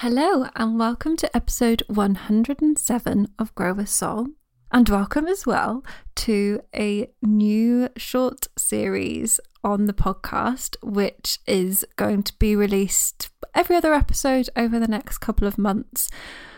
Hello, 0.00 0.44
and 0.54 0.78
welcome 0.78 1.16
to 1.16 1.34
episode 1.34 1.82
107 1.86 3.28
of 3.38 3.54
Grow 3.54 3.72
with 3.72 3.88
Soul. 3.88 4.26
And 4.70 4.86
welcome 4.90 5.26
as 5.26 5.46
well 5.46 5.82
to 6.16 6.60
a 6.74 7.08
new 7.22 7.88
short 7.96 8.48
series 8.58 9.40
on 9.64 9.86
the 9.86 9.94
podcast, 9.94 10.76
which 10.82 11.38
is 11.46 11.86
going 11.96 12.24
to 12.24 12.34
be 12.38 12.54
released 12.54 13.30
every 13.54 13.74
other 13.74 13.94
episode 13.94 14.50
over 14.54 14.78
the 14.78 14.86
next 14.86 15.16
couple 15.18 15.48
of 15.48 15.56
months, 15.56 16.10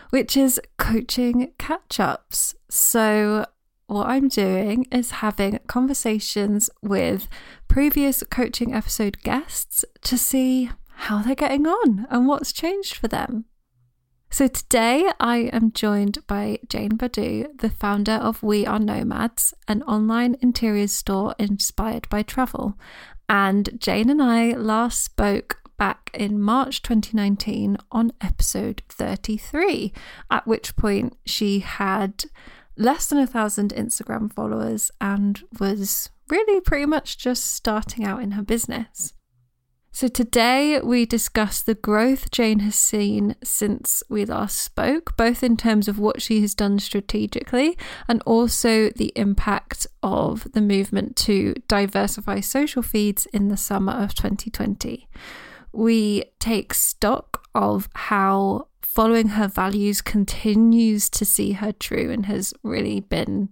which 0.09 0.35
is 0.35 0.59
coaching 0.77 1.53
catch 1.57 1.97
ups. 1.97 2.55
So, 2.69 3.45
what 3.87 4.07
I'm 4.07 4.27
doing 4.27 4.85
is 4.91 5.11
having 5.11 5.59
conversations 5.65 6.69
with 6.81 7.29
previous 7.69 8.21
coaching 8.23 8.73
episode 8.73 9.23
guests 9.23 9.85
to 10.01 10.17
see 10.17 10.71
how 10.99 11.21
they're 11.21 11.33
getting 11.33 11.65
on 11.65 12.05
and 12.09 12.27
what's 12.27 12.51
changed 12.51 12.95
for 12.95 13.07
them. 13.07 13.45
So 14.29 14.47
today 14.47 15.09
I 15.19 15.49
am 15.53 15.71
joined 15.71 16.19
by 16.27 16.59
Jane 16.67 16.97
Badu, 16.97 17.57
the 17.57 17.69
founder 17.69 18.11
of 18.11 18.43
We 18.43 18.65
Are 18.65 18.79
Nomads, 18.79 19.53
an 19.67 19.81
online 19.83 20.35
interiors 20.41 20.91
store 20.91 21.33
inspired 21.39 22.07
by 22.09 22.21
travel. 22.21 22.77
And 23.27 23.79
Jane 23.79 24.09
and 24.09 24.21
I 24.21 24.51
last 24.51 25.03
spoke 25.03 25.61
back 25.77 26.11
in 26.13 26.41
March 26.41 26.83
2019 26.83 27.77
on 27.91 28.11
episode 28.21 28.83
33, 28.89 29.93
at 30.29 30.45
which 30.45 30.75
point 30.75 31.17
she 31.25 31.59
had 31.59 32.25
less 32.77 33.07
than 33.07 33.19
a 33.19 33.25
thousand 33.27 33.73
Instagram 33.73 34.31
followers 34.31 34.91
and 34.99 35.41
was 35.59 36.09
really 36.29 36.59
pretty 36.61 36.85
much 36.85 37.17
just 37.17 37.45
starting 37.45 38.05
out 38.05 38.21
in 38.21 38.31
her 38.31 38.43
business. 38.43 39.13
So, 39.91 40.07
today 40.07 40.79
we 40.81 41.05
discuss 41.05 41.61
the 41.61 41.73
growth 41.73 42.29
Jane 42.29 42.59
has 42.59 42.75
seen 42.75 43.35
since 43.43 44.03
we 44.07 44.23
last 44.23 44.61
spoke, 44.61 45.17
both 45.17 45.41
in 45.43 45.57
terms 45.57 45.87
of 45.87 45.97
what 45.97 46.21
she 46.21 46.41
has 46.41 46.53
done 46.53 46.77
strategically 46.77 47.75
and 48.07 48.21
also 48.25 48.91
the 48.91 49.11
impact 49.15 49.87
of 50.03 50.47
the 50.53 50.61
movement 50.61 51.15
to 51.17 51.55
diversify 51.67 52.39
social 52.39 52.83
feeds 52.83 53.25
in 53.27 53.47
the 53.47 53.57
summer 53.57 53.93
of 53.93 54.13
2020. 54.13 55.09
We 55.71 56.23
take 56.39 56.73
stock 56.75 57.47
of 57.55 57.89
how 57.93 58.67
following 58.81 59.29
her 59.29 59.47
values 59.47 60.01
continues 60.01 61.09
to 61.09 61.25
see 61.25 61.53
her 61.53 61.71
true 61.71 62.11
and 62.11 62.27
has 62.27 62.53
really 62.63 62.99
been 62.99 63.49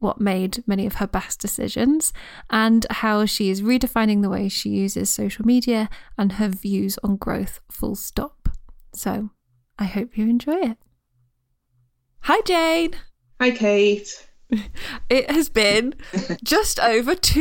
what 0.00 0.20
made 0.20 0.64
many 0.66 0.86
of 0.86 0.96
her 0.96 1.06
best 1.06 1.40
decisions, 1.40 2.12
and 2.50 2.86
how 2.90 3.24
she 3.24 3.50
is 3.50 3.62
redefining 3.62 4.22
the 4.22 4.30
way 4.30 4.48
she 4.48 4.70
uses 4.70 5.08
social 5.08 5.46
media 5.46 5.88
and 6.18 6.32
her 6.32 6.48
views 6.48 6.98
on 7.04 7.16
growth, 7.16 7.60
full 7.70 7.94
stop. 7.94 8.48
So 8.92 9.30
I 9.78 9.84
hope 9.84 10.18
you 10.18 10.24
enjoy 10.24 10.56
it. 10.56 10.78
Hi, 12.22 12.40
Jane. 12.42 12.94
Hi, 13.40 13.50
Kate. 13.52 14.26
It 15.08 15.30
has 15.30 15.48
been 15.48 15.94
just 16.44 16.80
over 16.80 17.14
two 17.14 17.40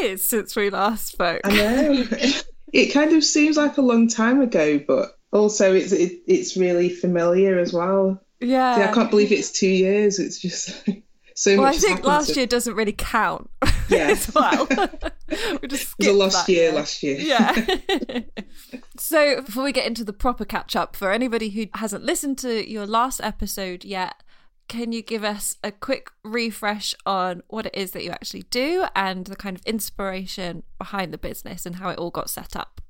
years 0.00 0.22
since 0.22 0.54
we 0.54 0.70
last 0.70 1.08
spoke. 1.08 1.40
I 1.44 1.50
know. 1.50 2.04
It 2.72 2.92
kind 2.92 3.12
of 3.12 3.22
seems 3.22 3.56
like 3.56 3.76
a 3.76 3.82
long 3.82 4.08
time 4.08 4.40
ago, 4.40 4.80
but 4.80 5.16
also 5.32 5.72
it's 5.74 5.92
it, 5.92 6.22
it's 6.26 6.56
really 6.56 6.88
familiar 6.88 7.56
as 7.60 7.72
well. 7.72 8.20
Yeah. 8.40 8.78
yeah. 8.78 8.90
I 8.90 8.92
can't 8.92 9.10
believe 9.10 9.30
it's 9.30 9.52
two 9.52 9.68
years. 9.68 10.18
It's 10.18 10.40
just 10.40 10.88
so 11.34 11.58
well. 11.58 11.66
I 11.66 11.72
think 11.72 12.04
last 12.04 12.28
to... 12.28 12.34
year 12.34 12.46
doesn't 12.46 12.74
really 12.74 12.92
count. 12.92 13.50
Yeah. 13.90 14.12
as 14.12 14.34
well. 14.34 14.66
we 15.60 15.68
just 15.68 15.94
it 15.98 16.06
was 16.06 16.06
a 16.06 16.12
lost 16.14 16.48
year, 16.48 16.62
year 16.62 16.72
last 16.72 17.02
year. 17.02 17.18
Yeah. 17.18 18.20
so 18.98 19.42
before 19.42 19.62
we 19.62 19.72
get 19.72 19.86
into 19.86 20.04
the 20.04 20.14
proper 20.14 20.46
catch 20.46 20.74
up, 20.74 20.96
for 20.96 21.12
anybody 21.12 21.50
who 21.50 21.66
hasn't 21.74 22.02
listened 22.02 22.38
to 22.38 22.68
your 22.68 22.86
last 22.86 23.20
episode 23.22 23.84
yet, 23.84 24.22
can 24.68 24.92
you 24.92 25.02
give 25.02 25.22
us 25.22 25.56
a 25.62 25.70
quick 25.70 26.10
refresh 26.22 26.94
on 27.04 27.42
what 27.48 27.66
it 27.66 27.74
is 27.74 27.90
that 27.90 28.04
you 28.04 28.10
actually 28.10 28.44
do 28.44 28.86
and 28.96 29.26
the 29.26 29.36
kind 29.36 29.54
of 29.54 29.64
inspiration 29.66 30.62
behind 30.78 31.12
the 31.12 31.18
business 31.18 31.66
and 31.66 31.76
how 31.76 31.90
it 31.90 31.98
all 31.98 32.10
got 32.10 32.30
set 32.30 32.56
up? 32.56 32.80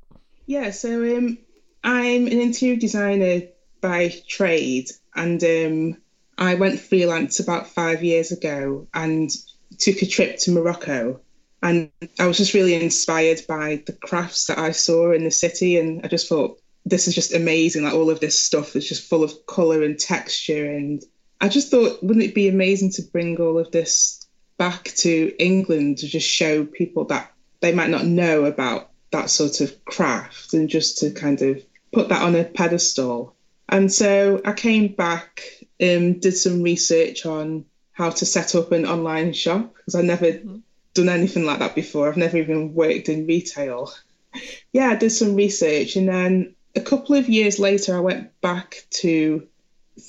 Yeah, 0.47 0.71
so 0.71 1.17
um, 1.17 1.39
I'm 1.83 2.27
an 2.27 2.41
interior 2.41 2.77
designer 2.77 3.43
by 3.81 4.15
trade, 4.29 4.91
and 5.15 5.43
um, 5.43 5.97
I 6.39 6.55
went 6.55 6.81
freelance 6.81 7.41
about 7.41 7.69
five 7.69 8.03
years 8.03 8.33
ago 8.33 8.87
and 8.95 9.31
took 9.79 10.03
a 10.03 10.07
trip 10.07 10.39
to 10.39 10.53
Morocco. 10.53 11.21
And 11.63 11.91
I 12.19 12.27
was 12.27 12.37
just 12.37 12.55
really 12.55 12.75
inspired 12.75 13.41
by 13.49 13.83
the 13.87 13.93
crafts 13.93 14.47
that 14.47 14.59
I 14.59 14.73
saw 14.73 15.13
in 15.13 15.25
the 15.25 15.31
city. 15.31 15.79
And 15.79 16.05
I 16.05 16.09
just 16.09 16.29
thought, 16.29 16.61
this 16.85 17.09
is 17.09 17.15
just 17.15 17.35
amazing. 17.35 17.85
Like 17.85 17.95
all 17.95 18.11
of 18.11 18.21
this 18.21 18.39
stuff 18.39 18.77
is 18.77 18.89
just 18.89 19.09
full 19.09 19.25
of 19.25 19.47
color 19.47 19.83
and 19.83 19.99
texture. 19.99 20.71
And 20.71 21.03
I 21.41 21.49
just 21.49 21.71
thought, 21.71 22.03
wouldn't 22.03 22.25
it 22.25 22.35
be 22.35 22.49
amazing 22.49 22.91
to 22.93 23.03
bring 23.03 23.41
all 23.41 23.59
of 23.59 23.71
this 23.71 24.27
back 24.59 24.85
to 24.97 25.35
England 25.39 25.99
to 25.99 26.07
just 26.07 26.29
show 26.29 26.65
people 26.65 27.07
that 27.07 27.33
they 27.61 27.73
might 27.73 27.91
not 27.91 28.05
know 28.05 28.45
about 28.45 28.91
that 29.13 29.31
sort 29.31 29.61
of 29.61 29.85
craft 29.85 30.53
and 30.53 30.69
just 30.69 30.99
to 30.99 31.11
kind 31.11 31.41
of 31.41 31.63
put 31.93 32.09
that 32.09 32.23
on 32.23 32.35
a 32.35 32.45
pedestal. 32.45 33.35
And 33.69 33.91
so 33.91 34.43
I 34.45 34.53
came 34.53 34.89
back 34.89 35.43
um, 35.83 36.21
did 36.21 36.37
some 36.37 36.63
research 36.63 37.27
on 37.27 37.65
how 37.93 38.11
to 38.11 38.27
set 38.27 38.55
up 38.55 38.73
an 38.73 38.87
online 38.87 39.33
shop 39.33 39.75
because 39.75 39.95
I've 39.95 40.05
never 40.05 40.27
mm-hmm. 40.27 40.59
done 40.95 41.09
anything 41.09 41.45
like 41.45 41.61
that 41.61 41.75
before. 41.75 42.09
I've 42.09 42.17
never 42.17 42.37
even 42.37 42.75
worked 42.75 43.09
in 43.09 43.27
retail. 43.27 43.93
yeah, 44.73 44.89
I 44.89 44.97
did 44.97 45.11
some 45.11 45.35
research 45.35 45.97
and 45.97 46.09
then 46.09 46.55
a 46.77 46.81
couple 46.81 47.15
of 47.15 47.29
years 47.29 47.59
later 47.59 47.97
I 47.97 48.01
went 48.01 48.41
back 48.41 48.85
to 48.91 49.47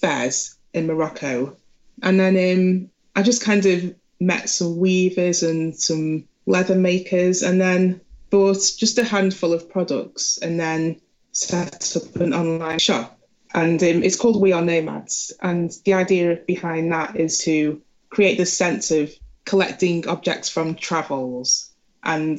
Fez 0.02 0.56
in 0.74 0.88
Morocco 0.88 1.56
and 2.02 2.20
then 2.20 2.36
um, 2.36 2.90
I 3.16 3.24
just 3.24 3.44
kind 3.44 3.66
of 3.66 3.96
met 4.20 4.50
some 4.50 4.78
weavers 4.78 5.44
and 5.44 5.76
some 5.76 6.28
leather 6.46 6.76
makers 6.76 7.42
and 7.42 7.60
then 7.62 8.02
bought 8.30 8.58
just 8.78 8.98
a 8.98 9.04
handful 9.04 9.54
of 9.54 9.70
products 9.70 10.38
and 10.40 10.60
then 10.60 11.00
set 11.32 11.96
up 11.96 12.16
an 12.16 12.34
online 12.34 12.80
shop 12.80 13.15
and 13.56 13.82
um, 13.82 14.04
it's 14.04 14.18
called 14.18 14.42
We 14.42 14.52
Are 14.52 14.62
Nomads. 14.62 15.32
And 15.42 15.72
the 15.86 15.94
idea 15.94 16.36
behind 16.46 16.92
that 16.92 17.16
is 17.16 17.38
to 17.40 17.82
create 18.10 18.38
this 18.38 18.56
sense 18.56 18.92
of 18.92 19.12
collecting 19.46 20.08
objects 20.10 20.50
from 20.50 20.76
travels 20.76 21.72
and 22.04 22.38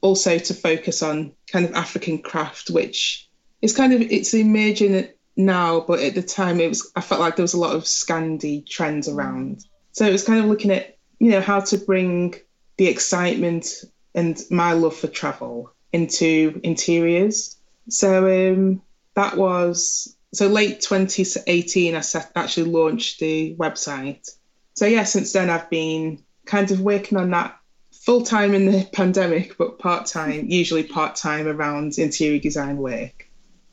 also 0.00 0.38
to 0.38 0.54
focus 0.54 1.04
on 1.04 1.32
kind 1.46 1.64
of 1.64 1.74
African 1.74 2.18
craft, 2.18 2.70
which 2.70 3.28
is 3.62 3.76
kind 3.76 3.92
of 3.92 4.00
it's 4.00 4.34
emerging 4.34 5.08
now, 5.36 5.80
but 5.80 6.00
at 6.00 6.16
the 6.16 6.22
time 6.22 6.60
it 6.60 6.68
was 6.68 6.90
I 6.96 7.00
felt 7.00 7.20
like 7.20 7.36
there 7.36 7.44
was 7.44 7.54
a 7.54 7.60
lot 7.60 7.76
of 7.76 7.84
Scandi 7.84 8.68
trends 8.68 9.08
around. 9.08 9.64
So 9.92 10.04
it 10.04 10.12
was 10.12 10.24
kind 10.24 10.40
of 10.40 10.46
looking 10.46 10.72
at 10.72 10.98
you 11.20 11.30
know 11.30 11.40
how 11.40 11.60
to 11.60 11.78
bring 11.78 12.34
the 12.76 12.88
excitement 12.88 13.68
and 14.16 14.36
my 14.50 14.72
love 14.72 14.96
for 14.96 15.06
travel 15.06 15.72
into 15.92 16.60
interiors. 16.64 17.56
So 17.88 18.52
um, 18.52 18.82
that 19.14 19.36
was 19.36 20.15
so 20.36 20.48
late 20.48 20.80
2018, 20.82 21.94
I 21.94 22.00
set, 22.00 22.30
actually 22.36 22.70
launched 22.70 23.20
the 23.20 23.56
website. 23.56 24.28
So 24.74 24.84
yeah, 24.84 25.04
since 25.04 25.32
then 25.32 25.48
I've 25.48 25.70
been 25.70 26.22
kind 26.44 26.70
of 26.70 26.80
working 26.80 27.16
on 27.16 27.30
that 27.30 27.58
full 27.90 28.22
time 28.22 28.52
in 28.54 28.66
the 28.66 28.86
pandemic, 28.92 29.56
but 29.56 29.78
part 29.78 30.06
time, 30.06 30.46
usually 30.48 30.82
part 30.82 31.16
time 31.16 31.48
around 31.48 31.98
interior 31.98 32.38
design 32.38 32.76
work. 32.76 33.28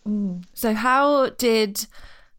Mm. 0.08 0.46
So 0.54 0.74
how 0.74 1.32
did 1.32 1.86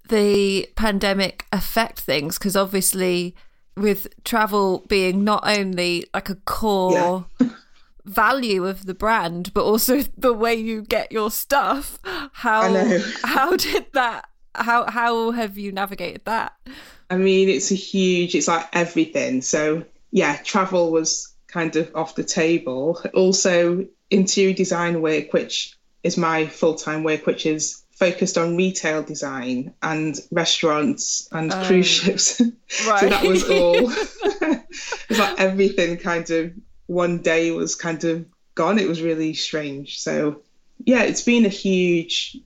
the 0.08 0.68
pandemic 0.74 1.44
affect 1.52 2.00
things? 2.00 2.38
Because 2.38 2.56
obviously, 2.56 3.34
with 3.76 4.06
travel 4.24 4.86
being 4.88 5.22
not 5.22 5.42
only 5.46 6.06
like 6.14 6.30
a 6.30 6.36
core 6.36 7.26
yeah. 7.40 7.48
value 8.04 8.66
of 8.66 8.86
the 8.86 8.94
brand, 8.94 9.52
but 9.52 9.64
also 9.64 10.00
the 10.16 10.32
way 10.32 10.54
you 10.54 10.80
get 10.82 11.12
your 11.12 11.30
stuff. 11.30 11.98
How 12.44 13.00
how 13.24 13.56
did 13.56 13.86
that? 13.94 14.28
How 14.54 14.84
how 14.90 15.30
have 15.30 15.56
you 15.56 15.72
navigated 15.72 16.26
that? 16.26 16.52
I 17.08 17.16
mean, 17.16 17.48
it's 17.48 17.70
a 17.70 17.74
huge. 17.74 18.34
It's 18.34 18.48
like 18.48 18.68
everything. 18.74 19.40
So 19.40 19.84
yeah, 20.10 20.36
travel 20.44 20.92
was 20.92 21.32
kind 21.48 21.74
of 21.76 21.90
off 21.96 22.16
the 22.16 22.22
table. 22.22 23.00
Also, 23.14 23.86
interior 24.10 24.52
design 24.52 25.00
work, 25.00 25.32
which 25.32 25.74
is 26.02 26.18
my 26.18 26.46
full 26.46 26.74
time 26.74 27.02
work, 27.02 27.24
which 27.24 27.46
is 27.46 27.82
focused 27.92 28.36
on 28.36 28.58
retail 28.58 29.02
design 29.02 29.72
and 29.80 30.20
restaurants 30.30 31.26
and 31.32 31.50
um, 31.50 31.64
cruise 31.64 31.86
ships. 31.86 32.42
Right. 32.86 33.00
so 33.00 33.08
that 33.08 33.24
was 33.24 33.48
all. 33.48 33.74
it's 35.08 35.18
like 35.18 35.40
everything 35.40 35.96
kind 35.96 36.28
of 36.28 36.52
one 36.88 37.22
day 37.22 37.52
was 37.52 37.74
kind 37.74 38.04
of 38.04 38.26
gone. 38.54 38.78
It 38.78 38.86
was 38.86 39.00
really 39.00 39.32
strange. 39.32 39.98
So 39.98 40.42
yeah, 40.78 41.02
it's 41.02 41.22
been 41.22 41.46
a 41.46 41.50
huge 41.50 42.38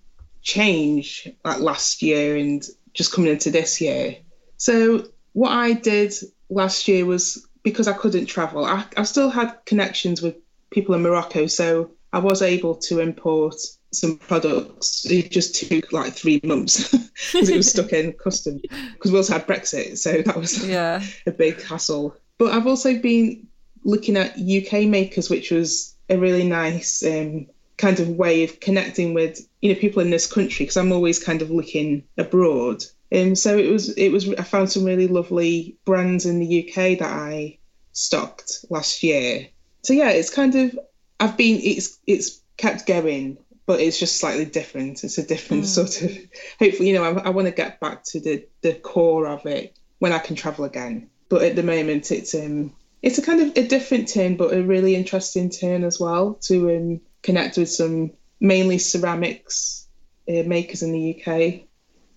change 0.42 1.28
like 1.44 1.60
last 1.60 2.02
year 2.02 2.36
and 2.36 2.64
just 2.94 3.12
coming 3.12 3.30
into 3.30 3.50
this 3.50 3.80
year. 3.80 4.16
So 4.56 5.06
what 5.32 5.52
I 5.52 5.72
did 5.72 6.14
last 6.48 6.88
year 6.88 7.04
was 7.04 7.46
because 7.62 7.88
I 7.88 7.92
couldn't 7.92 8.26
travel, 8.26 8.64
I, 8.64 8.84
I 8.96 9.02
still 9.02 9.30
had 9.30 9.64
connections 9.66 10.22
with 10.22 10.36
people 10.70 10.94
in 10.94 11.02
Morocco. 11.02 11.46
So 11.46 11.90
I 12.12 12.18
was 12.18 12.42
able 12.42 12.76
to 12.76 13.00
import 13.00 13.56
some 13.92 14.18
products. 14.18 15.06
It 15.10 15.30
just 15.30 15.54
took 15.54 15.92
like 15.92 16.12
three 16.12 16.40
months 16.44 16.90
because 17.32 17.48
it 17.48 17.56
was 17.56 17.70
stuck 17.70 17.92
in 17.92 18.12
customs. 18.12 18.62
Because 18.62 19.12
we 19.12 19.18
also 19.18 19.34
had 19.34 19.46
Brexit, 19.46 19.98
so 19.98 20.22
that 20.22 20.36
was 20.36 20.66
yeah. 20.68 21.02
a 21.26 21.30
big 21.30 21.62
hassle. 21.62 22.16
But 22.38 22.52
I've 22.52 22.66
also 22.66 22.98
been 22.98 23.46
looking 23.84 24.16
at 24.16 24.38
UK 24.38 24.88
makers, 24.88 25.30
which 25.30 25.50
was 25.50 25.94
a 26.08 26.16
really 26.16 26.44
nice 26.44 27.02
um, 27.04 27.46
kind 27.78 28.00
of 28.00 28.08
way 28.08 28.44
of 28.44 28.60
connecting 28.60 29.14
with 29.14 29.40
you 29.62 29.72
know 29.72 29.80
people 29.80 30.02
in 30.02 30.10
this 30.10 30.30
country 30.30 30.64
because 30.64 30.76
I'm 30.76 30.92
always 30.92 31.22
kind 31.22 31.40
of 31.40 31.50
looking 31.50 32.04
abroad. 32.18 32.84
And 33.10 33.28
um, 33.28 33.36
so 33.36 33.56
it 33.56 33.70
was 33.70 33.88
it 33.90 34.10
was 34.10 34.28
I 34.34 34.42
found 34.42 34.70
some 34.70 34.84
really 34.84 35.06
lovely 35.06 35.78
brands 35.86 36.26
in 36.26 36.40
the 36.40 36.68
UK 36.68 36.98
that 36.98 37.10
I 37.10 37.58
stocked 37.92 38.66
last 38.68 39.02
year. 39.02 39.48
So 39.82 39.94
yeah, 39.94 40.10
it's 40.10 40.34
kind 40.34 40.54
of 40.54 40.78
I've 41.18 41.36
been 41.36 41.60
it's 41.62 41.98
it's 42.06 42.42
kept 42.58 42.86
going, 42.86 43.38
but 43.64 43.80
it's 43.80 43.98
just 43.98 44.20
slightly 44.20 44.44
different. 44.44 45.04
It's 45.04 45.18
a 45.18 45.26
different 45.26 45.64
mm. 45.64 45.66
sort 45.66 46.02
of. 46.02 46.18
Hopefully, 46.58 46.88
you 46.88 46.94
know, 46.94 47.04
I, 47.04 47.26
I 47.26 47.28
want 47.30 47.46
to 47.46 47.54
get 47.54 47.80
back 47.80 48.04
to 48.04 48.20
the 48.20 48.46
the 48.60 48.74
core 48.74 49.26
of 49.26 49.46
it 49.46 49.78
when 50.00 50.12
I 50.12 50.18
can 50.18 50.36
travel 50.36 50.66
again. 50.66 51.08
But 51.30 51.42
at 51.42 51.56
the 51.56 51.62
moment, 51.62 52.10
it's 52.12 52.34
um 52.34 52.74
it's 53.00 53.18
a 53.18 53.22
kind 53.22 53.40
of 53.40 53.56
a 53.56 53.66
different 53.66 54.08
turn, 54.08 54.36
but 54.36 54.52
a 54.52 54.62
really 54.62 54.96
interesting 54.96 55.50
turn 55.50 55.84
as 55.84 56.00
well 56.00 56.34
to 56.42 56.76
um, 56.76 57.00
connect 57.28 57.58
with 57.58 57.70
some 57.70 58.10
mainly 58.40 58.78
ceramics 58.78 59.86
uh, 60.28 60.42
makers 60.44 60.82
in 60.82 60.92
the 60.92 61.14
UK. 61.14 61.66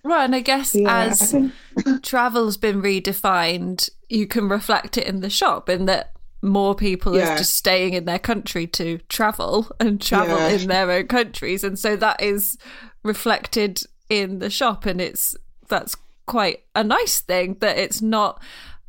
Right, 0.03 0.23
and 0.23 0.35
I 0.35 0.39
guess 0.39 0.73
yeah, 0.73 1.03
as 1.03 1.21
I 1.21 1.25
think... 1.25 1.53
travel's 2.03 2.57
been 2.57 2.81
redefined, 2.81 3.89
you 4.09 4.25
can 4.25 4.47
reflect 4.47 4.97
it 4.97 5.05
in 5.05 5.19
the 5.19 5.29
shop 5.29 5.69
in 5.69 5.85
that 5.85 6.13
more 6.41 6.73
people 6.73 7.15
yeah. 7.15 7.33
are 7.33 7.37
just 7.37 7.55
staying 7.55 7.93
in 7.93 8.05
their 8.05 8.19
country 8.19 8.65
to 8.65 8.97
travel 9.09 9.69
and 9.79 10.01
travel 10.01 10.37
yeah. 10.37 10.49
in 10.49 10.67
their 10.67 10.89
own 10.89 11.07
countries, 11.07 11.63
and 11.63 11.77
so 11.77 11.95
that 11.97 12.21
is 12.21 12.57
reflected 13.03 13.81
in 14.09 14.39
the 14.39 14.49
shop, 14.49 14.85
and 14.85 15.01
it's 15.01 15.35
that's 15.67 15.95
quite 16.25 16.63
a 16.73 16.83
nice 16.83 17.19
thing 17.19 17.57
that 17.59 17.77
it's 17.77 18.01
not 18.01 18.41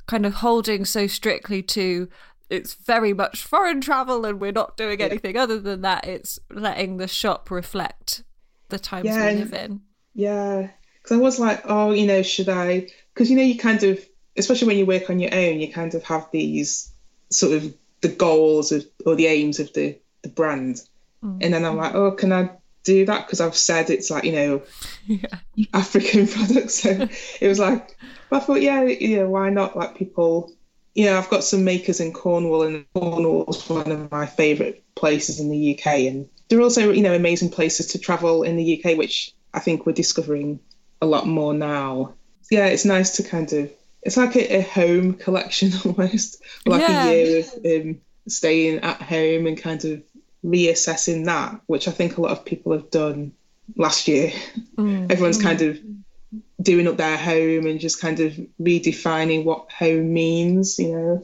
kind 0.06 0.24
of 0.24 0.34
holding 0.34 0.84
so 0.84 1.06
strictly 1.06 1.62
to 1.62 2.08
it's 2.52 2.74
very 2.74 3.14
much 3.14 3.44
foreign 3.44 3.80
travel 3.80 4.26
and 4.26 4.38
we're 4.38 4.52
not 4.52 4.76
doing 4.76 5.00
anything 5.00 5.38
other 5.38 5.58
than 5.58 5.80
that. 5.80 6.06
It's 6.06 6.38
letting 6.50 6.98
the 6.98 7.08
shop 7.08 7.50
reflect 7.50 8.24
the 8.68 8.78
times 8.78 9.06
yeah, 9.06 9.32
we 9.32 9.38
live 9.38 9.54
in. 9.54 9.80
Yeah. 10.14 10.68
Because 11.02 11.16
I 11.16 11.20
was 11.20 11.40
like, 11.40 11.62
oh, 11.64 11.92
you 11.92 12.06
know, 12.06 12.22
should 12.22 12.50
I? 12.50 12.88
Because, 13.14 13.30
you 13.30 13.36
know, 13.36 13.42
you 13.42 13.58
kind 13.58 13.82
of, 13.82 13.98
especially 14.36 14.68
when 14.68 14.76
you 14.76 14.84
work 14.84 15.08
on 15.08 15.18
your 15.18 15.34
own, 15.34 15.60
you 15.60 15.72
kind 15.72 15.94
of 15.94 16.04
have 16.04 16.28
these 16.30 16.92
sort 17.30 17.54
of 17.54 17.74
the 18.02 18.08
goals 18.08 18.70
of, 18.70 18.84
or 19.06 19.14
the 19.14 19.28
aims 19.28 19.58
of 19.58 19.72
the, 19.72 19.98
the 20.20 20.28
brand. 20.28 20.76
Mm-hmm. 21.24 21.38
And 21.40 21.54
then 21.54 21.64
I'm 21.64 21.78
like, 21.78 21.94
oh, 21.94 22.12
can 22.12 22.34
I 22.34 22.50
do 22.84 23.06
that? 23.06 23.26
Because 23.26 23.40
I've 23.40 23.56
said 23.56 23.88
it's 23.88 24.10
like, 24.10 24.24
you 24.24 24.32
know, 24.32 24.62
yeah. 25.06 25.38
African 25.72 26.26
products. 26.28 26.82
So 26.82 27.08
it 27.40 27.48
was 27.48 27.58
like, 27.58 27.96
I 28.30 28.40
thought, 28.40 28.60
yeah, 28.60 28.82
you 28.82 29.16
know, 29.16 29.30
why 29.30 29.48
not? 29.48 29.74
Like 29.74 29.96
people 29.96 30.52
know, 30.94 31.18
I've 31.18 31.30
got 31.30 31.44
some 31.44 31.64
makers 31.64 32.00
in 32.00 32.12
Cornwall, 32.12 32.62
and 32.62 32.84
Cornwall's 32.94 33.68
one 33.68 33.90
of 33.90 34.10
my 34.10 34.26
favourite 34.26 34.82
places 34.94 35.40
in 35.40 35.50
the 35.50 35.74
UK. 35.74 35.86
And 35.86 36.28
there 36.48 36.58
are 36.58 36.62
also, 36.62 36.92
you 36.92 37.02
know, 37.02 37.14
amazing 37.14 37.50
places 37.50 37.88
to 37.88 37.98
travel 37.98 38.42
in 38.42 38.56
the 38.56 38.82
UK, 38.84 38.98
which 38.98 39.34
I 39.54 39.60
think 39.60 39.86
we're 39.86 39.92
discovering 39.92 40.60
a 41.00 41.06
lot 41.06 41.26
more 41.26 41.54
now. 41.54 42.14
Yeah, 42.50 42.66
it's 42.66 42.84
nice 42.84 43.16
to 43.16 43.22
kind 43.22 43.50
of, 43.52 43.70
it's 44.02 44.16
like 44.16 44.36
a, 44.36 44.58
a 44.58 44.60
home 44.62 45.14
collection 45.14 45.72
almost, 45.84 46.42
like 46.66 46.82
yeah. 46.82 47.04
a 47.04 47.14
year 47.14 47.38
of 47.40 47.86
um, 47.86 48.00
staying 48.28 48.80
at 48.80 49.00
home 49.00 49.46
and 49.46 49.56
kind 49.56 49.84
of 49.86 50.02
reassessing 50.44 51.24
that, 51.24 51.60
which 51.66 51.88
I 51.88 51.92
think 51.92 52.18
a 52.18 52.20
lot 52.20 52.32
of 52.32 52.44
people 52.44 52.72
have 52.72 52.90
done 52.90 53.32
last 53.76 54.08
year. 54.08 54.32
Mm. 54.76 55.10
Everyone's 55.10 55.38
mm. 55.38 55.42
kind 55.42 55.62
of 55.62 55.78
doing 56.62 56.86
up 56.86 56.96
their 56.96 57.16
home 57.16 57.66
and 57.66 57.80
just 57.80 58.00
kind 58.00 58.20
of 58.20 58.38
redefining 58.60 59.44
what 59.44 59.70
home 59.72 60.12
means, 60.12 60.78
you 60.78 60.92
know. 60.92 61.22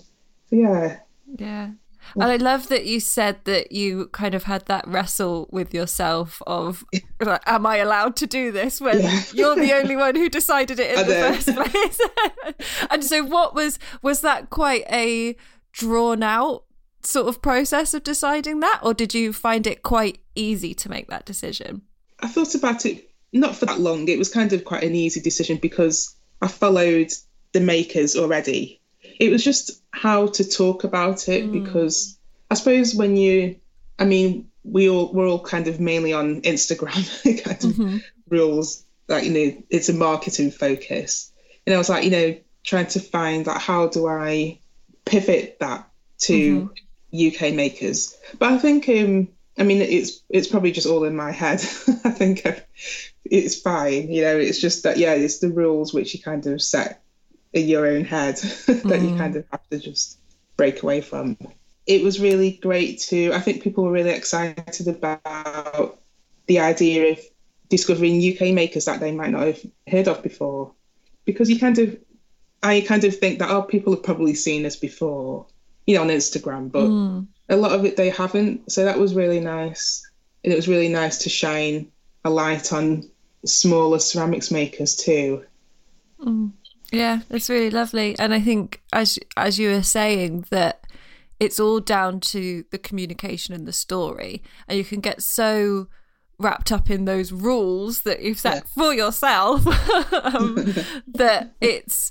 So, 0.51 0.57
yeah. 0.57 0.99
Yeah. 1.39 1.71
And 2.15 2.25
I 2.25 2.37
love 2.37 2.69
that 2.69 2.87
you 2.87 3.01
said 3.01 3.45
that 3.45 3.73
you 3.73 4.07
kind 4.09 4.35
of 4.35 4.45
had 4.45 4.65
that 4.67 4.87
wrestle 4.89 5.47
with 5.51 5.75
yourself 5.75 6.43
of, 6.47 6.85
like, 7.21 7.43
am 7.47 7.67
I 7.67 7.77
allowed 7.77 8.17
to 8.17 8.27
do 8.27 8.51
this 8.51 8.81
when 8.81 9.03
yeah. 9.03 9.23
you're 9.35 9.57
the 9.57 9.75
only 9.75 9.97
one 9.97 10.15
who 10.15 10.29
decided 10.29 10.81
it 10.81 10.99
in 10.99 11.07
the 11.07 11.15
first 11.15 11.55
place? 11.55 12.81
and 12.91 13.05
so, 13.05 13.25
what 13.25 13.55
was 13.55 13.79
was 14.03 14.23
that 14.23 14.51
quite 14.51 14.85
a 14.91 15.37
drawn 15.73 16.23
out 16.23 16.65
sort 17.03 17.29
of 17.29 17.43
process 17.43 17.95
of 17.95 18.05
deciding 18.05 18.61
that, 18.61 18.81
or 18.83 18.95
did 18.95 19.15
you 19.15 19.33
find 19.33 19.67
it 19.67 19.83
quite 19.83 20.21
easy 20.35 20.75
to 20.75 20.89
make 20.89 21.09
that 21.09 21.27
decision? 21.27 21.83
I 22.21 22.29
thought 22.29 22.55
about 22.55 22.87
it 22.87 23.08
not 23.33 23.57
for 23.57 23.67
that 23.67 23.81
long. 23.81 24.09
It 24.09 24.19
was 24.19 24.33
kind 24.33 24.53
of 24.53 24.65
quite 24.65 24.85
an 24.85 24.95
easy 24.95 25.21
decision 25.21 25.59
because 25.59 26.15
I 26.41 26.49
followed 26.49 27.13
the 27.53 27.61
makers 27.61 28.17
already. 28.17 28.81
It 29.19 29.31
was 29.31 29.45
just 29.45 29.83
how 29.91 30.29
to 30.29 30.49
talk 30.49 30.85
about 30.85 31.29
it 31.29 31.45
mm. 31.45 31.53
because 31.53 32.19
I 32.51 32.55
suppose 32.55 32.95
when 32.95 33.17
you, 33.17 33.57
I 33.99 34.05
mean, 34.05 34.49
we 34.65 34.89
all 34.89 35.13
we're 35.13 35.29
all 35.29 35.43
kind 35.43 35.67
of 35.67 35.81
mainly 35.81 36.13
on 36.13 36.43
Instagram 36.43 37.05
kind 37.45 37.65
of 37.65 37.71
mm-hmm. 37.71 37.99
rules 38.29 38.85
that 39.07 39.25
you 39.25 39.33
know 39.33 39.63
it's 39.71 39.89
a 39.89 39.95
marketing 39.95 40.51
focus, 40.51 41.33
and 41.67 41.75
I 41.75 41.79
was 41.79 41.89
like, 41.89 42.05
you 42.05 42.11
know, 42.11 42.37
trying 42.65 42.87
to 42.89 43.01
find 43.01 43.47
like 43.47 43.61
how 43.61 43.89
do 43.89 44.07
I 44.07 44.61
pivot 45.05 45.59
that 45.61 45.89
to 46.19 46.71
mm-hmm. 47.13 47.49
UK 47.49 47.55
makers. 47.55 48.17
But 48.39 48.53
I 48.53 48.59
think 48.59 48.89
um, 48.89 49.29
I 49.59 49.65
mean, 49.65 49.83
it's 49.83 50.23
it's 50.29 50.49
probably 50.49 50.73
just 50.73 50.87
all 50.87 51.05
in 51.05 51.17
my 51.17 51.33
head. 51.33 51.61
I 52.05 52.11
think 52.11 52.47
it's 53.31 53.61
fine. 53.61 54.11
You 54.11 54.23
know, 54.23 54.37
it's 54.37 54.61
just 54.61 54.83
that 54.83 54.99
yeah, 54.99 55.15
it's 55.15 55.39
the 55.39 55.51
rules 55.51 55.93
which 55.93 56.15
you 56.15 56.23
kind 56.23 56.47
of 56.47 56.63
set 56.63 57.03
in 57.53 57.67
your 57.67 57.87
own 57.87 58.05
head 58.05 58.37
that 58.67 58.85
mm. 58.85 59.11
you 59.11 59.17
kind 59.17 59.37
of 59.37 59.45
have 59.51 59.69
to 59.71 59.79
just 59.79 60.19
break 60.57 60.83
away 60.83 61.01
from. 61.01 61.37
It 61.87 62.03
was 62.03 62.21
really 62.21 62.53
great 62.53 63.01
to. 63.09 63.33
I 63.33 63.41
think 63.41 63.63
people 63.63 63.85
were 63.85 63.93
really 63.93 64.11
excited 64.11 64.89
about 64.89 65.99
the 66.47 66.61
idea 66.61 67.13
of 67.13 67.21
discovering 67.69 68.17
UK 68.17 68.55
makers 68.55 68.87
that 68.87 69.01
they 69.01 69.13
might 69.13 69.31
not 69.31 69.47
have 69.47 69.61
heard 69.89 70.09
of 70.09 70.23
before, 70.23 70.73
because 71.25 71.51
you 71.51 71.59
kind 71.59 71.79
of, 71.79 71.99
I 72.63 72.81
kind 72.83 73.05
of 73.05 73.17
think 73.17 73.39
that 73.39 73.51
oh, 73.51 73.63
people 73.63 73.95
have 73.95 74.03
probably 74.03 74.35
seen 74.35 74.67
us 74.67 74.77
before, 74.77 75.47
you 75.87 75.97
know, 75.97 76.03
on 76.03 76.09
Instagram, 76.09 76.71
but. 76.71 76.85
Mm 76.85 77.29
a 77.49 77.57
lot 77.57 77.73
of 77.73 77.85
it 77.85 77.97
they 77.97 78.11
haven't. 78.11 78.71
So 78.71 78.85
that 78.85 78.99
was 78.99 79.15
really 79.15 79.41
nice. 79.41 80.09
And 80.45 80.53
it 80.53 80.57
was 80.57 80.69
really 80.69 80.89
nice 80.89 81.19
to 81.19 81.31
shine 81.31 81.91
a 82.25 82.31
light 82.31 82.73
on 82.73 83.11
smaller 83.45 83.99
ceramics 83.99 84.51
makers 84.51 84.97
too. 84.97 85.45
Mm. 86.21 86.53
Yeah, 86.93 87.21
it's 87.31 87.51
really 87.51 87.71
lovely. 87.71 88.19
And 88.19 88.33
I 88.33 88.41
think 88.41 88.81
as 88.93 89.19
as 89.37 89.59
you 89.59 89.71
were 89.71 89.83
saying 89.83 90.47
that 90.51 90.85
it's 91.39 91.61
all 91.61 91.81
down 91.81 92.19
to 92.19 92.65
the 92.71 92.79
communication 92.79 93.55
and 93.55 93.67
the 93.67 93.73
story. 93.73 94.43
And 94.67 94.77
you 94.77 94.85
can 94.85 95.01
get 95.01 95.23
so 95.23 95.87
wrapped 96.41 96.73
up 96.73 96.91
in 96.91 97.05
those 97.05 97.31
rules 97.33 98.03
that 98.03 98.23
you've 98.23 98.39
set 98.39 98.55
yeah. 98.55 98.61
for 98.75 98.95
yourself 98.95 99.67
um, 100.13 100.55
that 101.07 101.55
it's 101.61 102.11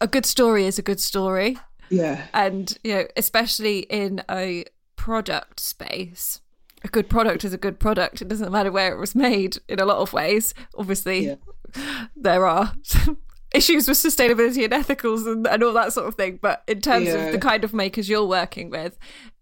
a 0.00 0.06
good 0.06 0.24
story 0.24 0.64
is 0.64 0.78
a 0.78 0.82
good 0.82 1.00
story 1.00 1.56
yeah. 1.90 2.26
And, 2.32 2.76
you 2.84 2.94
know, 2.94 3.06
especially 3.16 3.80
in 3.80 4.22
a 4.30 4.64
product 4.96 5.60
space, 5.60 6.40
a 6.84 6.88
good 6.88 7.08
product 7.08 7.44
is 7.44 7.52
a 7.52 7.58
good 7.58 7.80
product. 7.80 8.22
It 8.22 8.28
doesn't 8.28 8.52
matter 8.52 8.70
where 8.70 8.92
it 8.92 8.98
was 8.98 9.14
made 9.14 9.58
in 9.68 9.80
a 9.80 9.84
lot 9.84 9.98
of 9.98 10.12
ways. 10.12 10.54
Obviously, 10.76 11.26
yeah. 11.26 11.34
there 12.16 12.46
are 12.46 12.74
issues 13.54 13.88
with 13.88 13.98
sustainability 13.98 14.64
and 14.64 14.72
ethicals 14.72 15.30
and, 15.30 15.46
and 15.46 15.62
all 15.62 15.72
that 15.72 15.92
sort 15.92 16.06
of 16.06 16.14
thing. 16.14 16.38
But 16.40 16.62
in 16.68 16.80
terms 16.80 17.06
yeah. 17.06 17.14
of 17.14 17.32
the 17.32 17.38
kind 17.38 17.64
of 17.64 17.74
makers 17.74 18.08
you're 18.08 18.26
working 18.26 18.70
with, 18.70 18.98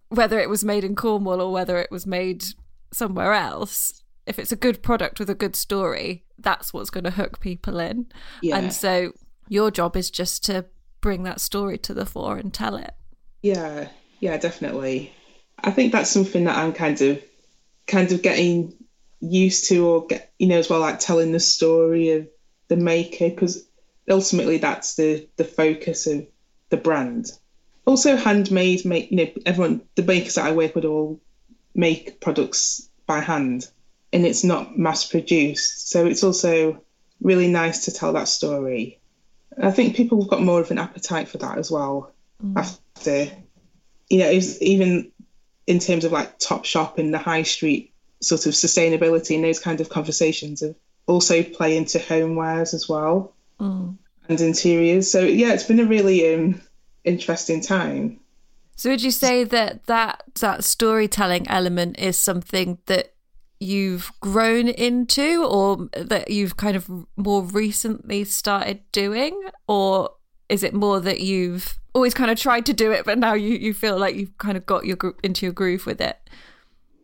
whether 0.09 0.39
it 0.39 0.49
was 0.49 0.65
made 0.65 0.85
in 0.85 0.95
Cornwall 0.95 1.41
or 1.41 1.53
whether 1.53 1.79
it 1.79 1.91
was 1.91 2.07
made 2.07 2.45
somewhere 2.93 3.33
else, 3.33 4.03
if 4.27 4.39
it's 4.39 4.53
a 4.53 4.57
good 4.57 4.83
product 4.83 5.19
with 5.19 5.31
a 5.31 5.35
good 5.35 5.57
story, 5.57 6.25
that's 6.39 6.73
what's 6.73 6.91
going 6.91 7.05
to 7.05 7.11
hook 7.11 7.41
people 7.41 7.79
in. 7.79 8.07
Yeah. 8.43 8.57
And 8.57 8.73
so 8.73 9.13
your 9.49 9.71
job 9.71 9.97
is 9.97 10.11
just 10.11 10.45
to 10.47 10.67
bring 11.01 11.23
that 11.25 11.41
story 11.41 11.79
to 11.79 11.95
the 11.95 12.07
fore 12.07 12.37
and 12.37 12.53
tell 12.53 12.77
it. 12.77 12.95
Yeah, 13.43 13.89
yeah, 14.21 14.37
definitely. 14.37 15.15
I 15.63 15.71
think 15.71 15.93
that's 15.93 16.11
something 16.11 16.45
that 16.45 16.57
I'm 16.57 16.73
kind 16.73 17.01
of 17.01 17.23
kind 17.87 18.11
of 18.13 18.23
getting 18.23 18.75
used 19.21 19.69
to 19.69 19.87
or 19.87 20.07
get 20.07 20.33
you 20.39 20.47
know 20.47 20.59
as 20.59 20.69
well 20.69 20.81
like 20.81 20.99
telling 20.99 21.33
the 21.33 21.41
story 21.41 22.11
of 22.11 22.29
the 22.69 22.77
maker 22.77 23.31
because 23.31 23.67
ultimately 24.09 24.59
that's 24.59 24.97
the 24.97 25.27
the 25.37 25.45
focus 25.45 26.07
of 26.07 26.27
the 26.71 26.77
brand. 26.77 27.33
Also 27.85 28.17
handmade 28.17 28.85
make 28.85 29.11
you 29.11 29.17
know 29.19 29.33
everyone 29.47 29.83
the 29.95 30.03
makers 30.03 30.35
that 30.35 30.47
i 30.47 30.53
work 30.53 30.75
with 30.75 30.85
all 30.85 31.21
make 31.75 32.21
products 32.21 32.89
by 33.07 33.21
hand 33.21 33.69
and 34.13 34.25
it's 34.25 34.45
not 34.45 34.79
mass 34.79 35.07
produced. 35.07 35.91
So 35.91 36.07
it's 36.07 36.25
also 36.25 36.83
really 37.21 37.49
nice 37.49 37.85
to 37.85 37.93
tell 37.93 38.13
that 38.15 38.29
story. 38.29 38.99
I 39.63 39.71
think 39.71 39.97
people 39.97 40.21
have 40.21 40.31
got 40.31 40.43
more 40.43 40.61
of 40.61 40.71
an 40.71 40.79
appetite 40.79 41.29
for 41.29 41.39
that 41.39 41.59
as 41.59 41.71
well 41.71 42.13
mm. 42.45 42.57
after 42.57 43.31
you 44.09 44.19
know 44.19 44.31
even 44.61 45.13
in 45.67 45.79
terms 45.79 46.05
of 46.05 46.13
like 46.13 46.39
Topshop 46.39 46.99
and 46.99 47.13
the 47.13 47.19
high 47.19 47.43
street 47.43 47.93
sort 48.23 48.47
of 48.47 48.53
sustainability 48.53 49.35
and 49.35 49.45
those 49.45 49.59
kind 49.59 49.81
of 49.81 49.89
conversations 49.89 50.63
also 51.07 51.43
play 51.43 51.77
into 51.77 51.99
homewares 51.99 52.73
as 52.73 52.89
well 52.89 53.35
mm. 53.61 53.97
and 54.29 54.41
interiors 54.41 55.11
so 55.11 55.21
yeah 55.21 55.53
it's 55.53 55.65
been 55.65 55.81
a 55.81 55.85
really 55.85 56.35
um 56.35 56.61
interesting 57.07 57.63
time. 57.63 58.21
So 58.75 58.91
would 58.91 59.03
you 59.03 59.11
say 59.11 59.45
that 59.45 59.87
that 59.87 60.25
that 60.41 60.65
storytelling 60.65 61.49
element 61.49 61.99
is 61.99 62.19
something 62.19 62.79
that 62.87 63.15
you've 63.59 64.13
grown 64.21 64.69
into 64.69 65.43
or 65.47 65.89
that 65.97 66.31
you've 66.31 66.59
kind 66.59 66.77
of 66.77 66.91
more 67.17 67.43
recently 67.43 68.25
started 68.25 68.81
doing 68.93 69.41
or 69.67 70.11
is 70.49 70.63
it 70.63 70.75
more 70.75 71.01
that 71.01 71.21
you've 71.21 71.79
always 71.95 72.15
kind 72.15 72.31
of 72.31 72.39
tried 72.39 72.67
to 72.67 72.73
do 72.73 72.93
it 72.93 73.05
but 73.05 73.19
now 73.19 73.35
you, 73.35 73.55
you 73.55 73.73
feel 73.73 73.99
like 73.99 74.15
you've 74.15 74.37
kind 74.39 74.57
of 74.57 74.67
got 74.67 74.85
your 74.85 74.97
group 74.97 75.19
into 75.23 75.47
your 75.47 75.53
groove 75.53 75.87
with 75.87 76.01
it 76.01 76.19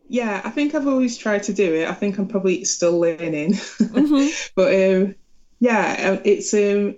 yeah 0.09 0.41
i 0.43 0.49
think 0.49 0.75
i've 0.75 0.87
always 0.87 1.17
tried 1.17 1.41
to 1.41 1.53
do 1.53 1.73
it 1.73 1.87
i 1.87 1.93
think 1.93 2.17
i'm 2.17 2.27
probably 2.27 2.63
still 2.63 2.99
learning 2.99 3.53
mm-hmm. 3.53 4.51
but 4.55 4.73
um, 4.73 5.15
yeah 5.59 6.19
it's 6.23 6.53
um, 6.53 6.95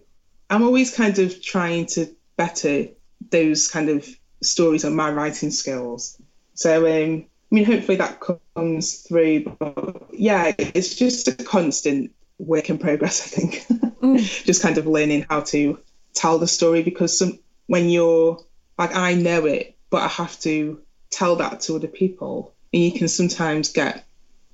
i'm 0.50 0.64
always 0.64 0.96
kind 0.96 1.20
of 1.20 1.42
trying 1.42 1.86
to 1.86 2.08
better 2.38 2.88
those 3.32 3.70
kind 3.70 3.90
of 3.90 4.08
stories 4.42 4.86
on 4.86 4.96
my 4.96 5.12
writing 5.12 5.52
skills. 5.52 6.20
So, 6.54 6.86
um, 6.86 7.26
I 7.52 7.56
mean, 7.56 7.66
hopefully 7.66 7.98
that 7.98 8.22
comes 8.56 9.02
through. 9.02 9.56
But 9.60 10.08
yeah, 10.14 10.54
it's 10.58 10.96
just 10.96 11.28
a 11.28 11.34
constant 11.34 12.12
work 12.38 12.70
in 12.70 12.78
progress, 12.78 13.22
I 13.22 13.42
think. 13.42 13.66
Mm. 14.06 14.44
just 14.44 14.62
kind 14.62 14.78
of 14.78 14.86
learning 14.86 15.26
how 15.32 15.40
to 15.42 15.80
tell 16.16 16.40
the 16.40 16.48
story 16.48 16.82
because 16.82 17.18
some, 17.18 17.38
when 17.68 17.90
you're 17.90 18.40
like, 18.78 18.96
I 18.96 19.14
know 19.14 19.46
it, 19.46 19.78
but 19.90 20.02
I 20.02 20.08
have 20.08 20.40
to 20.42 20.82
tell 21.12 21.36
that 21.38 21.62
to 21.62 21.76
other 21.76 21.88
people. 21.88 22.54
And 22.74 22.84
you 22.84 22.92
can 22.92 23.08
sometimes 23.08 23.72
get, 23.72 24.04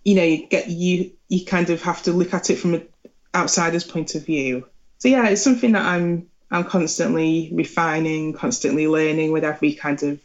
you 0.03 0.15
know, 0.15 0.23
you 0.23 0.47
get 0.47 0.69
you, 0.69 1.11
you 1.29 1.45
kind 1.45 1.69
of 1.69 1.81
have 1.83 2.03
to 2.03 2.11
look 2.11 2.33
at 2.33 2.49
it 2.49 2.57
from 2.57 2.73
an 2.73 2.87
outsider's 3.33 3.83
point 3.83 4.15
of 4.15 4.25
view. 4.25 4.67
So 4.97 5.07
yeah, 5.07 5.27
it's 5.29 5.41
something 5.41 5.71
that 5.71 5.85
I'm 5.85 6.27
I'm 6.51 6.65
constantly 6.65 7.49
refining, 7.53 8.33
constantly 8.33 8.87
learning 8.87 9.31
with 9.31 9.45
every 9.45 9.73
kind 9.73 10.03
of 10.03 10.19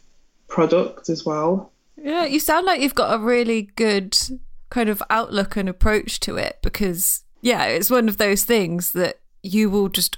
product 0.49 1.09
as 1.09 1.25
well. 1.25 1.71
Yeah, 1.95 2.25
you 2.25 2.39
sound 2.39 2.65
like 2.65 2.81
you've 2.81 2.93
got 2.95 3.15
a 3.15 3.23
really 3.23 3.63
good 3.75 4.17
kind 4.69 4.89
of 4.89 5.01
outlook 5.09 5.55
and 5.55 5.69
approach 5.69 6.19
to 6.21 6.35
it 6.35 6.59
because, 6.61 7.23
yeah, 7.41 7.63
it's 7.65 7.89
one 7.89 8.09
of 8.09 8.17
those 8.17 8.43
things 8.43 8.91
that 8.91 9.19
you 9.41 9.69
will 9.69 9.87
just 9.87 10.17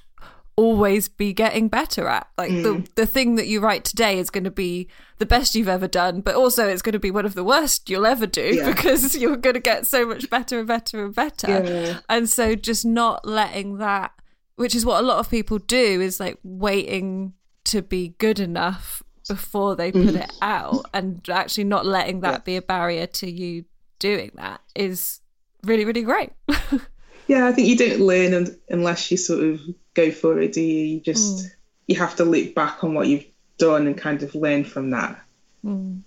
always 0.59 1.07
be 1.07 1.33
getting 1.33 1.67
better 1.67 2.07
at. 2.07 2.27
Like 2.37 2.51
mm. 2.51 2.63
the 2.63 2.91
the 2.95 3.05
thing 3.05 3.35
that 3.35 3.47
you 3.47 3.59
write 3.59 3.85
today 3.85 4.19
is 4.19 4.29
going 4.29 4.43
to 4.43 4.51
be 4.51 4.87
the 5.17 5.25
best 5.25 5.55
you've 5.55 5.67
ever 5.67 5.87
done, 5.87 6.21
but 6.21 6.35
also 6.35 6.67
it's 6.67 6.81
going 6.81 6.93
to 6.93 6.99
be 6.99 7.11
one 7.11 7.25
of 7.25 7.35
the 7.35 7.43
worst 7.43 7.89
you'll 7.89 8.05
ever 8.05 8.27
do 8.27 8.55
yeah. 8.55 8.65
because 8.73 9.15
you're 9.15 9.37
going 9.37 9.55
to 9.55 9.59
get 9.59 9.87
so 9.87 10.05
much 10.05 10.29
better 10.29 10.59
and 10.59 10.67
better 10.67 11.05
and 11.05 11.15
better. 11.15 11.63
Yeah. 11.63 11.99
And 12.09 12.29
so 12.29 12.55
just 12.55 12.85
not 12.85 13.25
letting 13.25 13.77
that 13.77 14.11
which 14.59 14.75
is 14.75 14.85
what 14.85 15.01
a 15.01 15.07
lot 15.07 15.19
of 15.19 15.29
people 15.29 15.57
do 15.57 16.01
is 16.01 16.19
like 16.19 16.37
waiting 16.43 17.31
to 17.63 17.81
be 17.81 18.09
good 18.17 18.41
enough 18.41 19.01
before 19.25 19.73
they 19.73 19.89
put 19.89 20.15
it 20.15 20.29
out 20.41 20.85
and 20.93 21.25
actually 21.29 21.63
not 21.63 21.85
letting 21.85 22.19
that 22.19 22.33
yeah. 22.33 22.39
be 22.39 22.55
a 22.57 22.61
barrier 22.61 23.07
to 23.07 23.31
you 23.31 23.63
doing 23.99 24.31
that 24.35 24.59
is 24.75 25.21
really 25.63 25.85
really 25.85 26.01
great 26.01 26.31
yeah 27.27 27.47
i 27.47 27.53
think 27.53 27.69
you 27.69 27.77
don't 27.77 28.01
learn 28.01 28.53
unless 28.67 29.09
you 29.09 29.15
sort 29.15 29.41
of 29.41 29.61
go 30.05 30.11
for 30.11 30.39
it 30.39 30.51
do 30.51 30.61
you 30.61 30.85
you 30.85 30.99
just 30.99 31.45
mm. 31.45 31.51
you 31.87 31.95
have 31.95 32.15
to 32.15 32.23
look 32.23 32.53
back 32.55 32.83
on 32.83 32.93
what 32.93 33.07
you've 33.07 33.25
done 33.57 33.87
and 33.87 33.97
kind 33.97 34.23
of 34.23 34.33
learn 34.35 34.63
from 34.63 34.89
that 34.89 35.21
mm. 35.65 36.01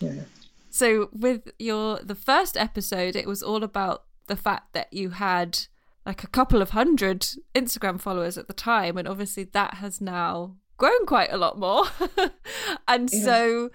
yeah 0.00 0.22
so 0.70 1.08
with 1.12 1.50
your 1.58 1.98
the 2.02 2.14
first 2.14 2.56
episode 2.56 3.16
it 3.16 3.26
was 3.26 3.42
all 3.42 3.62
about 3.62 4.04
the 4.26 4.36
fact 4.36 4.72
that 4.72 4.92
you 4.92 5.10
had 5.10 5.66
like 6.06 6.22
a 6.22 6.28
couple 6.28 6.62
of 6.62 6.70
hundred 6.70 7.26
Instagram 7.54 8.00
followers 8.00 8.38
at 8.38 8.46
the 8.46 8.54
time, 8.54 8.96
and 8.96 9.08
obviously 9.08 9.44
that 9.44 9.74
has 9.74 10.00
now 10.00 10.56
grown 10.78 11.04
quite 11.04 11.32
a 11.32 11.36
lot 11.36 11.58
more. 11.58 11.84
and 12.88 13.10
yeah. 13.12 13.24
so 13.24 13.70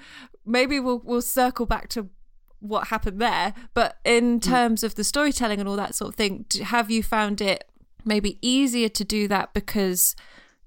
maybe 0.45 0.79
we'll 0.79 1.01
we'll 1.03 1.21
circle 1.21 1.65
back 1.65 1.89
to 1.89 2.09
what 2.59 2.87
happened 2.87 3.19
there. 3.19 3.53
But 3.73 3.97
in 4.05 4.39
mm. 4.39 4.43
terms 4.43 4.83
of 4.83 4.95
the 4.95 5.03
storytelling 5.03 5.59
and 5.59 5.67
all 5.67 5.75
that 5.75 5.93
sort 5.93 6.09
of 6.09 6.15
thing, 6.15 6.45
have 6.63 6.89
you 6.89 7.03
found 7.03 7.41
it 7.41 7.65
maybe 8.05 8.37
easier 8.41 8.89
to 8.89 9.03
do 9.03 9.27
that 9.27 9.53
because 9.53 10.15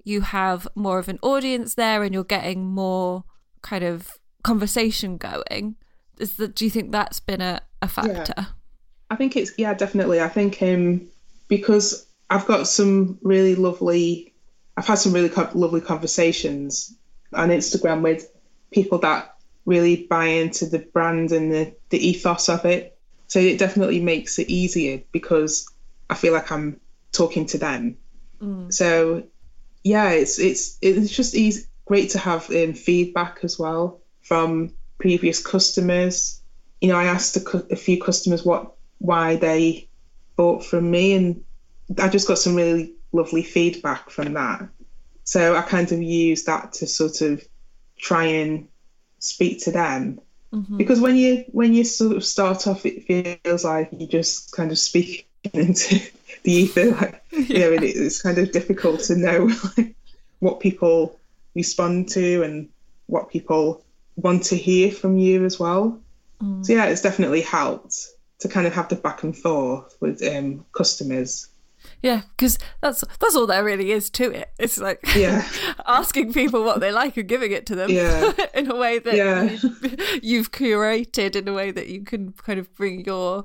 you 0.03 0.21
have 0.21 0.67
more 0.75 0.99
of 0.99 1.09
an 1.09 1.19
audience 1.21 1.75
there 1.75 2.03
and 2.03 2.13
you're 2.13 2.23
getting 2.23 2.65
more 2.65 3.23
kind 3.61 3.83
of 3.83 4.19
conversation 4.43 5.17
going? 5.17 5.75
Is 6.19 6.37
that 6.37 6.55
do 6.55 6.65
you 6.65 6.71
think 6.71 6.91
that's 6.91 7.19
been 7.19 7.41
a, 7.41 7.61
a 7.81 7.87
factor? 7.87 8.33
Yeah. 8.37 8.45
I 9.09 9.15
think 9.15 9.35
it's 9.35 9.51
yeah, 9.57 9.73
definitely. 9.73 10.21
I 10.21 10.29
think 10.29 10.61
um 10.61 11.07
because 11.47 12.05
I've 12.29 12.45
got 12.45 12.67
some 12.67 13.19
really 13.21 13.55
lovely, 13.55 14.33
I've 14.77 14.87
had 14.87 14.95
some 14.95 15.13
really 15.13 15.29
co- 15.29 15.49
lovely 15.53 15.81
conversations 15.81 16.95
on 17.33 17.49
Instagram 17.49 18.01
with 18.01 18.29
people 18.71 18.97
that 18.99 19.35
really 19.65 20.07
buy 20.09 20.25
into 20.25 20.65
the 20.65 20.79
brand 20.79 21.31
and 21.31 21.51
the, 21.51 21.75
the 21.89 22.07
ethos 22.07 22.49
of 22.49 22.65
it. 22.65 22.97
So 23.27 23.39
it 23.39 23.57
definitely 23.57 23.99
makes 23.99 24.37
it 24.39 24.49
easier 24.49 25.01
because 25.11 25.67
I 26.09 26.15
feel 26.15 26.33
like 26.33 26.51
I'm 26.51 26.79
talking 27.15 27.45
to 27.47 27.57
them. 27.57 27.97
Mm. 28.41 28.73
So 28.73 29.23
yeah, 29.83 30.09
it's 30.11 30.39
it's 30.39 30.77
it's 30.81 31.15
just 31.15 31.35
easy, 31.35 31.65
great 31.85 32.11
to 32.11 32.19
have 32.19 32.49
um, 32.49 32.73
feedback 32.73 33.39
as 33.43 33.57
well 33.57 34.01
from 34.21 34.73
previous 34.97 35.41
customers. 35.45 36.41
You 36.81 36.89
know, 36.89 36.97
I 36.97 37.05
asked 37.05 37.37
a, 37.37 37.65
a 37.71 37.75
few 37.75 38.01
customers 38.01 38.43
what 38.43 38.73
why 38.97 39.35
they 39.35 39.87
bought 40.35 40.65
from 40.65 40.89
me, 40.89 41.13
and 41.13 41.43
I 41.99 42.09
just 42.09 42.27
got 42.27 42.39
some 42.39 42.55
really 42.55 42.93
lovely 43.11 43.43
feedback 43.43 44.09
from 44.09 44.33
that. 44.33 44.67
So 45.23 45.55
I 45.55 45.61
kind 45.61 45.91
of 45.91 46.01
used 46.01 46.45
that 46.47 46.73
to 46.73 46.87
sort 46.87 47.21
of 47.21 47.43
try 47.97 48.25
and 48.25 48.67
speak 49.19 49.63
to 49.63 49.71
them. 49.71 50.19
Mm-hmm. 50.53 50.77
Because 50.77 50.99
when 50.99 51.15
you 51.15 51.45
when 51.51 51.73
you 51.73 51.83
sort 51.83 52.15
of 52.15 52.25
start 52.25 52.67
off, 52.67 52.85
it 52.85 53.05
feels 53.05 53.63
like 53.63 53.89
you 53.91 54.07
just 54.07 54.51
kind 54.51 54.71
of 54.71 54.79
speak 54.79 55.27
into 55.53 55.99
the 56.43 56.51
ether. 56.51 56.91
Like, 56.95 57.23
yeah. 57.31 57.39
You 57.47 57.59
know, 57.59 57.77
it's 57.81 58.21
kind 58.21 58.37
of 58.37 58.51
difficult 58.51 59.01
to 59.01 59.15
know 59.15 59.49
like, 59.77 59.95
what 60.39 60.59
people 60.59 61.19
respond 61.53 62.09
to 62.09 62.43
and 62.43 62.69
what 63.07 63.29
people 63.29 63.83
want 64.15 64.43
to 64.45 64.55
hear 64.55 64.91
from 64.91 65.17
you 65.17 65.45
as 65.45 65.59
well. 65.59 65.99
Mm. 66.41 66.65
So 66.65 66.73
yeah, 66.73 66.85
it's 66.85 67.01
definitely 67.01 67.41
helped 67.41 68.07
to 68.39 68.47
kind 68.47 68.67
of 68.67 68.73
have 68.73 68.89
the 68.89 68.95
back 68.95 69.23
and 69.23 69.37
forth 69.37 69.95
with 69.99 70.21
um, 70.23 70.65
customers. 70.71 71.47
Yeah, 72.05 72.21
because 72.37 72.59
that's 72.81 73.03
that's 73.19 73.35
all 73.35 73.47
there 73.47 73.63
really 73.63 73.91
is 73.91 74.11
to 74.11 74.29
it. 74.29 74.51
It's 74.59 74.77
like 74.77 74.99
yeah. 75.15 75.43
asking 75.87 76.33
people 76.33 76.63
what 76.63 76.79
they 76.79 76.91
like 76.91 77.17
and 77.17 77.27
giving 77.27 77.51
it 77.51 77.65
to 77.65 77.75
them 77.75 77.89
yeah. 77.89 78.31
in 78.53 78.69
a 78.69 78.75
way 78.75 78.99
that 78.99 79.15
yeah. 79.15 80.19
you've 80.21 80.51
curated 80.51 81.35
in 81.35 81.47
a 81.47 81.53
way 81.53 81.71
that 81.71 81.87
you 81.87 82.03
can 82.03 82.33
kind 82.33 82.59
of 82.59 82.71
bring 82.75 83.03
your 83.05 83.43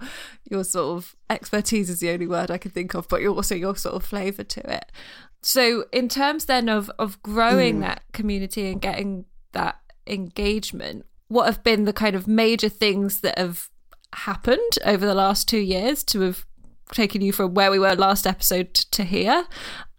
your 0.51 0.63
sort 0.63 0.99
of 0.99 1.17
expertise 1.31 1.89
is 1.89 2.01
the 2.01 2.11
only 2.11 2.27
word 2.27 2.51
I 2.51 2.59
can 2.59 2.71
think 2.71 2.93
of, 2.93 3.09
but 3.09 3.25
also 3.25 3.55
your 3.55 3.77
sort 3.77 3.95
of 3.95 4.05
flavour 4.05 4.45
to 4.45 4.71
it. 4.71 4.93
So 5.41 5.87
in 5.91 6.11
terms 6.11 6.45
then 6.45 6.69
of 6.69 6.91
of 6.99 7.23
growing 7.23 7.79
mm. 7.79 7.81
that 7.81 8.03
community 8.13 8.71
and 8.71 8.79
getting 8.79 9.25
that 9.53 9.81
engagement, 10.07 11.07
what 11.29 11.47
have 11.47 11.65
been 11.65 11.87
the 11.87 11.95
kind 11.95 12.15
of 12.15 12.29
major 12.29 12.69
things 12.69 13.23
that 13.23 13.39
have 13.39 13.71
happened 14.13 14.79
over 14.85 15.07
the 15.07 15.15
last 15.15 15.49
two 15.49 15.61
years 15.61 16.05
to 16.05 16.21
have 16.21 16.45
taken 16.93 17.21
you 17.21 17.33
from 17.33 17.55
where 17.55 17.71
we 17.71 17.79
were 17.79 17.95
last 17.95 18.27
episode 18.27 18.75
to 18.75 19.05
here? 19.05 19.47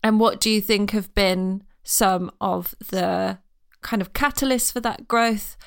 And 0.04 0.20
what 0.20 0.40
do 0.40 0.50
you 0.50 0.62
think 0.62 0.92
have 0.92 1.14
been 1.14 1.64
some 1.84 2.32
of 2.42 2.76
the 2.90 3.40
kind 3.82 4.02
of 4.02 4.14
catalysts 4.14 4.72
for 4.72 4.80
that 4.82 5.08
growth? 5.08 5.58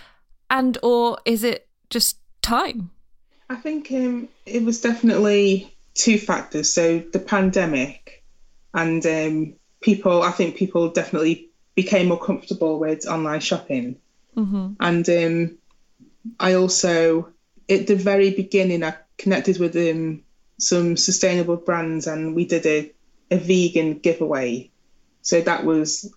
And 0.51 0.79
or 0.83 1.19
is 1.25 1.45
it 1.45 1.69
just 1.91 2.19
time? 2.43 2.91
I 3.49 3.57
think 3.57 3.91
um, 3.93 4.29
it 4.47 4.65
was 4.65 4.81
definitely 4.81 5.75
two 5.95 6.19
factors. 6.19 6.73
So 6.73 6.99
the 6.99 7.19
pandemic 7.19 8.25
and 8.73 9.05
um, 9.07 9.55
people, 9.81 10.23
I 10.23 10.33
think 10.33 10.57
people 10.57 10.91
definitely 10.91 11.51
became 11.75 12.09
more 12.09 12.21
comfortable 12.21 12.79
with 12.79 13.07
online 13.07 13.41
shopping. 13.41 13.97
Mm-hmm. 14.37 14.73
And 14.81 15.09
um, 15.09 15.59
I 16.41 16.55
also 16.55 17.33
at 17.69 17.87
the 17.87 17.97
very 17.97 18.31
beginning, 18.31 18.83
I 18.83 18.95
connected 19.17 19.59
with 19.59 19.77
um, 19.77 20.23
some 20.59 20.97
sustainable 20.97 21.57
brands 21.57 22.07
and 22.07 22.35
we 22.35 22.45
did 22.47 22.67
a, 22.67 22.93
a 23.31 23.39
vegan 23.39 23.99
giveaway. 23.99 24.71
So 25.23 25.41
that 25.41 25.65
was 25.65 26.13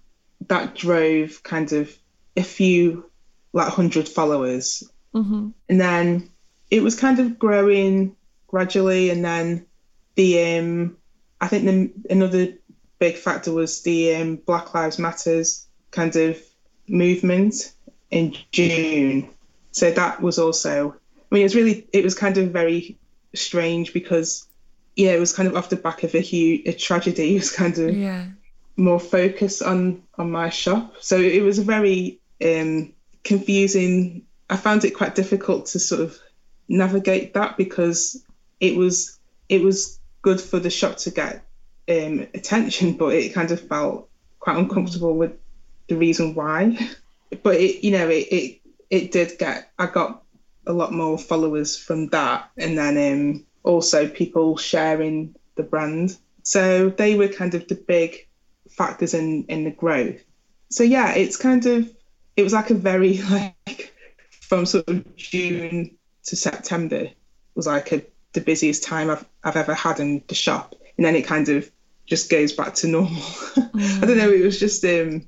that 0.47 0.75
drove 0.75 1.41
kind 1.43 1.71
of 1.71 1.95
a 2.35 2.43
few 2.43 3.09
like 3.53 3.69
hundred 3.69 4.07
followers. 4.07 4.83
Mm-hmm. 5.13 5.49
And 5.69 5.81
then 5.81 6.29
it 6.69 6.83
was 6.83 6.99
kind 6.99 7.19
of 7.19 7.39
growing 7.39 8.15
gradually 8.47 9.09
and 9.09 9.25
then 9.25 9.65
the 10.15 10.57
um 10.57 10.97
I 11.39 11.47
think 11.47 11.65
the, 11.65 12.13
another 12.13 12.53
big 12.99 13.15
factor 13.15 13.51
was 13.51 13.81
the 13.83 14.15
um, 14.15 14.35
Black 14.37 14.73
Lives 14.73 14.99
Matters 14.99 15.67
kind 15.91 16.15
of 16.15 16.39
movement 16.87 17.73
in 18.09 18.35
June. 18.51 19.29
So 19.71 19.91
that 19.91 20.21
was 20.21 20.39
also, 20.39 20.91
I 20.91 21.35
mean, 21.35 21.41
it 21.41 21.45
was 21.45 21.55
really, 21.55 21.87
it 21.93 22.03
was 22.03 22.15
kind 22.15 22.37
of 22.37 22.51
very 22.51 22.97
strange 23.37 23.93
because, 23.93 24.47
yeah, 24.95 25.11
it 25.11 25.19
was 25.19 25.33
kind 25.33 25.47
of 25.47 25.55
off 25.55 25.69
the 25.69 25.75
back 25.75 26.03
of 26.03 26.13
a 26.15 26.19
huge 26.19 26.67
a 26.67 26.73
tragedy. 26.73 27.35
It 27.35 27.39
was 27.39 27.51
kind 27.51 27.77
of 27.77 27.95
Yeah. 27.95 28.25
more 28.75 28.99
focus 28.99 29.61
on 29.61 30.03
on 30.17 30.31
my 30.31 30.49
shop. 30.49 30.95
So 30.99 31.19
it 31.19 31.43
was 31.43 31.59
a 31.59 31.63
very 31.63 32.19
um, 32.43 32.93
confusing. 33.23 34.23
I 34.49 34.57
found 34.57 34.85
it 34.85 34.91
quite 34.91 35.15
difficult 35.15 35.67
to 35.67 35.79
sort 35.79 36.01
of 36.01 36.17
navigate 36.67 37.33
that 37.33 37.57
because 37.57 38.23
it 38.59 38.75
was 38.75 39.17
it 39.49 39.61
was 39.61 39.99
good 40.21 40.41
for 40.41 40.59
the 40.59 40.69
shop 40.69 40.97
to 40.97 41.11
get 41.11 41.45
um, 41.89 42.27
attention, 42.33 42.93
but 42.97 43.13
it 43.13 43.33
kind 43.33 43.51
of 43.51 43.67
felt 43.67 44.09
quite 44.39 44.57
uncomfortable 44.57 45.15
with 45.15 45.33
the 45.87 45.95
reason 45.95 46.35
why. 46.35 46.77
But 47.43 47.55
it, 47.55 47.83
you 47.83 47.91
know, 47.91 48.07
it 48.07 48.27
it, 48.31 48.61
it 48.89 49.11
did 49.11 49.37
get. 49.37 49.69
I 49.77 49.87
got 49.87 50.23
a 50.67 50.73
lot 50.73 50.91
more 50.91 51.17
followers 51.17 51.77
from 51.77 52.07
that, 52.07 52.49
and 52.57 52.77
then 52.77 52.97
um, 53.13 53.45
also 53.63 54.07
people 54.07 54.57
sharing 54.57 55.35
the 55.55 55.63
brand. 55.63 56.17
So 56.43 56.89
they 56.89 57.15
were 57.15 57.27
kind 57.27 57.55
of 57.55 57.67
the 57.67 57.75
big 57.75 58.27
factors 58.69 59.13
in 59.13 59.45
in 59.45 59.63
the 59.63 59.71
growth. 59.71 60.21
So 60.69 60.83
yeah, 60.83 61.13
it's 61.15 61.37
kind 61.37 61.65
of 61.65 61.91
it 62.35 62.43
was 62.43 62.53
like 62.53 62.69
a 62.69 62.75
very 62.75 63.17
like 63.29 63.93
from 64.29 64.65
sort 64.65 64.87
of 64.87 65.15
June 65.15 65.97
to 66.25 66.35
September 66.35 67.09
was 67.55 67.67
like 67.67 67.91
a, 67.91 68.03
the 68.33 68.41
busiest 68.41 68.83
time 68.83 69.09
I've 69.09 69.25
I've 69.43 69.55
ever 69.55 69.73
had 69.73 69.99
in 69.99 70.23
the 70.27 70.35
shop, 70.35 70.75
and 70.97 71.05
then 71.05 71.15
it 71.15 71.25
kind 71.25 71.49
of 71.49 71.69
just 72.05 72.29
goes 72.29 72.53
back 72.53 72.75
to 72.75 72.87
normal. 72.87 73.21
I 73.57 73.99
don't 74.01 74.17
know. 74.17 74.31
It 74.31 74.43
was 74.43 74.59
just 74.59 74.83
um, 74.85 75.27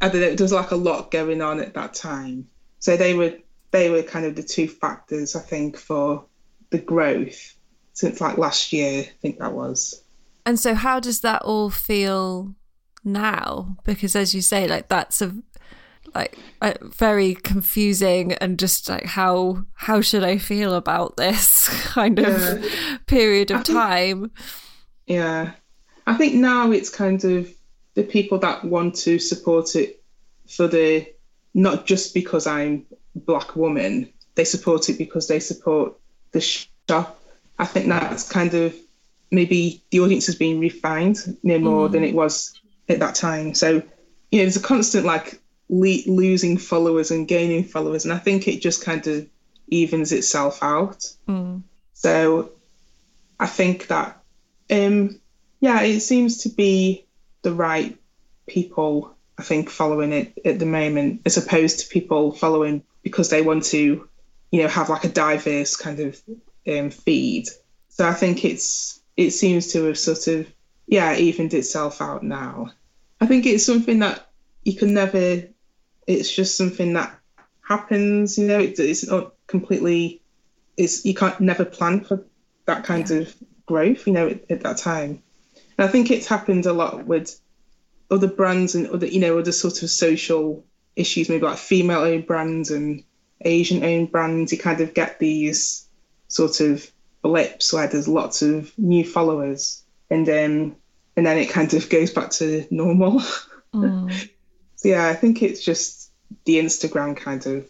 I 0.00 0.08
don't 0.08 0.20
know. 0.20 0.34
There 0.34 0.44
was 0.44 0.52
like 0.52 0.70
a 0.70 0.76
lot 0.76 1.10
going 1.10 1.42
on 1.42 1.60
at 1.60 1.74
that 1.74 1.94
time. 1.94 2.48
So 2.78 2.96
they 2.96 3.14
were 3.14 3.34
they 3.70 3.90
were 3.90 4.02
kind 4.02 4.26
of 4.26 4.36
the 4.36 4.42
two 4.42 4.68
factors 4.68 5.36
I 5.36 5.40
think 5.40 5.76
for 5.76 6.24
the 6.70 6.78
growth 6.78 7.54
since 7.92 8.20
like 8.20 8.38
last 8.38 8.72
year. 8.72 9.02
I 9.02 9.12
think 9.20 9.38
that 9.38 9.52
was. 9.52 10.02
And 10.46 10.58
so, 10.58 10.74
how 10.74 11.00
does 11.00 11.20
that 11.20 11.42
all 11.42 11.70
feel 11.70 12.54
now? 13.04 13.76
Because, 13.84 14.16
as 14.16 14.34
you 14.34 14.40
say, 14.40 14.66
like 14.66 14.88
that's 14.88 15.20
a 15.22 15.34
like 16.14 16.36
a 16.60 16.74
very 16.82 17.34
confusing 17.34 18.32
and 18.34 18.58
just 18.58 18.88
like 18.88 19.04
how 19.04 19.64
how 19.74 20.00
should 20.00 20.24
I 20.24 20.38
feel 20.38 20.74
about 20.74 21.16
this 21.16 21.68
kind 21.84 22.18
of 22.18 22.64
period 23.06 23.50
of 23.50 23.64
time? 23.64 24.30
Yeah, 25.06 25.52
I 26.06 26.14
think 26.14 26.34
now 26.34 26.72
it's 26.72 26.90
kind 26.90 27.24
of 27.24 27.52
the 27.94 28.02
people 28.02 28.38
that 28.38 28.64
want 28.64 28.94
to 28.96 29.18
support 29.18 29.76
it 29.76 30.02
for 30.48 30.66
the 30.68 31.06
not 31.54 31.86
just 31.86 32.14
because 32.14 32.46
I'm 32.46 32.86
black 33.14 33.56
woman, 33.56 34.12
they 34.34 34.44
support 34.44 34.88
it 34.88 34.98
because 34.98 35.28
they 35.28 35.40
support 35.40 35.94
the 36.32 36.40
shop. 36.40 37.20
I 37.58 37.64
think 37.66 37.86
that's 37.88 38.28
kind 38.30 38.54
of 38.54 38.74
maybe 39.30 39.82
the 39.90 40.00
audience 40.00 40.26
has 40.26 40.34
been 40.36 40.60
refined 40.60 41.38
no 41.42 41.58
more 41.58 41.88
than 41.88 42.04
it 42.04 42.14
was 42.14 42.58
at 42.88 43.00
that 43.00 43.14
time. 43.14 43.54
So, 43.54 43.74
you 43.74 44.38
know, 44.38 44.44
there's 44.44 44.56
a 44.56 44.60
constant 44.60 45.04
like 45.06 45.40
le- 45.68 46.06
losing 46.06 46.58
followers 46.58 47.10
and 47.10 47.28
gaining 47.28 47.64
followers, 47.64 48.04
and 48.04 48.14
I 48.14 48.18
think 48.18 48.48
it 48.48 48.60
just 48.62 48.84
kind 48.84 49.06
of 49.06 49.26
evens 49.68 50.12
itself 50.12 50.62
out. 50.62 51.06
So, 51.94 52.50
I 53.38 53.46
think 53.46 53.88
that, 53.88 54.20
um, 54.70 55.20
yeah, 55.60 55.82
it 55.82 56.00
seems 56.00 56.38
to 56.38 56.48
be 56.48 57.06
the 57.42 57.52
right 57.52 57.96
people. 58.46 59.14
I 59.38 59.42
think 59.42 59.70
following 59.70 60.12
it 60.12 60.38
at 60.44 60.58
the 60.58 60.66
moment, 60.66 61.22
as 61.24 61.36
opposed 61.36 61.80
to 61.80 61.88
people 61.88 62.32
following 62.32 62.82
because 63.02 63.30
they 63.30 63.42
want 63.42 63.64
to, 63.64 64.08
you 64.50 64.62
know, 64.62 64.68
have 64.68 64.88
like 64.88 65.04
a 65.04 65.08
diverse 65.08 65.76
kind 65.76 66.00
of 66.00 66.20
um, 66.68 66.90
feed. 66.90 67.48
So 67.88 68.06
I 68.06 68.14
think 68.14 68.44
it's 68.44 69.00
it 69.16 69.30
seems 69.30 69.72
to 69.72 69.84
have 69.84 69.98
sort 69.98 70.26
of 70.28 70.46
yeah 70.86 71.16
evened 71.16 71.54
itself 71.54 72.00
out 72.00 72.22
now. 72.22 72.72
I 73.20 73.26
think 73.26 73.46
it's 73.46 73.66
something 73.66 74.00
that 74.00 74.26
you 74.64 74.74
can 74.74 74.94
never. 74.94 75.42
It's 76.06 76.34
just 76.34 76.56
something 76.56 76.94
that 76.94 77.18
happens. 77.66 78.38
You 78.38 78.46
know, 78.46 78.60
it, 78.60 78.78
it's 78.78 79.06
not 79.06 79.34
completely. 79.46 80.22
It's 80.76 81.04
you 81.04 81.14
can't 81.14 81.40
never 81.40 81.64
plan 81.64 82.04
for 82.04 82.26
that 82.66 82.84
kind 82.84 83.10
of 83.10 83.34
growth. 83.66 84.06
You 84.06 84.12
know, 84.12 84.28
at, 84.28 84.50
at 84.50 84.60
that 84.62 84.78
time, 84.78 85.22
and 85.78 85.88
I 85.88 85.88
think 85.88 86.10
it's 86.10 86.26
happened 86.26 86.66
a 86.66 86.72
lot 86.72 87.06
with 87.06 87.38
other 88.10 88.28
brands 88.28 88.74
and 88.74 88.88
other 88.88 89.06
you 89.06 89.20
know 89.20 89.38
other 89.38 89.52
sort 89.52 89.82
of 89.82 89.90
social 89.90 90.64
issues, 90.96 91.28
maybe 91.28 91.44
like 91.44 91.58
female-owned 91.58 92.26
brands 92.26 92.70
and 92.70 93.02
Asian-owned 93.42 94.10
brands. 94.10 94.52
You 94.52 94.58
kind 94.58 94.80
of 94.80 94.94
get 94.94 95.18
these 95.18 95.86
sort 96.28 96.60
of 96.60 96.90
blips 97.22 97.72
where 97.72 97.86
there's 97.86 98.08
lots 98.08 98.42
of 98.42 98.72
new 98.78 99.04
followers, 99.04 99.82
and 100.10 100.26
then 100.26 100.76
and 101.16 101.26
then 101.26 101.38
it 101.38 101.50
kind 101.50 101.72
of 101.74 101.88
goes 101.88 102.10
back 102.10 102.30
to 102.30 102.66
normal. 102.70 103.20
so 103.72 104.08
yeah, 104.84 105.08
I 105.08 105.14
think 105.14 105.42
it's 105.42 105.62
just 105.62 106.10
the 106.44 106.56
Instagram 106.56 107.16
kind 107.16 107.44
of 107.46 107.66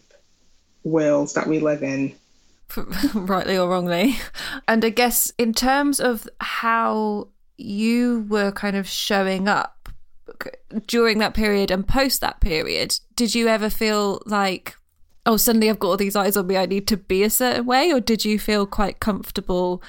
world 0.83 1.33
that 1.35 1.47
we 1.47 1.59
live 1.59 1.83
in. 1.83 2.15
rightly 3.13 3.57
or 3.57 3.69
wrongly. 3.69 4.15
And 4.67 4.85
I 4.85 4.89
guess 4.89 5.31
in 5.37 5.53
terms 5.53 5.99
of 5.99 6.27
how 6.39 7.27
you 7.57 8.25
were 8.29 8.51
kind 8.51 8.75
of 8.75 8.87
showing 8.87 9.47
up 9.47 9.80
during 10.87 11.19
that 11.19 11.33
period 11.33 11.71
and 11.71 11.87
post 11.87 12.21
that 12.21 12.39
period, 12.41 12.99
did 13.15 13.35
you 13.35 13.47
ever 13.47 13.69
feel 13.69 14.21
like, 14.25 14.75
oh, 15.25 15.37
suddenly 15.37 15.69
I've 15.69 15.79
got 15.79 15.87
all 15.89 15.97
these 15.97 16.15
eyes 16.15 16.37
on 16.37 16.47
me, 16.47 16.57
I 16.57 16.65
need 16.65 16.87
to 16.87 16.97
be 16.97 17.23
a 17.23 17.29
certain 17.29 17.65
way? 17.65 17.91
Or 17.91 17.99
did 17.99 18.25
you 18.25 18.39
feel 18.39 18.65
quite 18.65 18.99
comfortable 18.99 19.81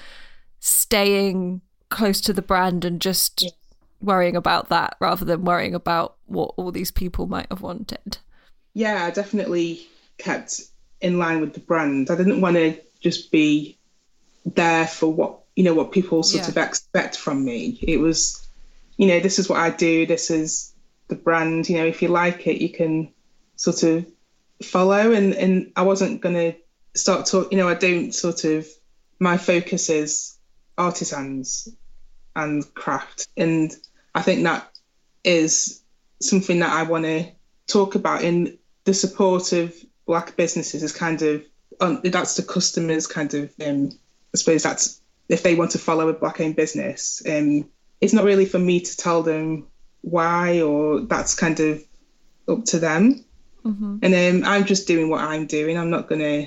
staying 0.60 1.60
close 1.90 2.20
to 2.22 2.32
the 2.32 2.42
brand 2.42 2.84
and 2.84 3.00
just 3.00 3.52
worrying 4.00 4.36
about 4.36 4.68
that 4.68 4.96
rather 5.00 5.24
than 5.24 5.44
worrying 5.44 5.74
about 5.74 6.16
what 6.26 6.52
all 6.56 6.72
these 6.72 6.90
people 6.90 7.26
might 7.26 7.46
have 7.50 7.62
wanted? 7.62 8.18
Yeah, 8.74 9.04
I 9.04 9.10
definitely 9.10 9.86
kept 10.18 10.62
in 11.00 11.18
line 11.18 11.40
with 11.40 11.54
the 11.54 11.60
brand. 11.60 12.10
I 12.10 12.16
didn't 12.16 12.40
want 12.40 12.56
to 12.56 12.76
just 13.00 13.30
be 13.30 13.76
there 14.46 14.86
for 14.86 15.12
what 15.12 15.40
you 15.54 15.64
know 15.64 15.74
what 15.74 15.92
people 15.92 16.22
sort 16.22 16.44
Yeah. 16.44 16.48
of 16.50 16.56
expect 16.56 17.16
from 17.16 17.44
me. 17.44 17.78
It 17.82 17.98
was, 17.98 18.46
you 18.96 19.06
know, 19.06 19.20
this 19.20 19.38
is 19.38 19.48
what 19.48 19.58
I 19.58 19.70
do. 19.70 20.06
This 20.06 20.30
is 20.30 20.74
the 21.08 21.14
brand. 21.14 21.68
You 21.68 21.78
know, 21.78 21.86
if 21.86 22.02
you 22.02 22.08
like 22.08 22.46
it, 22.46 22.60
you 22.60 22.70
can 22.70 23.12
sort 23.56 23.82
of 23.82 24.06
follow. 24.62 25.12
And 25.12 25.34
and 25.34 25.72
I 25.76 25.82
wasn't 25.82 26.20
gonna 26.20 26.54
start 26.94 27.26
talk. 27.26 27.52
You 27.52 27.58
know, 27.58 27.68
I 27.68 27.74
don't 27.74 28.12
sort 28.12 28.44
of. 28.44 28.66
My 29.18 29.36
focus 29.36 29.88
is 29.88 30.36
artisans 30.76 31.68
and 32.34 32.64
craft, 32.74 33.28
and 33.36 33.72
I 34.14 34.22
think 34.22 34.42
that 34.42 34.68
is 35.22 35.82
something 36.20 36.58
that 36.60 36.72
I 36.72 36.82
want 36.82 37.04
to 37.04 37.30
talk 37.66 37.94
about 37.94 38.22
in 38.22 38.58
the 38.84 38.94
support 38.94 39.52
of 39.52 39.74
black 40.06 40.36
businesses 40.36 40.82
is 40.82 40.92
kind 40.92 41.22
of 41.22 41.44
um, 41.80 42.00
that's 42.04 42.36
the 42.36 42.42
customers 42.42 43.06
kind 43.06 43.32
of 43.34 43.52
um, 43.64 43.90
I 44.34 44.36
suppose 44.36 44.62
that's 44.62 45.00
if 45.28 45.42
they 45.42 45.54
want 45.54 45.72
to 45.72 45.78
follow 45.78 46.08
a 46.08 46.12
black 46.12 46.40
owned 46.40 46.56
business 46.56 47.22
um, 47.28 47.68
it's 48.02 48.12
not 48.12 48.24
really 48.24 48.44
for 48.46 48.58
me 48.58 48.80
to 48.80 48.96
tell 48.96 49.22
them 49.22 49.68
why 50.02 50.60
or 50.60 51.00
that's 51.02 51.34
kind 51.34 51.60
of 51.60 51.82
up 52.48 52.64
to 52.64 52.78
them 52.80 53.24
and 54.02 54.12
um, 54.14 54.50
I'm 54.50 54.64
just 54.66 54.88
doing 54.88 55.08
what 55.08 55.20
I'm 55.20 55.46
doing 55.46 55.78
I'm 55.78 55.90
not 55.90 56.08
going 56.08 56.20
to 56.20 56.46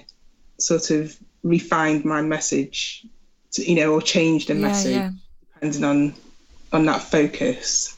sort 0.60 0.91
of 0.91 1.18
refine 1.44 2.02
my 2.06 2.22
message 2.22 3.06
to, 3.54 3.63
you 3.63 3.76
know 3.78 3.94
or 3.94 4.02
change 4.02 4.48
the 4.48 4.54
Yeah, 4.54 4.60
message 4.62 4.94
yeah. 4.94 5.12
depending 5.54 5.84
on 5.84 6.13
on 6.74 6.86
that 6.86 7.02
focus. 7.02 7.98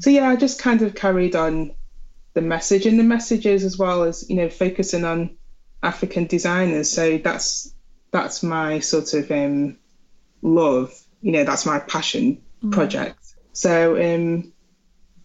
So 0.00 0.10
yeah, 0.10 0.28
I 0.28 0.36
just 0.36 0.60
kind 0.60 0.82
of 0.82 0.94
carried 0.94 1.36
on 1.36 1.72
the 2.34 2.40
message 2.42 2.86
and 2.86 2.98
the 2.98 3.04
messages 3.04 3.64
as 3.64 3.78
well 3.78 4.02
as 4.02 4.28
you 4.28 4.36
know 4.36 4.50
focusing 4.50 5.04
on 5.04 5.36
African 5.82 6.26
designers. 6.26 6.90
So 6.90 7.18
that's 7.18 7.72
that's 8.10 8.42
my 8.42 8.80
sort 8.80 9.14
of 9.14 9.30
um, 9.30 9.76
love. 10.42 10.92
You 11.22 11.32
know, 11.32 11.44
that's 11.44 11.66
my 11.66 11.78
passion 11.78 12.42
project. 12.70 13.34
So 13.52 13.96
um, 13.96 14.52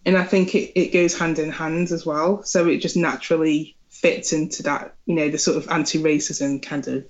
and 0.04 0.16
I 0.16 0.24
think 0.24 0.54
it, 0.54 0.78
it 0.78 0.92
goes 0.92 1.18
hand 1.18 1.38
in 1.38 1.50
hand 1.50 1.90
as 1.90 2.06
well. 2.06 2.42
So 2.44 2.66
it 2.68 2.78
just 2.78 2.96
naturally 2.96 3.76
fits 3.88 4.32
into 4.32 4.62
that 4.62 4.94
you 5.06 5.14
know 5.14 5.28
the 5.28 5.38
sort 5.38 5.56
of 5.56 5.68
anti-racism 5.68 6.62
kind 6.62 6.86
of 6.88 7.06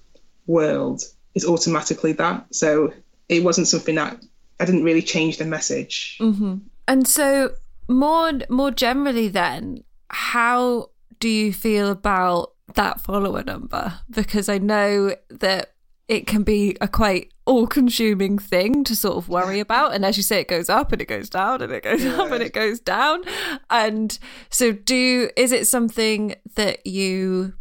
world 0.47 1.03
is 1.35 1.45
automatically 1.45 2.13
that. 2.13 2.47
So 2.55 2.93
it 3.29 3.45
wasn't 3.45 3.69
something 3.69 3.97
that 3.97 4.23
I 4.59 4.65
didn't 4.65 4.85
really 4.85 5.03
change 5.03 5.37
the 5.39 5.45
message. 5.45 6.17
Mm-hmm. 6.21 6.57
And 6.89 7.07
so 7.07 7.51
more 7.89 8.33
more 8.49 8.71
generally, 8.71 9.29
then, 9.29 9.85
how 10.09 10.91
do 11.21 11.29
you 11.29 11.53
feel 11.53 11.91
about 11.91 12.53
that 12.75 13.01
follower 13.01 13.43
number? 13.43 13.95
Because 14.11 14.49
I 14.49 14.59
know 14.59 15.15
that 15.31 15.73
it 16.09 16.27
can 16.27 16.43
be 16.43 16.77
a 16.81 16.89
quite 16.89 17.33
all 17.47 17.67
consuming 17.67 18.39
thing 18.39 18.85
to 18.85 18.95
sort 18.95 19.17
of 19.17 19.29
worry 19.29 19.61
about. 19.67 19.95
And 19.95 20.05
as 20.05 20.17
you 20.17 20.23
say, 20.23 20.41
it 20.41 20.49
goes 20.49 20.69
up 20.69 20.93
and 20.93 21.01
it 21.01 21.09
goes 21.09 21.29
down 21.29 21.63
and 21.63 21.73
it 21.73 21.83
goes 21.83 22.05
yeah. 22.05 22.17
up 22.21 22.31
and 22.31 22.43
it 22.43 22.53
goes 22.53 22.81
down. 22.81 23.23
And 23.71 24.19
so 24.51 24.73
do 24.73 25.31
is 25.37 25.53
it 25.53 25.67
something 25.67 26.35
that 26.55 26.87
you 26.87 27.55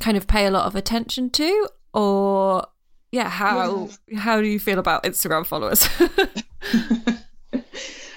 kind 0.00 0.16
of 0.16 0.26
pay 0.26 0.46
a 0.46 0.50
lot 0.50 0.66
of 0.66 0.74
attention 0.74 1.30
to 1.30 1.68
or 1.92 2.66
yeah, 3.12 3.28
how 3.28 3.90
yeah. 4.06 4.20
how 4.20 4.40
do 4.40 4.46
you 4.46 4.60
feel 4.60 4.78
about 4.78 5.02
Instagram 5.02 5.44
followers? 5.44 5.86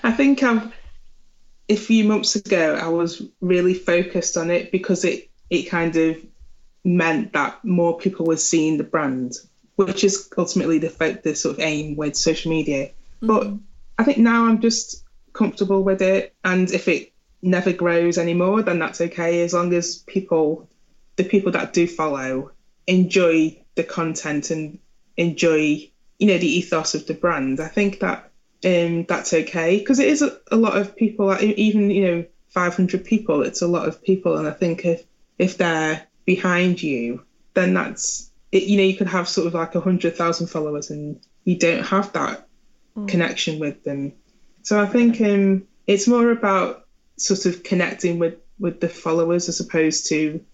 I 0.04 0.12
think 0.12 0.44
I'm 0.44 0.72
a 1.70 1.76
few 1.76 2.04
months 2.04 2.36
ago 2.36 2.76
I 2.76 2.90
was 2.90 3.24
really 3.42 3.74
focused 3.74 4.38
on 4.38 4.52
it 4.52 4.72
because 4.72 5.04
it 5.04 5.30
it 5.50 5.64
kind 5.64 5.96
of 5.96 6.18
meant 6.84 7.34
that 7.34 7.64
more 7.66 7.98
people 7.98 8.26
were 8.28 8.38
seeing 8.38 8.78
the 8.78 8.84
brand 8.84 9.34
which 9.76 10.04
is 10.04 10.30
ultimately 10.38 10.80
the 10.80 11.20
the 11.24 11.36
sort 11.36 11.56
of 11.56 11.60
aim 11.60 11.96
with 11.96 12.16
social 12.16 12.52
media. 12.52 12.88
Mm-hmm. 13.22 13.28
But 13.28 13.54
I 13.98 14.04
think 14.04 14.18
now 14.18 14.46
I'm 14.46 14.62
just 14.62 15.04
comfortable 15.34 15.84
with 15.84 16.02
it, 16.02 16.34
and 16.44 16.72
if 16.72 16.88
it 16.88 17.12
never 17.42 17.74
grows 17.74 18.18
anymore, 18.18 18.62
then 18.62 18.80
that's 18.80 19.02
okay 19.02 19.44
as 19.44 19.54
long 19.54 19.74
as 19.74 19.98
people, 19.98 20.70
the 21.18 21.24
people 21.24 21.52
that 21.52 21.74
do 21.74 21.88
follow, 21.88 22.52
enjoy 22.88 23.60
the 23.76 23.84
content 23.84 24.52
and 24.52 24.80
enjoy 25.18 25.90
you 26.20 26.28
know 26.28 26.38
the 26.38 26.48
ethos 26.48 26.96
of 26.96 27.06
the 27.08 27.14
brand. 27.14 27.60
I 27.60 27.68
think 27.68 28.00
that 28.00 28.32
um, 28.66 29.06
that's 29.06 29.34
okay 29.34 29.80
because 29.80 30.00
it 30.00 30.08
is 30.08 30.22
a, 30.22 30.38
a 30.52 30.56
lot 30.56 30.78
of 30.78 30.96
people, 30.96 31.36
even 31.42 31.92
you 31.92 32.06
know 32.06 32.26
500 32.50 33.04
people. 33.04 33.44
It's 33.44 33.62
a 33.62 33.68
lot 33.68 33.88
of 33.88 34.02
people, 34.04 34.38
and 34.38 34.48
I 34.48 34.52
think 34.52 34.86
if 34.86 35.04
if 35.38 35.58
they're 35.58 36.06
behind 36.26 36.82
you, 36.82 37.26
then 37.54 37.74
that's 37.74 38.32
it, 38.54 38.64
you 38.64 38.78
know, 38.78 38.84
you 38.84 38.96
could 38.96 39.08
have 39.08 39.28
sort 39.28 39.48
of 39.48 39.56
like 39.56 39.74
a 39.74 39.82
hundred 39.82 40.16
thousand 40.16 40.48
followers 40.48 40.92
and 40.92 41.20
you 41.44 41.58
don't 41.58 41.84
have 41.84 42.14
that 42.14 42.48
mm. 42.96 43.08
connection 43.08 43.60
with 43.60 43.84
them. 43.84 44.14
So 44.62 44.80
I 44.80 44.86
think 44.86 45.20
um, 45.22 45.68
it's 45.88 46.08
more 46.08 46.30
about 46.30 46.86
sort 47.18 47.46
of 47.48 47.64
connecting 47.64 48.20
with 48.20 48.36
with 48.60 48.80
the 48.80 48.88
followers 48.88 49.50
as 49.50 49.60
opposed 49.60 50.08
to 50.10 50.46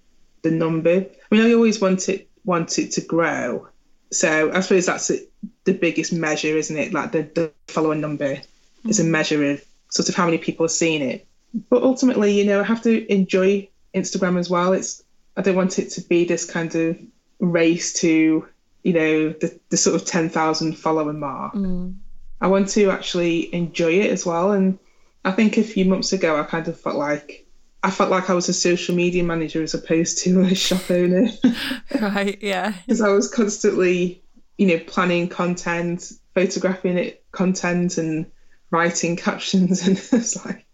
the 0.44 0.50
number. 0.50 0.92
I 0.92 1.36
mean, 1.36 1.46
I 1.46 1.54
always 1.54 1.82
want 1.82 2.08
it 2.08 2.30
want 2.46 2.80
it 2.80 2.92
to 2.94 3.02
grow. 3.02 3.68
So 4.12 4.52
I 4.52 4.62
suppose 4.62 4.86
that's 4.86 5.10
it, 5.10 5.30
the 5.66 5.74
biggest 5.74 6.14
measure, 6.14 6.58
isn't 6.58 6.78
it? 6.78 6.94
Like 6.94 7.12
the, 7.12 7.24
the 7.24 7.52
follower 7.68 7.96
number 7.96 8.36
mm. 8.36 8.46
is 8.90 9.02
a 9.02 9.04
mm. 9.04 9.10
measure 9.10 9.52
of 9.52 9.64
sort 9.90 10.08
of 10.08 10.16
how 10.16 10.24
many 10.24 10.38
people 10.38 10.66
are 10.66 10.70
seeing 10.70 11.02
it. 11.02 11.28
But 11.70 11.84
ultimately, 11.84 12.32
you 12.32 12.46
know, 12.46 12.62
I 12.62 12.64
have 12.64 12.82
to 12.84 13.12
enjoy 13.12 13.68
Instagram 13.94 14.40
as 14.40 14.50
well. 14.50 14.72
It's 14.72 15.04
I 15.36 15.42
don't 15.42 15.58
want 15.58 15.80
it 15.80 15.90
to 15.92 16.02
be 16.02 16.24
this 16.24 16.50
kind 16.50 16.74
of 16.74 16.98
race 17.40 17.94
to 17.94 18.48
you 18.84 18.94
know 18.94 19.30
the, 19.30 19.60
the 19.70 19.78
sort 19.78 19.96
of 19.96 20.06
10,000 20.08 20.78
follower 20.78 21.14
mark. 21.14 21.54
Mm. 21.54 21.96
I 22.42 22.48
want 22.48 22.70
to 22.70 22.90
actually 22.90 23.54
enjoy 23.54 24.00
it 24.00 24.12
as 24.12 24.26
well. 24.26 24.52
And 24.52 24.80
I 25.26 25.32
think 25.32 25.58
a 25.58 25.64
few 25.64 25.86
months 25.86 26.14
ago, 26.14 26.40
I 26.40 26.44
kind 26.44 26.68
of 26.68 26.80
felt 26.80 26.96
like 26.96 27.46
I 27.84 27.92
felt 27.92 28.10
like 28.10 28.30
I 28.30 28.34
was 28.34 28.50
a 28.50 28.54
social 28.54 28.96
media 28.96 29.24
manager 29.24 29.62
as 29.64 29.74
opposed 29.74 30.20
to 30.20 30.42
a 30.42 30.56
shop 30.56 30.90
owner. 30.90 31.30
right. 32.02 32.38
Yeah. 32.42 32.74
Because 32.86 33.02
I 33.02 33.10
was 33.10 33.30
constantly, 33.30 34.24
you 34.58 34.68
know, 34.68 34.80
planning 34.80 35.30
content, 35.30 36.12
photographing 36.34 36.98
it, 36.98 37.24
content, 37.32 37.98
and 37.98 38.26
writing 38.72 39.16
captions, 39.18 39.86
and 39.86 39.98
it's 39.98 40.46
like, 40.46 40.66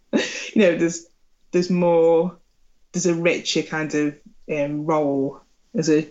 you 0.53 0.61
know, 0.61 0.77
there's 0.77 1.07
there's 1.51 1.69
more, 1.69 2.37
there's 2.91 3.05
a 3.05 3.15
richer 3.15 3.63
kind 3.63 3.93
of 3.95 4.19
um, 4.51 4.85
role 4.85 5.41
as 5.73 5.89
a 5.89 6.07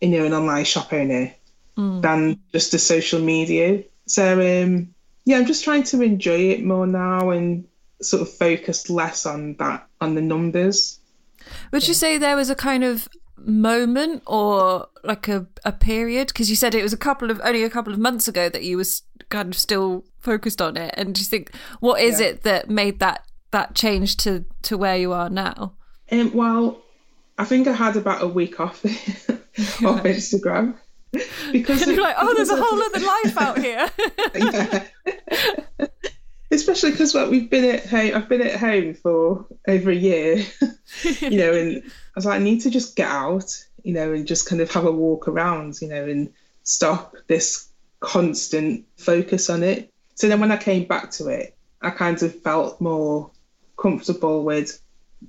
you 0.00 0.08
know 0.08 0.24
an 0.24 0.32
online 0.32 0.64
shop 0.64 0.92
owner 0.92 1.32
mm. 1.76 2.02
than 2.02 2.38
just 2.52 2.72
the 2.72 2.78
social 2.78 3.20
media. 3.20 3.84
So 4.06 4.32
um, 4.34 4.94
yeah, 5.24 5.38
I'm 5.38 5.46
just 5.46 5.64
trying 5.64 5.82
to 5.84 6.02
enjoy 6.02 6.50
it 6.50 6.64
more 6.64 6.86
now 6.86 7.30
and 7.30 7.66
sort 8.00 8.22
of 8.22 8.32
focus 8.32 8.88
less 8.88 9.26
on 9.26 9.54
that 9.58 9.86
on 10.00 10.14
the 10.14 10.22
numbers. 10.22 10.98
Would 11.72 11.88
you 11.88 11.94
say 11.94 12.18
there 12.18 12.36
was 12.36 12.50
a 12.50 12.54
kind 12.54 12.84
of 12.84 13.08
moment 13.44 14.22
or 14.26 14.88
like 15.04 15.28
a, 15.28 15.46
a 15.64 15.72
period 15.72 16.28
because 16.28 16.50
you 16.50 16.56
said 16.56 16.74
it 16.74 16.82
was 16.82 16.92
a 16.92 16.98
couple 16.98 17.30
of 17.30 17.40
only 17.44 17.62
a 17.62 17.70
couple 17.70 17.92
of 17.92 17.98
months 17.98 18.28
ago 18.28 18.48
that 18.48 18.64
you 18.64 18.76
was 18.76 19.02
kind 19.30 19.48
of 19.48 19.58
still 19.58 20.04
focused 20.18 20.60
on 20.60 20.76
it 20.76 20.92
and 20.96 21.14
do 21.14 21.20
you 21.20 21.24
think 21.24 21.54
what 21.80 22.00
is 22.00 22.20
yeah. 22.20 22.26
it 22.26 22.42
that 22.42 22.68
made 22.68 22.98
that 22.98 23.24
that 23.52 23.74
change 23.74 24.16
to 24.16 24.44
to 24.62 24.76
where 24.76 24.96
you 24.96 25.12
are 25.12 25.30
now 25.30 25.72
um, 26.10 26.32
well 26.34 26.82
i 27.38 27.44
think 27.44 27.68
i 27.68 27.72
had 27.72 27.96
about 27.96 28.22
a 28.22 28.26
week 28.26 28.58
off 28.58 28.84
off 29.84 30.02
Instagram. 30.04 30.76
Because 31.52 31.86
you're 31.86 32.02
like, 32.02 32.16
oh, 32.18 32.34
there's 32.34 32.50
a 32.50 32.62
whole 32.62 32.82
other 32.82 33.00
life 33.00 33.38
out 33.38 33.58
here. 33.64 33.88
Especially 36.50 36.90
because 36.90 37.14
like 37.14 37.30
we've 37.30 37.48
been 37.48 37.64
at 37.64 37.86
home, 37.86 38.14
I've 38.14 38.28
been 38.28 38.42
at 38.42 38.60
home 38.60 38.92
for 38.92 39.46
over 39.66 39.90
a 39.90 39.94
year, 39.94 40.44
you 41.20 41.38
know, 41.38 41.54
and 41.54 41.82
I 41.82 41.90
was 42.14 42.26
like, 42.26 42.38
I 42.38 42.42
need 42.42 42.60
to 42.60 42.70
just 42.70 42.94
get 42.94 43.08
out, 43.08 43.50
you 43.82 43.94
know, 43.94 44.12
and 44.12 44.26
just 44.26 44.46
kind 44.46 44.60
of 44.60 44.70
have 44.72 44.84
a 44.84 44.92
walk 44.92 45.28
around, 45.28 45.80
you 45.80 45.88
know, 45.88 46.04
and 46.04 46.30
stop 46.62 47.14
this 47.26 47.68
constant 48.00 48.84
focus 48.98 49.48
on 49.48 49.62
it. 49.62 49.90
So 50.14 50.28
then 50.28 50.40
when 50.40 50.52
I 50.52 50.58
came 50.58 50.84
back 50.84 51.10
to 51.12 51.28
it, 51.28 51.56
I 51.80 51.88
kind 51.88 52.22
of 52.22 52.42
felt 52.42 52.82
more 52.82 53.30
comfortable 53.78 54.44
with 54.44 54.78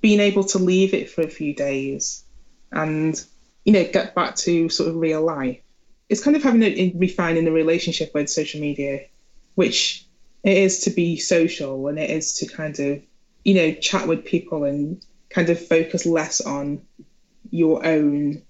being 0.01 0.19
able 0.19 0.43
to 0.43 0.59
leave 0.59 0.93
it 0.93 1.09
for 1.09 1.21
a 1.21 1.29
few 1.29 1.53
days 1.55 2.23
and 2.71 3.23
you 3.65 3.73
know, 3.73 3.83
get 3.83 4.15
back 4.15 4.35
to 4.37 4.69
sort 4.69 4.89
of 4.89 4.95
real 4.95 5.23
life. 5.23 5.59
It's 6.07 6.23
kind 6.23 6.35
of 6.35 6.43
having 6.43 6.63
a 6.63 6.93
refining 6.95 7.45
the 7.45 7.51
relationship 7.51 8.11
with 8.13 8.29
social 8.29 8.59
media, 8.59 9.05
which 9.55 10.05
it 10.43 10.57
is 10.57 10.79
to 10.81 10.89
be 10.89 11.17
social 11.17 11.87
and 11.87 11.99
it 11.99 12.09
is 12.09 12.33
to 12.35 12.47
kind 12.47 12.79
of, 12.79 13.01
you 13.43 13.53
know, 13.53 13.73
chat 13.73 14.07
with 14.07 14.25
people 14.25 14.63
and 14.63 15.03
kind 15.29 15.49
of 15.49 15.67
focus 15.67 16.05
less 16.05 16.41
on 16.41 16.81
your 17.51 17.85
own 17.85 18.41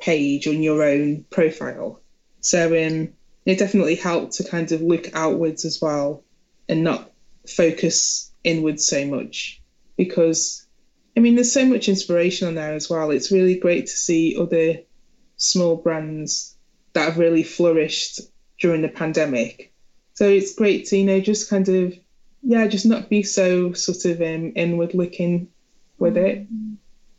page 0.00 0.46
on 0.46 0.62
your 0.62 0.82
own 0.82 1.24
profile. 1.30 2.00
So 2.40 2.66
um, 2.66 3.10
it 3.46 3.58
definitely 3.58 3.94
helped 3.94 4.34
to 4.34 4.44
kind 4.44 4.70
of 4.72 4.82
look 4.82 5.14
outwards 5.14 5.64
as 5.64 5.80
well 5.80 6.22
and 6.68 6.84
not 6.84 7.10
focus 7.48 8.32
inwards 8.42 8.84
so 8.84 9.06
much 9.06 9.62
because 9.96 10.66
I 11.16 11.20
mean, 11.20 11.34
there's 11.36 11.52
so 11.52 11.64
much 11.64 11.88
inspiration 11.88 12.48
on 12.48 12.54
there 12.54 12.74
as 12.74 12.90
well. 12.90 13.10
It's 13.10 13.30
really 13.30 13.56
great 13.56 13.86
to 13.86 13.96
see 13.96 14.36
other 14.38 14.80
small 15.36 15.76
brands 15.76 16.56
that 16.92 17.04
have 17.04 17.18
really 17.18 17.42
flourished 17.42 18.20
during 18.60 18.82
the 18.82 18.88
pandemic. 18.88 19.72
So 20.14 20.28
it's 20.28 20.54
great 20.54 20.86
to, 20.86 20.96
you 20.96 21.04
know, 21.04 21.20
just 21.20 21.50
kind 21.50 21.68
of, 21.68 21.94
yeah, 22.42 22.66
just 22.66 22.86
not 22.86 23.08
be 23.08 23.22
so 23.22 23.72
sort 23.72 24.04
of 24.04 24.20
um, 24.20 24.52
inward 24.56 24.94
looking 24.94 25.48
with 25.98 26.16
it. 26.16 26.46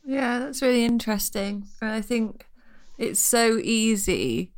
Yeah, 0.06 0.40
that's 0.40 0.62
really 0.62 0.86
interesting. 0.86 1.68
I 1.82 2.02
think 2.02 2.46
it's 2.98 3.20
so 3.20 3.58
easy 3.58 4.52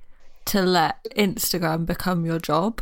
to 0.45 0.61
let 0.61 1.03
Instagram 1.15 1.85
become 1.85 2.25
your 2.25 2.39
job 2.39 2.81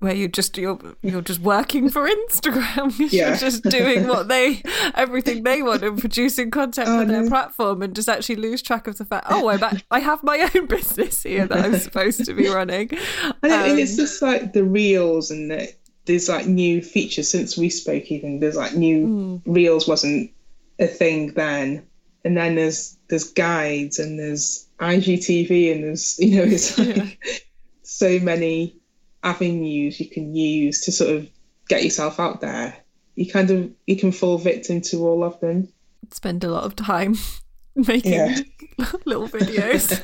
where 0.00 0.14
you 0.14 0.28
just 0.28 0.56
you're 0.56 0.78
you're 1.02 1.22
just 1.22 1.40
working 1.40 1.88
for 1.88 2.08
Instagram. 2.08 2.96
you're 3.12 3.36
just 3.36 3.64
doing 3.64 4.06
what 4.06 4.28
they 4.28 4.62
everything 4.94 5.42
they 5.42 5.62
want 5.62 5.82
and 5.82 5.98
producing 5.98 6.50
content 6.50 6.88
oh, 6.88 7.00
for 7.00 7.04
their 7.06 7.22
no. 7.22 7.28
platform 7.28 7.82
and 7.82 7.94
just 7.94 8.08
actually 8.08 8.36
lose 8.36 8.62
track 8.62 8.86
of 8.86 8.98
the 8.98 9.04
fact 9.04 9.26
oh 9.30 9.48
I 9.48 9.82
I 9.90 10.00
have 10.00 10.22
my 10.22 10.50
own 10.54 10.66
business 10.68 11.22
here 11.22 11.46
that 11.46 11.64
I'm 11.64 11.78
supposed 11.78 12.24
to 12.24 12.34
be 12.34 12.48
running. 12.48 12.90
Um, 13.24 13.34
and 13.42 13.78
it's 13.78 13.96
just 13.96 14.22
like 14.22 14.52
the 14.52 14.64
reels 14.64 15.30
and 15.30 15.50
the, 15.50 15.72
there's 16.04 16.28
like 16.28 16.46
new 16.46 16.82
features 16.82 17.28
since 17.28 17.56
we 17.56 17.68
spoke 17.68 18.10
even 18.10 18.40
there's 18.40 18.56
like 18.56 18.74
new 18.74 19.06
mm. 19.06 19.42
reels 19.46 19.86
wasn't 19.86 20.30
a 20.78 20.86
thing 20.86 21.32
then 21.34 21.86
and 22.24 22.36
then 22.36 22.54
there's 22.54 22.96
there's 23.08 23.32
guides 23.32 23.98
and 23.98 24.18
there's 24.18 24.66
IGTV 24.78 25.72
and 25.72 25.84
there's 25.84 26.18
you 26.20 26.36
know 26.36 26.44
it's 26.44 26.78
like 26.78 26.96
yeah. 26.96 27.38
so 27.82 28.18
many 28.20 28.77
avenues 29.22 30.00
you 30.00 30.08
can 30.08 30.34
use 30.34 30.82
to 30.82 30.92
sort 30.92 31.10
of 31.10 31.28
get 31.68 31.84
yourself 31.84 32.18
out 32.18 32.40
there, 32.40 32.76
you 33.14 33.30
kind 33.30 33.50
of 33.50 33.70
you 33.86 33.96
can 33.96 34.12
fall 34.12 34.38
victim 34.38 34.80
to 34.80 35.06
all 35.06 35.24
of 35.24 35.38
them. 35.40 35.68
Spend 36.10 36.44
a 36.44 36.50
lot 36.50 36.64
of 36.64 36.76
time 36.76 37.16
making 37.76 38.12
yeah. 38.12 38.38
little 39.04 39.28
videos. 39.28 40.00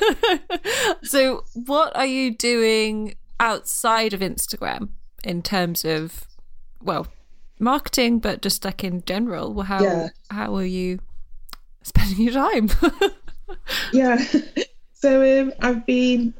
so, 1.04 1.44
what 1.54 1.96
are 1.96 2.06
you 2.06 2.34
doing 2.34 3.14
outside 3.40 4.12
of 4.12 4.20
Instagram 4.20 4.88
in 5.22 5.42
terms 5.42 5.84
of, 5.84 6.26
well, 6.82 7.06
marketing, 7.58 8.18
but 8.18 8.42
just 8.42 8.64
like 8.64 8.84
in 8.84 9.02
general? 9.06 9.62
How 9.62 9.82
yeah. 9.82 10.08
how 10.30 10.54
are 10.56 10.64
you 10.64 10.98
spending 11.82 12.20
your 12.20 12.32
time? 12.32 12.70
yeah. 13.92 14.22
So 14.92 15.42
um, 15.42 15.52
I've 15.60 15.84
been 15.84 16.32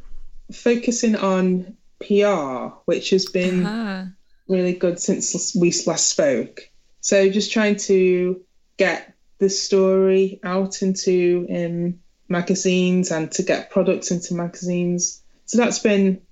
focusing 0.50 1.16
on 1.16 1.76
PR, 2.06 2.76
which 2.84 3.10
has 3.10 3.26
been 3.26 3.66
Uh-huh. 3.66 4.04
really 4.48 4.74
good 4.74 5.00
since 5.00 5.54
we 5.54 5.72
last 5.86 6.08
spoke. 6.08 6.60
So 7.00 7.28
just 7.28 7.52
trying 7.52 7.76
to 7.76 8.40
get 8.76 9.14
the 9.38 9.48
story 9.50 10.40
out 10.42 10.82
into 10.82 11.46
um, 11.50 12.00
magazines 12.28 13.10
and 13.10 13.30
to 13.32 13.42
get 13.42 13.70
products 13.70 14.10
into 14.10 14.34
magazines. 14.34 15.22
So 15.46 15.58
that's 15.58 15.78
been 15.80 16.22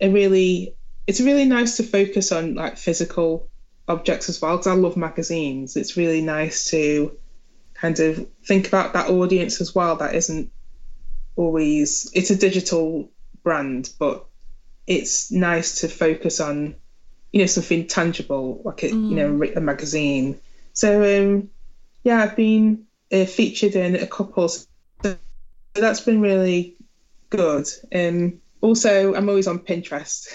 a 0.00 0.08
really 0.10 0.74
it's 1.06 1.20
really 1.20 1.44
nice 1.44 1.76
to 1.78 1.82
focus 1.82 2.30
on 2.32 2.54
like 2.54 2.78
physical 2.78 3.48
objects 3.88 4.28
as 4.28 4.40
well 4.40 4.56
because 4.56 4.68
I 4.68 4.74
love 4.74 4.96
magazines. 4.96 5.76
It's 5.76 5.96
really 5.96 6.22
nice 6.22 6.70
to 6.70 7.16
kind 7.74 7.98
of 8.00 8.26
think 8.46 8.68
about 8.68 8.92
that 8.92 9.10
audience 9.10 9.60
as 9.60 9.74
well. 9.74 9.96
That 9.96 10.14
isn't 10.14 10.50
always 11.36 12.10
it's 12.14 12.30
a 12.30 12.36
digital 12.36 13.10
brand, 13.42 13.90
but 13.98 14.26
it's 14.86 15.30
nice 15.30 15.80
to 15.80 15.88
focus 15.88 16.40
on 16.40 16.74
you 17.32 17.40
know 17.40 17.46
something 17.46 17.86
tangible 17.86 18.60
like 18.64 18.82
a 18.82 18.88
you 18.88 19.16
know 19.16 19.42
a 19.56 19.60
magazine. 19.60 20.40
So 20.72 21.02
um, 21.02 21.50
yeah, 22.04 22.22
I've 22.22 22.36
been 22.36 22.86
uh, 23.12 23.24
featured 23.24 23.74
in 23.74 23.96
a 23.96 24.06
couple. 24.06 24.48
So 24.48 24.66
that's 25.74 26.00
been 26.00 26.20
really 26.20 26.76
good. 27.30 27.68
Um, 27.94 28.40
also, 28.60 29.14
I'm 29.14 29.28
always 29.28 29.46
on 29.46 29.58
Pinterest. 29.58 30.28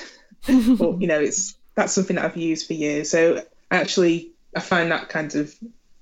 but, 0.78 1.02
you 1.02 1.08
know, 1.08 1.20
it's 1.20 1.56
that's 1.76 1.94
something 1.94 2.16
that 2.16 2.26
I've 2.26 2.38
used 2.38 2.68
for 2.68 2.74
years. 2.74 3.10
So 3.10 3.44
actually, 3.70 4.32
I 4.56 4.60
find 4.60 4.92
that 4.92 5.10
kind 5.10 5.34
of 5.36 5.54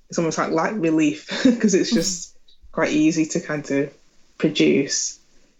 it's 0.08 0.18
almost 0.18 0.38
like 0.38 0.50
light 0.50 0.74
relief 0.74 1.28
because 1.44 1.74
it's 1.74 1.92
just 1.92 2.36
quite 2.72 2.92
easy 2.92 3.26
to 3.26 3.40
kind 3.40 3.68
of 3.70 3.92
produce. 4.38 5.15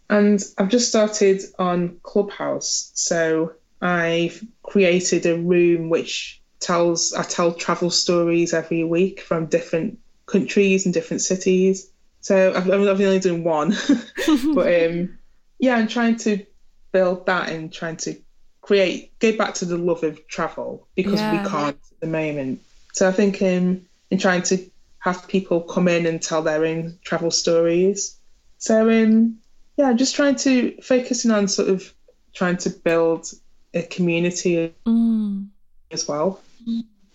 And 0.09 0.43
I've 0.59 0.69
just 0.69 0.89
started 0.89 1.43
on 1.59 1.99
Clubhouse, 2.03 2.91
so 2.95 3.55
I've 3.81 4.43
created 4.63 5.27
a 5.27 5.37
room 5.37 5.89
which 5.91 6.41
tells 6.61 7.13
I 7.13 7.23
tell 7.23 7.53
travel 7.53 7.91
stories 7.91 8.55
every 8.55 8.85
week 8.85 9.21
from 9.21 9.47
different 9.47 9.99
countries 10.27 10.85
and 10.87 10.95
different 10.95 11.23
cities. 11.23 11.91
So 12.21 12.53
I've, 12.55 12.71
I've 12.71 13.01
only 13.01 13.19
done 13.21 13.45
one, 13.45 13.71
but 14.55 14.83
um, 14.91 15.19
yeah, 15.59 15.77
I'm 15.77 15.89
trying 15.89 16.17
to 16.19 16.45
build 16.93 17.27
that 17.27 17.51
and 17.51 17.73
trying 17.73 17.97
to 17.99 18.17
create 18.61 19.17
go 19.21 19.37
back 19.37 19.55
to 19.55 19.65
the 19.65 19.77
love 19.77 20.03
of 20.03 20.27
travel 20.29 20.89
because 20.97 21.21
Yeah. 21.21 21.31
we 21.31 21.39
can't 21.39 21.77
at 21.77 22.01
the 22.01 22.07
moment. 22.07 22.63
So 22.95 23.09
I 23.09 23.13
think 23.13 23.41
um, 23.43 23.87
in 24.11 24.19
trying 24.19 24.43
to 24.43 24.71
have 25.01 25.29
people 25.29 25.61
come 25.63 25.89
in 25.89 26.07
and 26.07 26.21
tell 26.23 26.43
their 26.43 26.65
own 26.65 26.99
travel 27.05 27.31
stories. 27.31 28.19
So 28.59 28.91
um, 28.91 29.39
yeah, 29.77 29.93
just 29.93 30.15
trying 30.17 30.37
to 30.37 30.77
focusing 30.83 31.31
on 31.31 31.49
sort 31.49 31.69
of 31.69 31.93
trying 32.35 32.57
to 32.59 32.71
build 32.71 33.27
a 33.75 33.83
community 33.83 34.75
Mm. 34.87 35.49
as 35.91 36.07
well. 36.09 36.41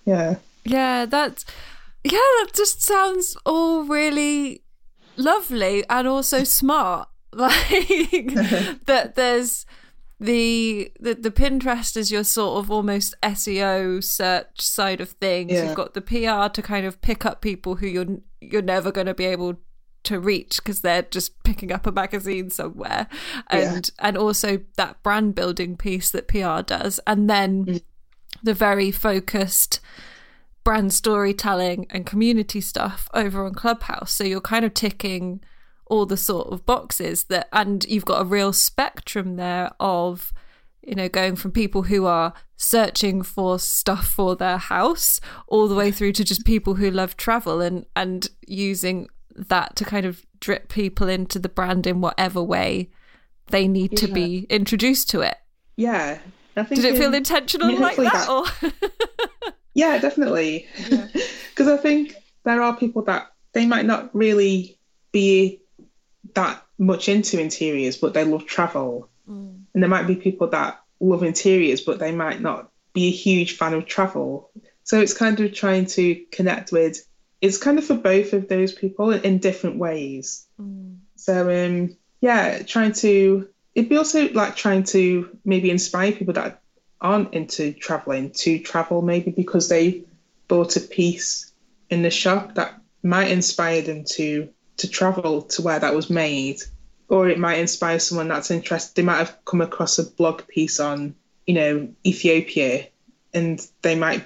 Yeah. 0.06 0.36
Yeah, 0.66 1.06
that's 1.06 1.46
yeah, 2.04 2.12
that 2.18 2.50
just 2.56 2.82
sounds 2.82 3.38
all 3.46 3.84
really 3.84 4.64
lovely 5.18 5.84
and 5.90 6.08
also 6.08 6.44
smart. 6.60 7.08
Like 7.34 7.54
that 8.88 9.14
there's 9.16 9.66
the, 10.20 10.92
the 11.00 11.14
the 11.16 11.32
Pinterest 11.32 11.96
is 11.96 12.12
your 12.12 12.26
sort 12.26 12.60
of 12.64 12.70
almost 12.70 13.16
SEO 13.24 14.04
search 14.04 14.60
side 14.60 15.00
of 15.00 15.12
things. 15.12 15.54
Yeah. 15.54 15.66
You've 15.68 15.76
got 15.76 15.94
the 15.94 16.02
PR 16.02 16.52
to 16.54 16.62
kind 16.62 16.86
of 16.86 17.02
pick 17.02 17.26
up 17.26 17.42
people 17.42 17.76
who 17.78 17.88
you're 17.88 18.18
you're 18.42 18.62
never 18.62 18.92
going 18.92 19.08
to 19.08 19.14
be 19.14 19.26
able 19.26 19.56
to 20.04 20.20
reach 20.20 20.58
because 20.58 20.82
they're 20.82 21.04
just 21.04 21.44
picking 21.44 21.72
up 21.72 21.86
a 21.86 21.92
magazine 21.92 22.50
somewhere. 22.50 23.08
And 23.50 23.90
and 24.00 24.18
also 24.18 24.60
that 24.78 25.02
brand 25.04 25.36
building 25.36 25.78
piece 25.78 26.12
that 26.12 26.28
PR 26.28 26.62
does. 26.62 27.00
And 27.06 27.30
then 27.30 27.66
mm. 27.66 27.84
the 28.44 28.54
very 28.54 28.92
focused 28.92 29.80
brand 30.64 30.94
storytelling 30.94 31.88
and 31.90 32.06
community 32.06 32.62
stuff 32.62 33.10
over 33.14 33.46
on 33.46 33.54
Clubhouse. 33.54 34.12
So 34.14 34.24
you're 34.24 34.42
kind 34.42 34.66
of 34.66 34.74
ticking 34.74 35.42
all 35.88 36.06
the 36.06 36.18
sort 36.18 36.48
of 36.48 36.66
boxes 36.66 37.26
that, 37.26 37.50
and 37.52 37.84
you've 37.86 38.06
got 38.06 38.22
a 38.22 38.26
real 38.26 38.54
spectrum 38.54 39.36
there 39.36 39.72
of, 39.80 40.32
you 40.82 40.96
know, 40.96 41.10
going 41.10 41.36
from 41.36 41.52
people 41.52 41.84
who 41.84 42.06
are 42.06 42.34
searching 42.56 43.24
for 43.24 43.60
stuff 43.60 44.08
for 44.08 44.36
their 44.36 44.58
house 44.58 45.20
all 45.48 45.68
the 45.68 45.76
way 45.76 45.92
through 45.92 46.14
to 46.14 46.24
just 46.24 46.46
people 46.46 46.76
who 46.76 46.92
love 46.92 47.18
travel 47.18 47.60
and, 47.60 47.86
and 47.96 48.30
using 48.48 49.08
that 49.36 49.76
to 49.78 49.86
kind 49.86 50.06
of 50.06 50.26
drip 50.40 50.70
people 50.70 51.08
into 51.08 51.40
the 51.40 51.50
brand 51.50 51.88
in 51.88 52.02
whatever 52.02 52.42
way 52.42 52.90
they 53.48 53.68
need 53.68 53.98
to 53.98 54.08
be 54.08 54.46
introduced 54.50 55.10
to 55.10 55.22
it. 55.22 55.38
Yeah. 55.76 56.20
I 56.56 56.64
Did 56.64 56.86
it 56.86 56.98
feel 56.98 57.14
intentional 57.14 57.78
like 57.80 57.98
that? 57.98 58.30
Or? 58.30 58.46
Yeah, 59.74 59.98
definitely. 60.00 60.68
Because 61.50 61.68
I 61.68 61.78
think 61.78 62.16
there 62.44 62.62
are 62.62 62.76
people 62.76 63.04
that 63.04 63.32
they 63.54 63.66
might 63.66 63.86
not 63.86 64.14
really 64.14 64.78
be 65.12 65.62
that 66.34 66.64
much 66.78 67.10
into 67.10 67.40
interiors, 67.40 67.98
but 67.98 68.14
they 68.14 68.24
love 68.24 68.46
travel. 68.46 69.10
Mm. 69.30 69.64
And 69.74 69.84
there 69.84 69.90
might 69.90 70.08
be 70.08 70.16
people 70.16 70.48
that 70.48 70.82
love 71.00 71.24
interiors, 71.24 71.82
but 71.82 72.00
they 72.00 72.12
might 72.12 72.42
not 72.42 72.70
be 72.94 73.08
a 73.08 73.12
huge 73.12 73.58
fan 73.58 73.74
of 73.74 73.86
travel. 73.86 74.52
So 74.84 75.00
it's 75.00 75.14
kind 75.14 75.40
of 75.40 75.54
trying 75.54 75.86
to 75.88 76.16
connect 76.32 76.72
with, 76.72 77.06
it's 77.42 77.58
kind 77.58 77.80
of 77.80 77.86
for 77.86 77.96
both 77.96 78.34
of 78.34 78.48
those 78.48 78.72
people 78.72 79.12
in 79.12 79.40
different 79.40 79.78
ways. 79.78 80.46
So 81.16 81.66
um 81.66 81.98
yeah, 82.22 82.62
trying 82.62 82.94
to 82.94 83.50
it'd 83.74 83.90
be 83.90 83.98
also 83.98 84.30
like 84.30 84.56
trying 84.56 84.84
to 84.84 85.38
maybe 85.44 85.72
inspire 85.72 86.12
people 86.12 86.36
that 86.36 86.62
aren't 87.02 87.34
into 87.34 87.74
traveling 87.74 88.30
to 88.30 88.60
travel 88.60 89.02
maybe 89.02 89.32
because 89.32 89.68
they 89.68 90.04
bought 90.48 90.76
a 90.76 90.82
piece 90.82 91.52
in 91.90 92.04
the 92.04 92.12
shop 92.12 92.56
that 92.56 92.80
might 93.02 93.32
inspire 93.32 93.82
them 93.82 94.04
to 94.04 94.50
to 94.78 94.88
travel 94.88 95.42
to 95.44 95.62
where 95.64 95.80
that 95.80 95.96
was 95.96 96.10
made. 96.10 96.62
Or 97.10 97.28
it 97.28 97.40
might 97.40 97.60
inspire 97.60 98.00
someone 98.00 98.30
that's 98.30 98.52
interested 98.52 98.96
they 98.96 99.06
might 99.06 99.18
have 99.18 99.38
come 99.46 99.62
across 99.62 100.00
a 100.00 100.04
blog 100.04 100.48
piece 100.48 100.80
on 100.80 101.16
you 101.48 101.56
know 101.56 101.90
Ethiopia 102.06 102.88
and 103.34 103.66
they 103.82 103.96
might 103.96 104.24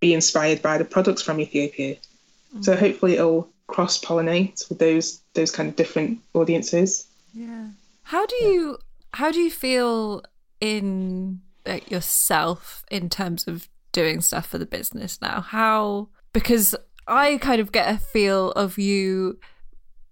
be 0.00 0.12
inspired 0.12 0.62
by 0.62 0.78
the 0.78 0.84
products 0.84 1.22
from 1.22 1.40
Ethiopia 1.40 1.96
so 2.62 2.76
hopefully 2.76 3.14
it'll 3.14 3.48
cross 3.66 4.02
pollinate 4.02 4.68
with 4.68 4.78
those 4.78 5.20
those 5.34 5.50
kind 5.50 5.68
of 5.68 5.76
different 5.76 6.20
audiences 6.34 7.08
Yeah. 7.36 7.68
How 8.04 8.24
do 8.26 8.36
you 8.36 8.78
how 9.12 9.30
do 9.30 9.40
you 9.40 9.50
feel 9.50 10.22
in 10.60 11.40
like, 11.66 11.90
yourself 11.90 12.84
in 12.90 13.10
terms 13.10 13.46
of 13.46 13.68
doing 13.92 14.20
stuff 14.20 14.46
for 14.46 14.58
the 14.58 14.66
business 14.66 15.20
now? 15.20 15.42
How 15.42 16.08
because 16.32 16.74
I 17.06 17.36
kind 17.38 17.60
of 17.60 17.72
get 17.72 17.94
a 17.94 17.98
feel 17.98 18.52
of 18.52 18.78
you 18.78 19.38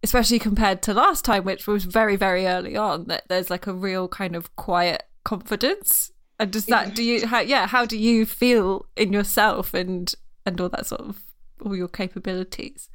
especially 0.02 0.38
compared 0.38 0.82
to 0.82 0.92
last 0.92 1.24
time 1.24 1.44
which 1.44 1.66
was 1.66 1.84
very 1.84 2.14
very 2.14 2.46
early 2.46 2.76
on 2.76 3.04
that 3.06 3.24
there's 3.28 3.48
like 3.48 3.66
a 3.66 3.72
real 3.72 4.06
kind 4.06 4.36
of 4.36 4.54
quiet 4.56 5.04
confidence. 5.24 6.12
And 6.38 6.50
does 6.50 6.66
that 6.66 6.94
do 6.94 7.02
you 7.02 7.26
how 7.26 7.40
yeah, 7.40 7.66
how 7.66 7.86
do 7.86 7.96
you 7.96 8.26
feel 8.26 8.86
in 8.96 9.14
yourself 9.14 9.72
and 9.72 10.14
and 10.44 10.60
all 10.60 10.68
that 10.68 10.84
sort 10.86 11.00
of 11.00 11.22
all 11.64 11.76
your 11.76 11.88
capabilities? 11.88 12.88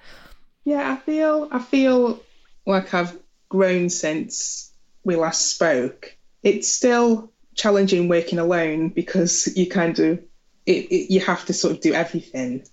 Yeah, 0.63 0.91
I 0.91 0.95
feel 0.97 1.47
I 1.51 1.59
feel 1.59 2.21
like 2.65 2.93
I've 2.93 3.17
grown 3.49 3.89
since 3.89 4.71
we 5.03 5.15
last 5.15 5.47
spoke. 5.47 6.15
It's 6.43 6.71
still 6.71 7.31
challenging 7.55 8.07
working 8.07 8.39
alone 8.39 8.89
because 8.89 9.47
you 9.57 9.67
kind 9.67 9.97
of 9.99 10.19
it, 10.65 10.91
it, 10.91 11.13
you 11.13 11.19
have 11.21 11.45
to 11.45 11.53
sort 11.53 11.73
of 11.73 11.81
do 11.81 11.93
everything. 11.93 12.63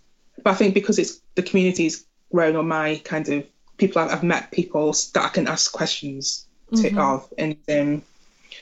But 0.43 0.51
I 0.51 0.55
think 0.55 0.75
because 0.75 0.99
it's 0.99 1.21
the 1.35 1.43
community's 1.43 2.07
grown 2.31 2.57
on 2.57 2.69
my 2.69 3.01
kind 3.05 3.29
of 3.29 3.47
people 3.79 4.03
I've, 4.03 4.11
I've 4.11 4.23
met 4.23 4.51
people 4.51 4.93
that 5.15 5.25
I 5.25 5.29
can 5.29 5.49
ask 5.49 5.73
questions 5.73 6.47
to 6.75 6.99
of, 6.99 7.33
and 7.39 7.57
um, 7.69 8.03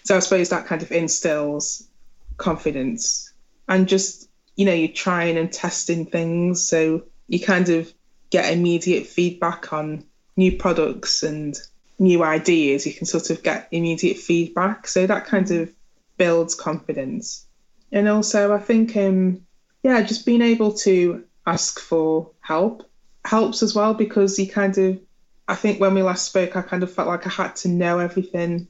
so 0.03 0.17
I 0.17 0.19
suppose 0.19 0.51
that 0.51 0.67
kind 0.67 0.83
of 0.83 0.93
instills 0.93 1.89
confidence 2.37 3.33
and 3.69 3.89
just 3.89 4.29
you 4.57 4.67
know 4.67 4.73
you're 4.73 4.89
trying 4.89 5.39
and 5.39 5.53
testing 5.53 6.05
things 6.07 6.69
so 6.69 7.03
you 7.29 7.41
kind 7.41 7.69
of 7.69 7.93
get 8.31 8.53
immediate 8.53 9.07
feedback 9.07 9.73
on 9.73 10.05
new 10.37 10.57
products 10.57 11.23
and 11.23 11.57
new 11.99 12.23
ideas. 12.23 12.87
You 12.87 12.93
can 12.93 13.07
sort 13.07 13.31
of 13.31 13.43
get 13.43 13.69
immediate 13.71 14.19
feedback. 14.19 14.87
So 14.89 15.07
that 15.07 15.27
kind 15.27 15.51
of 15.51 15.73
builds 16.17 16.55
confidence. 16.55 17.47
And 17.93 18.09
also 18.09 18.53
i 18.53 18.59
think 18.59 18.97
um 18.97 19.47
yeah 19.85 20.03
just 20.03 20.27
being 20.27 20.43
able 20.43 20.73
to 20.79 21.25
ask 21.47 21.79
for 21.79 22.31
help 22.41 22.91
helps 23.25 23.63
as 23.63 23.73
well 23.73 23.95
because 23.95 24.37
you 24.37 24.49
kind 24.49 24.77
of 24.79 24.99
i 25.47 25.55
think 25.55 25.81
when 25.81 25.95
we 25.95 26.03
last 26.03 26.27
spoke 26.27 26.57
i 26.57 26.63
kind 26.63 26.83
of 26.83 26.93
felt 26.93 27.07
like 27.07 27.25
i 27.25 27.31
had 27.31 27.55
to 27.55 27.69
know 27.69 28.01
everything 28.01 28.67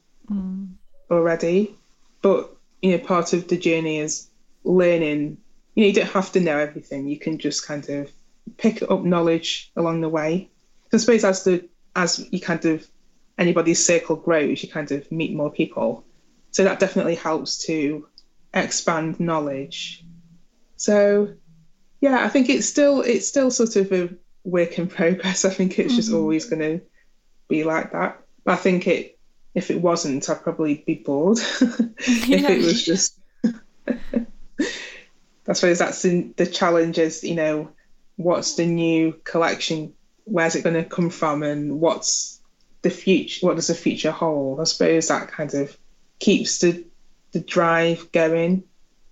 already. 1.10 1.74
But 2.22 2.54
you 2.82 2.92
know 2.92 3.04
part 3.04 3.32
of 3.32 3.48
the 3.48 3.56
journey 3.56 3.98
is 3.98 4.28
learning. 4.64 5.38
You 5.74 5.82
know 5.82 5.86
you 5.88 5.92
don't 5.92 6.10
have 6.10 6.32
to 6.32 6.40
know 6.40 6.58
everything. 6.58 7.08
You 7.08 7.18
can 7.18 7.38
just 7.38 7.66
kind 7.66 7.88
of 7.88 8.10
pick 8.56 8.82
up 8.82 9.02
knowledge 9.02 9.72
along 9.76 10.00
the 10.00 10.08
way 10.08 10.48
so 10.90 10.96
i 10.96 10.98
suppose 10.98 11.24
as 11.24 11.44
the 11.44 11.68
as 11.96 12.26
you 12.30 12.40
kind 12.40 12.64
of 12.64 12.86
anybody's 13.38 13.84
circle 13.84 14.16
grows 14.16 14.62
you 14.62 14.68
kind 14.68 14.92
of 14.92 15.10
meet 15.10 15.34
more 15.34 15.50
people 15.50 16.04
so 16.54 16.62
that 16.62 16.78
definitely 16.78 17.16
helps 17.16 17.58
to 17.66 18.06
expand 18.54 19.18
knowledge. 19.18 20.04
So 20.76 21.34
yeah, 22.00 22.24
I 22.24 22.28
think 22.28 22.48
it's 22.48 22.68
still 22.68 23.00
it's 23.02 23.26
still 23.26 23.50
sort 23.50 23.76
of 23.76 23.92
a 23.92 24.10
work 24.44 24.78
in 24.78 24.86
progress. 24.98 25.44
I 25.44 25.50
think 25.50 25.78
it's 25.78 25.96
just 25.96 26.08
mm-hmm. 26.08 26.18
always 26.18 26.46
going 26.46 26.60
to 26.60 26.80
be 27.48 27.64
like 27.64 27.92
that. 27.92 28.20
But 28.44 28.52
I 28.52 28.56
think 28.56 28.86
it 28.86 29.18
if 29.54 29.70
it 29.70 29.80
wasn't, 29.80 30.28
I'd 30.28 30.42
probably 30.42 30.82
be 30.86 30.94
bored. 30.94 31.38
if 31.60 32.28
yeah. 32.28 32.50
it 32.50 32.64
was 32.64 32.84
just, 32.84 33.20
I 33.88 35.52
suppose 35.52 35.78
that's 35.78 36.02
the 36.02 36.48
challenge. 36.50 36.98
Is 36.98 37.24
you 37.24 37.34
know, 37.34 37.70
what's 38.16 38.54
the 38.54 38.66
new 38.66 39.12
collection? 39.24 39.94
Where's 40.24 40.54
it 40.54 40.64
going 40.64 40.82
to 40.82 40.84
come 40.84 41.10
from? 41.10 41.42
And 41.42 41.80
what's 41.80 42.40
the 42.82 42.90
future? 42.90 43.46
What 43.46 43.56
does 43.56 43.68
the 43.68 43.74
future 43.74 44.10
hold? 44.10 44.60
I 44.60 44.64
suppose 44.64 45.08
that 45.08 45.28
kind 45.28 45.52
of 45.54 45.76
keeps 46.18 46.58
the 46.58 46.84
the 47.32 47.40
drive 47.40 48.12
going 48.12 48.62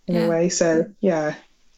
in 0.07 0.15
yeah. 0.15 0.21
a 0.23 0.31
way. 0.31 0.49
So 0.49 0.91
yeah. 1.01 1.35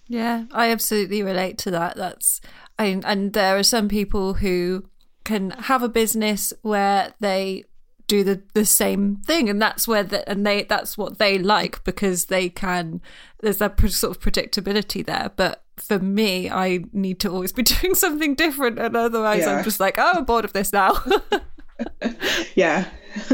Yeah, 0.07 0.45
I 0.53 0.71
absolutely 0.71 1.23
relate 1.23 1.57
to 1.59 1.71
that. 1.71 1.97
That's 1.97 2.41
I, 2.79 3.01
and 3.05 3.33
there 3.33 3.57
are 3.57 3.63
some 3.63 3.89
people 3.89 4.35
who 4.35 4.85
can 5.25 5.51
have 5.53 5.83
a 5.83 5.89
business 5.89 6.53
where 6.61 7.15
they 7.21 7.65
do 8.07 8.23
the 8.23 8.43
the 8.53 8.67
same 8.67 9.17
thing 9.17 9.49
and 9.49 9.61
that's 9.63 9.89
where 9.89 10.03
the, 10.03 10.29
and 10.29 10.47
they 10.47 10.65
that's 10.65 10.99
what 10.99 11.19
they 11.19 11.39
like 11.39 11.83
because 11.85 12.27
they 12.27 12.51
can 12.51 13.01
there's 13.41 13.59
that 13.59 13.81
sort 13.91 14.15
of 14.15 14.23
predictability 14.23 15.05
there 15.05 15.31
but 15.37 15.64
for 15.77 15.99
me 15.99 16.51
i 16.51 16.81
need 16.93 17.19
to 17.21 17.31
always 17.31 17.53
be 17.53 17.63
doing 17.81 17.95
something 17.95 18.35
different 18.35 18.79
and 18.79 18.97
otherwise 18.97 19.41
yeah. 19.41 19.57
i'm 19.57 19.65
just 19.65 19.81
like 19.81 19.99
oh 19.99 20.13
i'm 20.15 20.25
bored 20.25 20.45
of 20.45 20.53
this 20.53 20.73
now. 20.73 20.95
Yeah. 22.55 22.89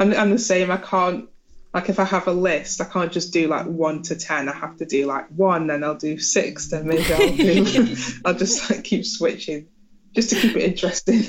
I'm, 0.00 0.12
I'm 0.12 0.30
the 0.30 0.38
same. 0.38 0.68
I 0.72 0.76
can't 0.78 1.28
like 1.72 1.88
if 1.88 2.00
i 2.00 2.04
have 2.04 2.26
a 2.26 2.32
list 2.32 2.80
i 2.80 2.84
can't 2.84 3.12
just 3.12 3.32
do 3.32 3.46
like 3.46 3.66
one 3.66 4.02
to 4.02 4.16
ten. 4.16 4.48
I 4.48 4.56
have 4.56 4.76
to 4.78 4.84
do 4.84 5.06
like 5.06 5.28
one 5.28 5.68
then 5.68 5.84
i'll 5.84 5.94
do 5.94 6.18
six 6.18 6.70
then 6.70 6.88
maybe 6.88 7.12
i'll 7.12 7.36
do 7.36 7.96
i'll 8.24 8.34
just 8.34 8.68
like 8.70 8.82
keep 8.82 9.06
switching 9.06 9.68
just 10.14 10.30
to 10.30 10.36
keep 10.36 10.56
it 10.56 10.62
interesting. 10.62 11.22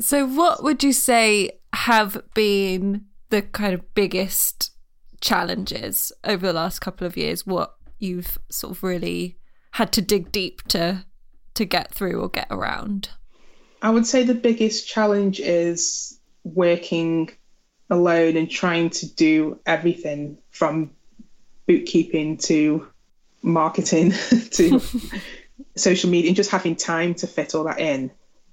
So, 0.00 0.26
what 0.26 0.62
would 0.62 0.82
you 0.82 0.94
say 0.94 1.50
have 1.74 2.22
been 2.34 3.04
the 3.28 3.42
kind 3.42 3.74
of 3.74 3.94
biggest 3.94 4.72
challenges 5.20 6.12
over 6.24 6.46
the 6.46 6.52
last 6.52 6.80
couple 6.80 7.06
of 7.06 7.16
years? 7.16 7.46
What 7.46 7.74
you've 7.98 8.38
sort 8.50 8.76
of 8.76 8.82
really 8.82 9.38
had 9.72 9.92
to 9.92 10.02
dig 10.02 10.32
deep 10.32 10.62
to 10.68 11.04
to 11.54 11.64
get 11.64 11.92
through 11.92 12.20
or 12.20 12.28
get 12.28 12.46
around? 12.50 13.10
I 13.82 13.90
would 13.90 14.06
say 14.06 14.22
the 14.22 14.34
biggest 14.34 14.86
challenge 14.86 15.40
is 15.40 16.18
working 16.44 17.30
alone 17.88 18.36
and 18.36 18.50
trying 18.50 18.90
to 18.90 19.12
do 19.14 19.58
everything 19.66 20.38
from 20.50 20.90
bookkeeping 21.66 22.36
to 22.36 22.86
marketing 23.42 24.10
to 24.50 24.80
social 25.76 26.10
media 26.10 26.28
and 26.28 26.36
just 26.36 26.50
having 26.50 26.76
time 26.76 27.14
to 27.14 27.26
fit 27.26 27.54
all 27.54 27.64
that 27.64 27.80
in. 27.80 28.10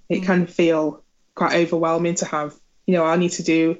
It 0.10 0.22
mm. 0.22 0.26
can 0.26 0.48
feel 0.48 1.04
quite 1.36 1.56
overwhelming 1.56 2.16
to 2.16 2.26
have. 2.26 2.56
You 2.86 2.96
know, 2.96 3.06
I 3.06 3.18
need 3.18 3.32
to 3.34 3.44
do 3.44 3.78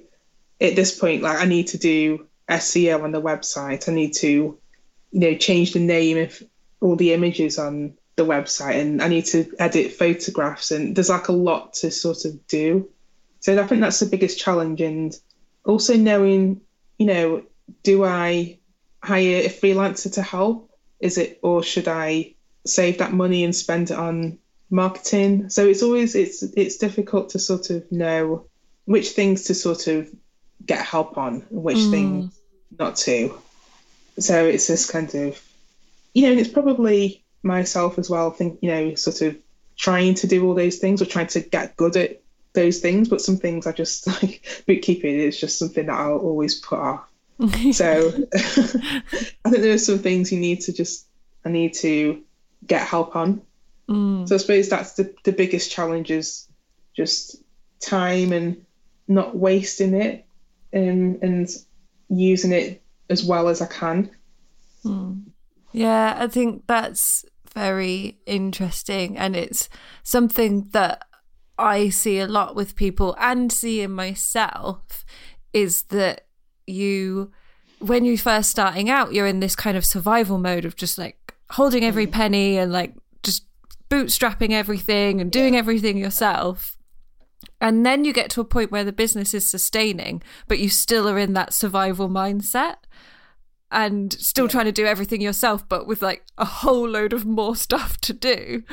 at 0.60 0.76
this 0.76 0.98
point, 0.98 1.22
like 1.22 1.40
I 1.40 1.46
need 1.46 1.68
to 1.68 1.78
do 1.78 2.28
SEO 2.50 3.04
on 3.04 3.12
the 3.12 3.22
website. 3.22 3.90
I 3.90 3.94
need 3.94 4.14
to, 4.16 4.28
you 4.28 5.20
know, 5.20 5.36
change 5.36 5.74
the 5.74 5.80
name 5.80 6.18
of 6.18 6.42
all 6.82 6.96
the 6.96 7.14
images 7.14 7.58
on 7.58 7.94
the 8.16 8.26
website, 8.26 8.80
and 8.80 9.02
I 9.02 9.08
need 9.08 9.26
to 9.28 9.52
edit 9.60 9.94
photographs, 9.94 10.72
and 10.72 10.96
there's 10.96 11.10
like 11.10 11.28
a 11.28 11.34
lot 11.34 11.74
to 11.76 11.92
sort 11.92 12.26
of 12.26 12.48
do. 12.48 12.90
So 13.40 13.62
I 13.62 13.68
think 13.68 13.82
that's 13.82 14.00
the 14.00 14.08
biggest 14.08 14.40
challenge, 14.40 14.82
and 14.82 15.16
also 15.66 15.96
knowing, 15.96 16.62
you 16.98 17.06
know, 17.06 17.44
do 17.84 18.04
I 18.04 18.60
hire 19.04 19.42
a 19.42 19.50
freelancer 19.50 20.12
to 20.14 20.22
help? 20.22 20.72
Is 21.00 21.18
it, 21.18 21.40
or 21.44 21.62
should 21.62 21.88
I 21.88 22.34
save 22.66 22.98
that 22.98 23.14
money 23.14 23.44
and 23.44 23.56
spend 23.56 23.92
it 23.92 23.98
on 23.98 24.40
marketing. 24.70 25.50
So 25.50 25.66
it's 25.66 25.84
always 25.84 26.16
it's 26.16 26.44
it's 26.44 26.78
difficult 26.78 27.30
to 27.30 27.40
sort 27.40 27.70
of 27.70 27.90
know 27.92 28.46
which 28.86 29.10
things 29.12 29.44
to 29.46 29.54
sort 29.54 29.88
of 29.88 30.10
get 30.66 30.86
help 30.86 31.18
on, 31.18 31.46
which 31.50 31.78
mm. 31.78 31.92
things 31.92 32.37
not 32.78 32.96
to. 32.98 33.38
So 34.20 34.46
it's 34.46 34.68
this 34.68 34.90
kind 34.90 35.14
of 35.14 35.42
you 36.14 36.24
know, 36.24 36.32
and 36.32 36.40
it's 36.40 36.50
probably 36.50 37.24
myself 37.44 38.00
as 38.00 38.10
well, 38.10 38.32
think, 38.32 38.60
you 38.62 38.72
know, 38.72 38.96
sort 38.96 39.22
of 39.22 39.38
trying 39.76 40.16
to 40.16 40.28
do 40.28 40.44
all 40.46 40.56
those 40.56 40.78
things 40.78 41.02
or 41.02 41.06
trying 41.06 41.28
to 41.28 41.42
get 41.42 41.78
good 41.78 41.96
at 41.96 42.22
those 42.54 42.80
things, 42.80 43.08
but 43.08 43.22
some 43.22 43.38
things 43.38 43.68
I 43.68 43.72
just 43.72 44.08
like 44.24 44.64
bookkeeping 44.66 45.20
is 45.20 45.40
just 45.40 45.60
something 45.60 45.86
that 45.86 45.94
I'll 45.94 46.18
always 46.18 46.60
put 46.60 46.80
off. 46.80 47.08
so 47.72 48.12
I 48.36 49.50
think 49.50 49.62
there 49.62 49.74
are 49.74 49.78
some 49.78 50.00
things 50.00 50.32
you 50.32 50.40
need 50.40 50.62
to 50.62 50.74
just 50.74 51.06
I 51.46 51.50
need 51.50 51.76
to 51.76 52.24
get 52.66 52.82
help 52.82 53.16
on 53.16 53.44
Mm. 53.90 54.28
So 54.28 54.36
I 54.36 54.38
suppose 54.38 54.70
that's 54.70 54.94
the, 54.94 55.14
the 55.24 55.32
biggest 55.32 55.72
challenge 55.72 56.12
is 56.12 56.48
just 56.94 57.38
time 57.80 58.34
and 58.34 58.66
not 59.08 59.36
wasting 59.36 59.94
it 59.94 60.26
and, 60.74 61.22
and 61.24 61.50
using 62.10 62.52
it 62.52 62.82
as 63.10 63.24
well 63.24 63.48
as 63.48 63.62
I 63.62 63.68
can. 63.68 64.10
Mm. 64.84 65.24
Yeah, 65.72 66.16
I 66.18 66.28
think 66.28 66.64
that's 66.68 67.26
very 67.54 68.20
interesting. 68.26 69.18
And 69.18 69.36
it's 69.36 69.70
something 70.04 70.70
that 70.72 71.06
I 71.58 71.90
see 71.90 72.20
a 72.20 72.28
lot 72.28 72.56
with 72.56 72.76
people 72.76 73.16
and 73.20 73.52
see 73.52 73.82
in 73.82 73.92
myself 73.92 75.06
is 75.54 75.84
that 75.84 76.28
you, 76.66 77.32
when 77.80 78.06
you're 78.06 78.18
first 78.18 78.52
starting 78.52 78.90
out, 78.90 79.14
you're 79.14 79.28
in 79.28 79.40
this 79.40 79.56
kind 79.56 79.78
of 79.78 79.86
survival 79.86 80.38
mode 80.38 80.66
of 80.66 80.76
just 80.76 80.98
like 80.98 81.34
holding 81.52 81.84
every 81.84 82.08
mm. 82.08 82.12
penny 82.12 82.58
and 82.58 82.72
like 82.72 82.94
just 83.24 83.46
bootstrapping 83.90 84.52
everything 84.52 85.22
and 85.22 85.32
doing 85.32 85.56
everything 85.56 85.98
yourself. 85.98 86.77
And 87.60 87.86
then 87.86 88.06
you 88.06 88.14
get 88.14 88.30
to 88.32 88.42
a 88.42 88.46
point 88.46 88.72
where 88.72 88.84
the 88.84 88.92
business 88.92 89.34
is 89.34 89.50
sustaining, 89.50 90.22
but 90.48 90.60
you 90.60 90.70
still 90.70 91.10
are 91.10 91.18
in 91.18 91.34
that 91.34 91.54
survival 91.54 92.10
mindset 92.10 92.76
and 93.72 94.14
still 94.14 94.46
yeah. 94.46 94.52
trying 94.52 94.66
to 94.66 94.72
do 94.72 94.86
everything 94.86 95.22
yourself 95.22 95.68
but 95.68 95.86
with 95.86 96.02
like 96.02 96.26
a 96.38 96.46
whole 96.46 96.88
load 96.88 97.14
of 97.14 97.26
more 97.26 97.56
stuff 97.68 97.98
to 97.98 98.14
do 98.14 98.64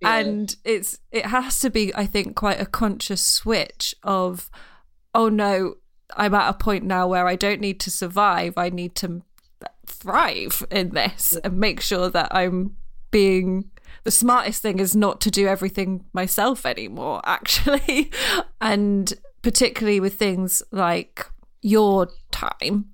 yeah. 0.00 0.16
and 0.16 0.56
it's 0.64 0.98
it 1.10 1.26
has 1.26 1.58
to 1.58 1.70
be 1.70 1.94
i 1.94 2.04
think 2.04 2.36
quite 2.36 2.60
a 2.60 2.66
conscious 2.66 3.24
switch 3.24 3.94
of 4.02 4.50
oh 5.14 5.28
no 5.28 5.74
i'm 6.16 6.34
at 6.34 6.50
a 6.50 6.58
point 6.58 6.84
now 6.84 7.06
where 7.06 7.26
i 7.26 7.36
don't 7.36 7.60
need 7.60 7.80
to 7.80 7.90
survive 7.90 8.54
i 8.56 8.68
need 8.68 8.94
to 8.94 9.22
thrive 9.86 10.62
in 10.70 10.90
this 10.90 11.32
yeah. 11.32 11.40
and 11.44 11.58
make 11.58 11.80
sure 11.80 12.10
that 12.10 12.28
i'm 12.34 12.76
being 13.10 13.70
the 14.04 14.10
smartest 14.10 14.62
thing 14.62 14.78
is 14.78 14.96
not 14.96 15.20
to 15.22 15.30
do 15.30 15.46
everything 15.46 16.04
myself 16.12 16.66
anymore, 16.66 17.20
actually. 17.24 18.10
and 18.60 19.12
particularly 19.42 20.00
with 20.00 20.14
things 20.14 20.62
like 20.70 21.26
your 21.60 22.08
time, 22.30 22.90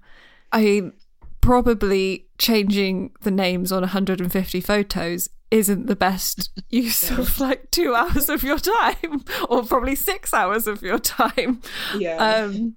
I 0.52 0.92
probably 1.40 2.26
changing 2.38 3.12
the 3.22 3.30
names 3.30 3.72
on 3.72 3.80
150 3.80 4.60
photos 4.60 5.28
isn't 5.50 5.86
the 5.86 5.96
best 5.96 6.50
use 6.70 7.10
of 7.10 7.40
like 7.40 7.70
two 7.70 7.94
hours 7.94 8.28
of 8.28 8.42
your 8.42 8.58
time 8.58 9.24
or 9.48 9.62
probably 9.62 9.94
six 9.94 10.34
hours 10.34 10.66
of 10.66 10.82
your 10.82 10.98
time. 10.98 11.62
Yeah. 11.96 12.16
Um 12.16 12.76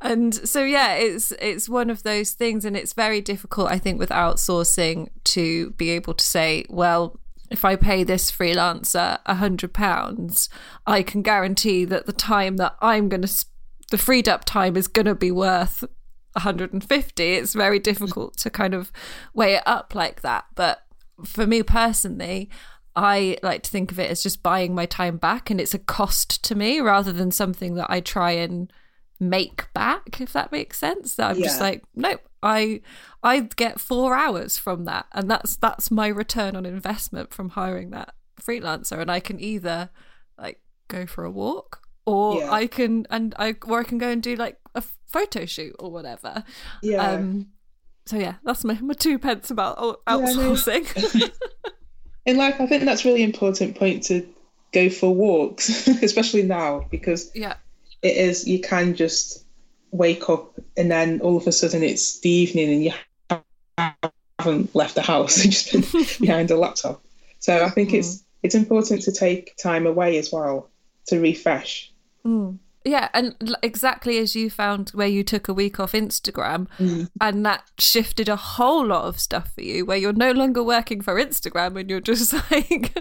and 0.00 0.34
so 0.34 0.62
yeah 0.62 0.94
it's 0.94 1.32
it's 1.40 1.68
one 1.68 1.90
of 1.90 2.02
those 2.02 2.32
things 2.32 2.64
and 2.64 2.76
it's 2.76 2.92
very 2.92 3.20
difficult 3.20 3.70
i 3.70 3.78
think 3.78 3.98
with 3.98 4.10
outsourcing 4.10 5.08
to 5.24 5.70
be 5.70 5.90
able 5.90 6.14
to 6.14 6.24
say 6.24 6.64
well 6.68 7.18
if 7.50 7.64
I 7.64 7.76
pay 7.76 8.04
this 8.04 8.30
freelancer 8.30 9.18
a 9.26 9.34
hundred 9.34 9.72
pounds, 9.72 10.48
I 10.86 11.02
can 11.02 11.22
guarantee 11.22 11.84
that 11.86 12.06
the 12.06 12.12
time 12.12 12.56
that 12.56 12.76
I'm 12.80 13.08
going 13.08 13.22
to, 13.22 13.44
the 13.90 13.98
freed 13.98 14.28
up 14.28 14.44
time 14.44 14.76
is 14.76 14.88
going 14.88 15.06
to 15.06 15.14
be 15.14 15.30
worth 15.30 15.84
150. 16.32 17.22
It's 17.22 17.54
very 17.54 17.78
difficult 17.78 18.36
to 18.38 18.50
kind 18.50 18.74
of 18.74 18.92
weigh 19.34 19.54
it 19.54 19.62
up 19.66 19.94
like 19.94 20.22
that. 20.22 20.46
But 20.54 20.82
for 21.24 21.46
me 21.46 21.62
personally, 21.62 22.50
I 22.94 23.38
like 23.42 23.62
to 23.64 23.70
think 23.70 23.92
of 23.92 23.98
it 23.98 24.10
as 24.10 24.22
just 24.22 24.42
buying 24.42 24.74
my 24.74 24.86
time 24.86 25.18
back 25.18 25.50
and 25.50 25.60
it's 25.60 25.74
a 25.74 25.78
cost 25.78 26.42
to 26.44 26.54
me 26.54 26.80
rather 26.80 27.12
than 27.12 27.30
something 27.30 27.74
that 27.74 27.90
I 27.90 28.00
try 28.00 28.32
and 28.32 28.72
make 29.18 29.72
back 29.72 30.20
if 30.20 30.32
that 30.32 30.52
makes 30.52 30.78
sense 30.78 31.14
that 31.14 31.30
i'm 31.30 31.38
yeah. 31.38 31.44
just 31.44 31.60
like 31.60 31.82
nope 31.94 32.20
i 32.46 32.80
i 33.22 33.40
get 33.40 33.80
four 33.80 34.14
hours 34.14 34.56
from 34.56 34.84
that 34.84 35.06
and 35.12 35.30
that's 35.30 35.56
that's 35.56 35.90
my 35.90 36.06
return 36.06 36.56
on 36.56 36.64
investment 36.64 37.34
from 37.34 37.50
hiring 37.50 37.90
that 37.90 38.14
freelancer. 38.40 38.98
And 39.00 39.10
i 39.10 39.20
can 39.20 39.40
either 39.40 39.90
like 40.38 40.60
go 40.88 41.06
for 41.06 41.24
a 41.24 41.30
walk 41.30 41.82
or 42.04 42.40
yeah. 42.40 42.52
i 42.52 42.66
can 42.66 43.06
and 43.10 43.34
i 43.38 43.56
or 43.66 43.80
i 43.80 43.84
can 43.84 43.98
go 43.98 44.08
and 44.08 44.22
do 44.22 44.36
like 44.36 44.58
a 44.74 44.82
photo 45.06 45.44
shoot 45.44 45.74
or 45.78 45.90
whatever. 45.90 46.44
Yeah. 46.82 47.10
Um 47.10 47.48
so 48.06 48.16
yeah 48.16 48.34
that's 48.44 48.62
my, 48.62 48.74
my 48.80 48.94
two 48.94 49.18
pence 49.18 49.50
about 49.50 50.04
outsourcing 50.06 50.86
yeah, 51.20 51.26
in 52.24 52.36
life 52.36 52.60
i 52.60 52.66
think 52.68 52.84
that's 52.84 53.04
really 53.04 53.24
important 53.24 53.74
point 53.74 54.04
to 54.04 54.24
go 54.76 54.90
for 54.90 55.14
walks 55.14 55.88
especially 56.02 56.42
now 56.42 56.86
because 56.90 57.30
yeah. 57.34 57.54
it 58.02 58.16
is. 58.16 58.46
You 58.46 58.60
can 58.60 58.94
just 58.94 59.45
wake 59.90 60.28
up 60.28 60.58
and 60.76 60.90
then 60.90 61.20
all 61.20 61.36
of 61.36 61.46
a 61.46 61.52
sudden 61.52 61.82
it's 61.82 62.20
the 62.20 62.30
evening 62.30 62.70
and 62.70 62.84
you 62.84 63.40
haven't 64.38 64.74
left 64.74 64.94
the 64.94 65.02
house 65.02 65.42
and 65.42 65.52
just 65.52 65.72
been 65.72 66.06
behind 66.20 66.50
a 66.50 66.56
laptop. 66.56 67.02
So 67.38 67.64
I 67.64 67.70
think 67.70 67.90
mm. 67.90 67.98
it's 67.98 68.24
it's 68.42 68.54
important 68.54 69.02
to 69.02 69.12
take 69.12 69.56
time 69.56 69.86
away 69.86 70.18
as 70.18 70.30
well 70.32 70.70
to 71.06 71.20
refresh. 71.20 71.92
Mm. 72.24 72.58
Yeah, 72.84 73.08
and 73.14 73.34
exactly 73.64 74.18
as 74.18 74.36
you 74.36 74.48
found 74.48 74.90
where 74.90 75.08
you 75.08 75.24
took 75.24 75.48
a 75.48 75.54
week 75.54 75.80
off 75.80 75.90
Instagram 75.90 76.68
mm. 76.78 77.08
and 77.20 77.44
that 77.44 77.68
shifted 77.78 78.28
a 78.28 78.36
whole 78.36 78.86
lot 78.86 79.06
of 79.06 79.18
stuff 79.18 79.52
for 79.54 79.62
you 79.62 79.84
where 79.84 79.96
you're 79.96 80.12
no 80.12 80.30
longer 80.30 80.62
working 80.62 81.00
for 81.00 81.16
Instagram 81.16 81.80
and 81.80 81.90
you're 81.90 82.00
just 82.00 82.32
like 82.52 82.96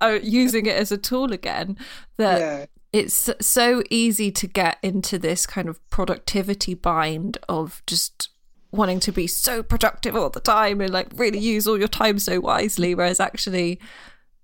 uh, 0.00 0.20
using 0.22 0.66
it 0.66 0.76
as 0.76 0.92
a 0.92 0.96
tool 0.96 1.32
again 1.32 1.76
that 2.16 2.38
yeah. 2.38 2.66
It's 2.94 3.30
so 3.40 3.82
easy 3.90 4.30
to 4.30 4.46
get 4.46 4.78
into 4.82 5.18
this 5.18 5.46
kind 5.46 5.68
of 5.68 5.78
productivity 5.90 6.74
bind 6.74 7.38
of 7.48 7.82
just 7.86 8.28
wanting 8.70 9.00
to 9.00 9.12
be 9.12 9.26
so 9.26 9.62
productive 9.62 10.16
all 10.16 10.30
the 10.30 10.40
time 10.40 10.80
and 10.80 10.92
like 10.92 11.08
really 11.16 11.38
use 11.38 11.66
all 11.66 11.78
your 11.78 11.88
time 11.88 12.18
so 12.18 12.40
wisely 12.40 12.94
whereas 12.94 13.20
actually 13.20 13.80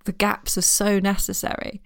the 0.05 0.13
gaps 0.13 0.57
are 0.59 0.63
so 0.63 0.99
necessary. 0.99 1.83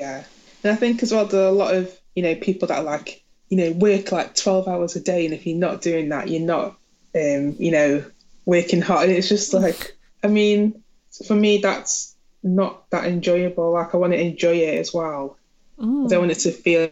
Yeah. 0.00 0.24
And 0.62 0.72
I 0.72 0.76
think 0.76 1.02
as 1.02 1.12
well 1.12 1.26
there 1.26 1.44
are 1.44 1.48
a 1.48 1.52
lot 1.52 1.74
of 1.74 1.98
you 2.14 2.22
know, 2.22 2.34
people 2.34 2.68
that 2.68 2.84
like, 2.84 3.22
you 3.48 3.56
know, 3.56 3.72
work 3.72 4.12
like 4.12 4.34
12 4.34 4.68
hours 4.68 4.96
a 4.96 5.00
day. 5.00 5.24
And 5.24 5.34
if 5.34 5.46
you're 5.46 5.58
not 5.58 5.82
doing 5.82 6.10
that, 6.10 6.28
you're 6.28 6.40
not, 6.40 6.76
um, 7.14 7.56
you 7.58 7.70
know, 7.70 8.04
working 8.44 8.80
hard. 8.82 9.08
And 9.08 9.18
it's 9.18 9.28
just 9.28 9.54
like, 9.54 9.96
I 10.22 10.28
mean, 10.28 10.82
for 11.26 11.34
me, 11.34 11.58
that's 11.58 12.14
not 12.42 12.88
that 12.90 13.04
enjoyable. 13.04 13.72
Like, 13.72 13.94
I 13.94 13.98
want 13.98 14.12
to 14.12 14.20
enjoy 14.20 14.56
it 14.56 14.78
as 14.78 14.92
well. 14.92 15.36
Mm. 15.78 16.06
I 16.06 16.08
don't 16.08 16.20
want 16.20 16.32
it 16.32 16.40
to 16.40 16.52
feel 16.52 16.90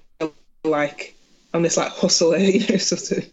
like 0.65 1.15
I'm 1.53 1.63
this 1.63 1.77
like 1.77 1.91
hustler, 1.91 2.37
you 2.39 2.67
know, 2.69 2.77
sort 2.77 3.19
of. 3.19 3.31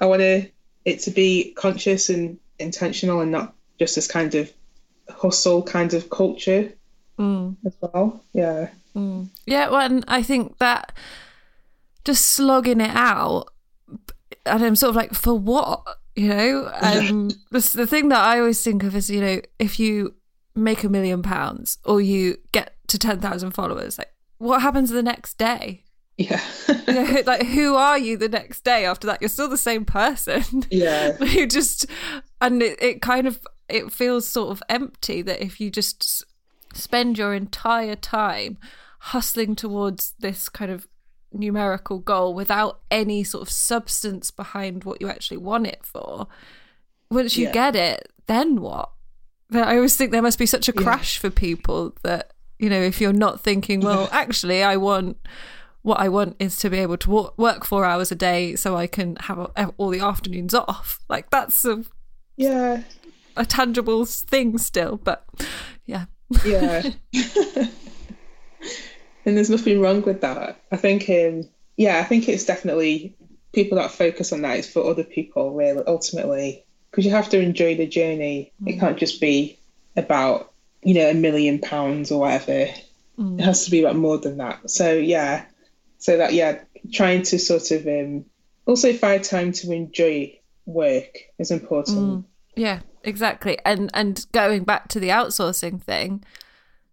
I 0.00 0.06
want 0.06 0.20
to, 0.20 0.48
it 0.84 1.00
to 1.00 1.10
be 1.10 1.52
conscious 1.56 2.08
and 2.08 2.38
intentional 2.58 3.20
and 3.20 3.30
not 3.30 3.54
just 3.78 3.94
this 3.96 4.06
kind 4.06 4.34
of 4.34 4.50
hustle 5.10 5.62
kind 5.62 5.92
of 5.94 6.10
culture 6.10 6.72
mm. 7.18 7.56
as 7.66 7.74
well. 7.80 8.22
Yeah. 8.32 8.70
Mm. 8.94 9.28
Yeah, 9.46 9.68
well, 9.68 9.80
and 9.80 10.04
I 10.08 10.22
think 10.22 10.58
that 10.58 10.92
just 12.04 12.26
slogging 12.26 12.80
it 12.80 12.90
out, 12.94 13.48
and 14.46 14.64
I'm 14.64 14.76
sort 14.76 14.90
of 14.90 14.96
like, 14.96 15.14
for 15.14 15.34
what? 15.34 15.82
You 16.16 16.28
know, 16.28 16.72
um, 16.80 17.28
the, 17.50 17.70
the 17.74 17.86
thing 17.86 18.08
that 18.08 18.20
I 18.22 18.40
always 18.40 18.62
think 18.62 18.82
of 18.82 18.96
is, 18.96 19.10
you 19.10 19.20
know, 19.20 19.40
if 19.58 19.78
you 19.78 20.14
make 20.54 20.82
a 20.82 20.88
million 20.88 21.22
pounds 21.22 21.78
or 21.84 22.00
you 22.00 22.36
get 22.52 22.76
to 22.88 22.98
10,000 22.98 23.52
followers, 23.52 23.98
like, 23.98 24.12
what 24.40 24.62
happens 24.62 24.88
the 24.88 25.02
next 25.02 25.36
day? 25.36 25.84
Yeah. 26.16 26.40
you 26.88 26.94
know, 26.94 27.22
like, 27.26 27.46
who 27.46 27.74
are 27.74 27.98
you 27.98 28.16
the 28.16 28.28
next 28.28 28.64
day 28.64 28.86
after 28.86 29.06
that? 29.06 29.20
You're 29.20 29.28
still 29.28 29.48
the 29.48 29.58
same 29.58 29.84
person. 29.84 30.64
Yeah. 30.70 31.16
you 31.24 31.46
just, 31.46 31.84
and 32.40 32.62
it, 32.62 32.82
it 32.82 33.02
kind 33.02 33.26
of, 33.26 33.46
it 33.68 33.92
feels 33.92 34.26
sort 34.26 34.50
of 34.50 34.62
empty 34.70 35.20
that 35.20 35.44
if 35.44 35.60
you 35.60 35.70
just 35.70 36.24
spend 36.72 37.18
your 37.18 37.34
entire 37.34 37.96
time 37.96 38.56
hustling 38.98 39.54
towards 39.54 40.14
this 40.20 40.48
kind 40.48 40.70
of 40.70 40.88
numerical 41.32 41.98
goal 41.98 42.32
without 42.32 42.80
any 42.90 43.22
sort 43.22 43.42
of 43.42 43.50
substance 43.50 44.30
behind 44.30 44.84
what 44.84 45.02
you 45.02 45.08
actually 45.08 45.36
want 45.36 45.66
it 45.66 45.80
for 45.84 46.26
once 47.10 47.36
you 47.36 47.46
yeah. 47.46 47.52
get 47.52 47.76
it 47.76 48.12
then 48.26 48.60
what 48.60 48.90
i 49.52 49.76
always 49.76 49.96
think 49.96 50.10
there 50.10 50.20
must 50.20 50.40
be 50.40 50.46
such 50.46 50.68
a 50.68 50.72
crash 50.72 51.16
yeah. 51.16 51.20
for 51.20 51.30
people 51.30 51.94
that 52.02 52.32
you 52.60 52.70
know 52.70 52.80
if 52.80 53.00
you're 53.00 53.12
not 53.12 53.40
thinking 53.40 53.80
well 53.80 54.08
actually 54.12 54.62
i 54.62 54.76
want 54.76 55.16
what 55.82 55.98
i 55.98 56.08
want 56.08 56.36
is 56.38 56.56
to 56.56 56.68
be 56.68 56.78
able 56.78 56.96
to 56.96 57.30
work 57.36 57.64
four 57.64 57.84
hours 57.84 58.12
a 58.12 58.14
day 58.14 58.54
so 58.54 58.76
i 58.76 58.86
can 58.86 59.16
have 59.16 59.72
all 59.78 59.88
the 59.88 60.00
afternoons 60.00 60.54
off 60.54 61.00
like 61.08 61.30
that's 61.30 61.64
a 61.64 61.84
yeah 62.36 62.82
a 63.36 63.44
tangible 63.44 64.04
thing 64.04 64.58
still 64.58 64.96
but 64.96 65.24
yeah 65.86 66.04
yeah 66.44 66.82
and 69.24 69.36
there's 69.36 69.50
nothing 69.50 69.80
wrong 69.80 70.02
with 70.02 70.20
that. 70.20 70.60
I 70.72 70.76
think, 70.76 71.08
um, 71.08 71.48
yeah, 71.76 71.98
I 71.98 72.04
think 72.04 72.28
it's 72.28 72.44
definitely 72.44 73.14
people 73.52 73.78
that 73.78 73.90
focus 73.90 74.32
on 74.32 74.42
that 74.42 74.58
is 74.58 74.70
for 74.70 74.88
other 74.88 75.04
people, 75.04 75.54
really, 75.54 75.82
ultimately, 75.86 76.64
because 76.90 77.04
you 77.04 77.10
have 77.10 77.28
to 77.30 77.40
enjoy 77.40 77.76
the 77.76 77.86
journey. 77.86 78.52
Mm. 78.62 78.68
It 78.68 78.80
can't 78.80 78.98
just 78.98 79.20
be 79.20 79.58
about, 79.96 80.52
you 80.82 80.94
know, 80.94 81.10
a 81.10 81.14
million 81.14 81.58
pounds 81.58 82.10
or 82.10 82.20
whatever. 82.20 82.72
Mm. 83.18 83.38
It 83.38 83.44
has 83.44 83.64
to 83.64 83.70
be 83.70 83.82
about 83.82 83.96
more 83.96 84.18
than 84.18 84.38
that. 84.38 84.70
So, 84.70 84.92
yeah, 84.92 85.44
so 85.98 86.16
that, 86.16 86.32
yeah, 86.32 86.60
trying 86.92 87.22
to 87.22 87.38
sort 87.38 87.70
of 87.70 87.86
um, 87.86 88.24
also 88.66 88.92
find 88.92 89.22
time 89.22 89.52
to 89.52 89.72
enjoy 89.72 90.38
work 90.66 91.18
is 91.38 91.50
important. 91.50 91.98
Mm. 91.98 92.24
Yeah, 92.56 92.80
exactly. 93.04 93.58
And 93.64 93.90
and 93.94 94.26
going 94.32 94.64
back 94.64 94.88
to 94.88 95.00
the 95.00 95.08
outsourcing 95.08 95.82
thing, 95.82 96.24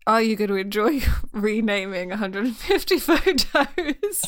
are 0.06 0.22
you 0.22 0.36
going 0.36 0.50
to 0.50 0.56
enjoy 0.56 1.02
renaming 1.32 2.10
150 2.10 3.00
photos? 3.00 4.24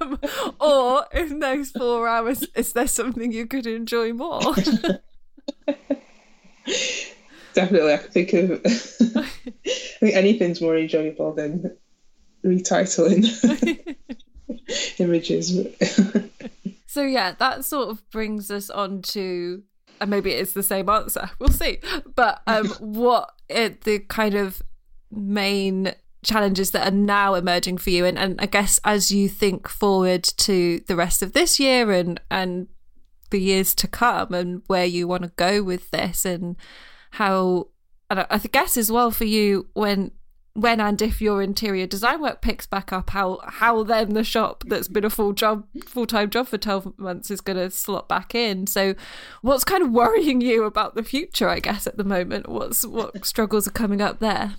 um, 0.00 0.18
or 0.60 1.04
in 1.12 1.40
those 1.40 1.70
four 1.70 2.08
hours, 2.08 2.46
is 2.54 2.72
there 2.72 2.86
something 2.86 3.32
you 3.32 3.46
could 3.46 3.66
enjoy 3.66 4.12
more? 4.12 4.40
Definitely, 7.54 7.92
I 7.92 7.96
could 7.98 8.12
think 8.12 8.32
of. 8.32 8.50
I 9.16 9.28
think 10.00 10.14
anything's 10.14 10.60
more 10.60 10.76
enjoyable 10.76 11.32
than 11.34 11.76
retitling 12.44 13.96
images. 14.98 15.58
so 16.86 17.02
yeah, 17.02 17.32
that 17.38 17.64
sort 17.64 17.88
of 17.88 18.08
brings 18.10 18.50
us 18.50 18.70
on 18.70 19.02
to 19.02 19.62
and 20.02 20.10
maybe 20.10 20.32
it's 20.32 20.52
the 20.52 20.62
same 20.62 20.88
answer. 20.88 21.30
We'll 21.38 21.50
see. 21.50 21.78
But 22.14 22.42
um, 22.46 22.68
what 22.80 23.30
it, 23.48 23.82
the 23.82 24.00
kind 24.00 24.34
of 24.34 24.60
main 25.10 25.94
challenges 26.24 26.72
that 26.72 26.86
are 26.86 26.96
now 26.96 27.34
emerging 27.34 27.78
for 27.78 27.90
you, 27.90 28.04
and, 28.04 28.18
and 28.18 28.40
I 28.40 28.46
guess 28.46 28.80
as 28.84 29.12
you 29.12 29.28
think 29.28 29.68
forward 29.68 30.24
to 30.24 30.80
the 30.86 30.96
rest 30.96 31.22
of 31.22 31.32
this 31.32 31.58
year 31.58 31.92
and 31.92 32.20
and 32.30 32.66
the 33.30 33.40
years 33.40 33.74
to 33.76 33.88
come, 33.88 34.34
and 34.34 34.62
where 34.66 34.84
you 34.84 35.06
want 35.06 35.22
to 35.22 35.32
go 35.36 35.62
with 35.62 35.90
this, 35.92 36.24
and 36.24 36.56
how, 37.12 37.68
and 38.10 38.26
I 38.28 38.38
guess 38.38 38.76
as 38.76 38.90
well 38.90 39.10
for 39.10 39.24
you 39.24 39.68
when 39.74 40.10
when 40.54 40.80
and 40.80 41.00
if 41.00 41.22
your 41.22 41.40
interior 41.40 41.86
design 41.86 42.20
work 42.20 42.42
picks 42.42 42.66
back 42.66 42.92
up, 42.92 43.10
how 43.10 43.40
how 43.44 43.82
then 43.84 44.12
the 44.12 44.24
shop 44.24 44.64
that's 44.66 44.88
been 44.88 45.04
a 45.04 45.10
full 45.10 45.32
job, 45.32 45.66
full 45.86 46.06
time 46.06 46.28
job 46.28 46.46
for 46.46 46.58
twelve 46.58 46.98
months 46.98 47.30
is 47.30 47.40
going 47.40 47.56
to 47.56 47.70
slot 47.70 48.08
back 48.08 48.34
in. 48.34 48.66
So, 48.66 48.94
what's 49.40 49.64
kind 49.64 49.82
of 49.82 49.90
worrying 49.90 50.40
you 50.40 50.64
about 50.64 50.94
the 50.94 51.02
future? 51.02 51.48
I 51.48 51.60
guess 51.60 51.86
at 51.86 51.96
the 51.96 52.04
moment, 52.04 52.48
what's 52.48 52.84
what 52.84 53.24
struggles 53.24 53.66
are 53.66 53.72
coming 53.72 54.02
up 54.02 54.18
there? 54.18 54.56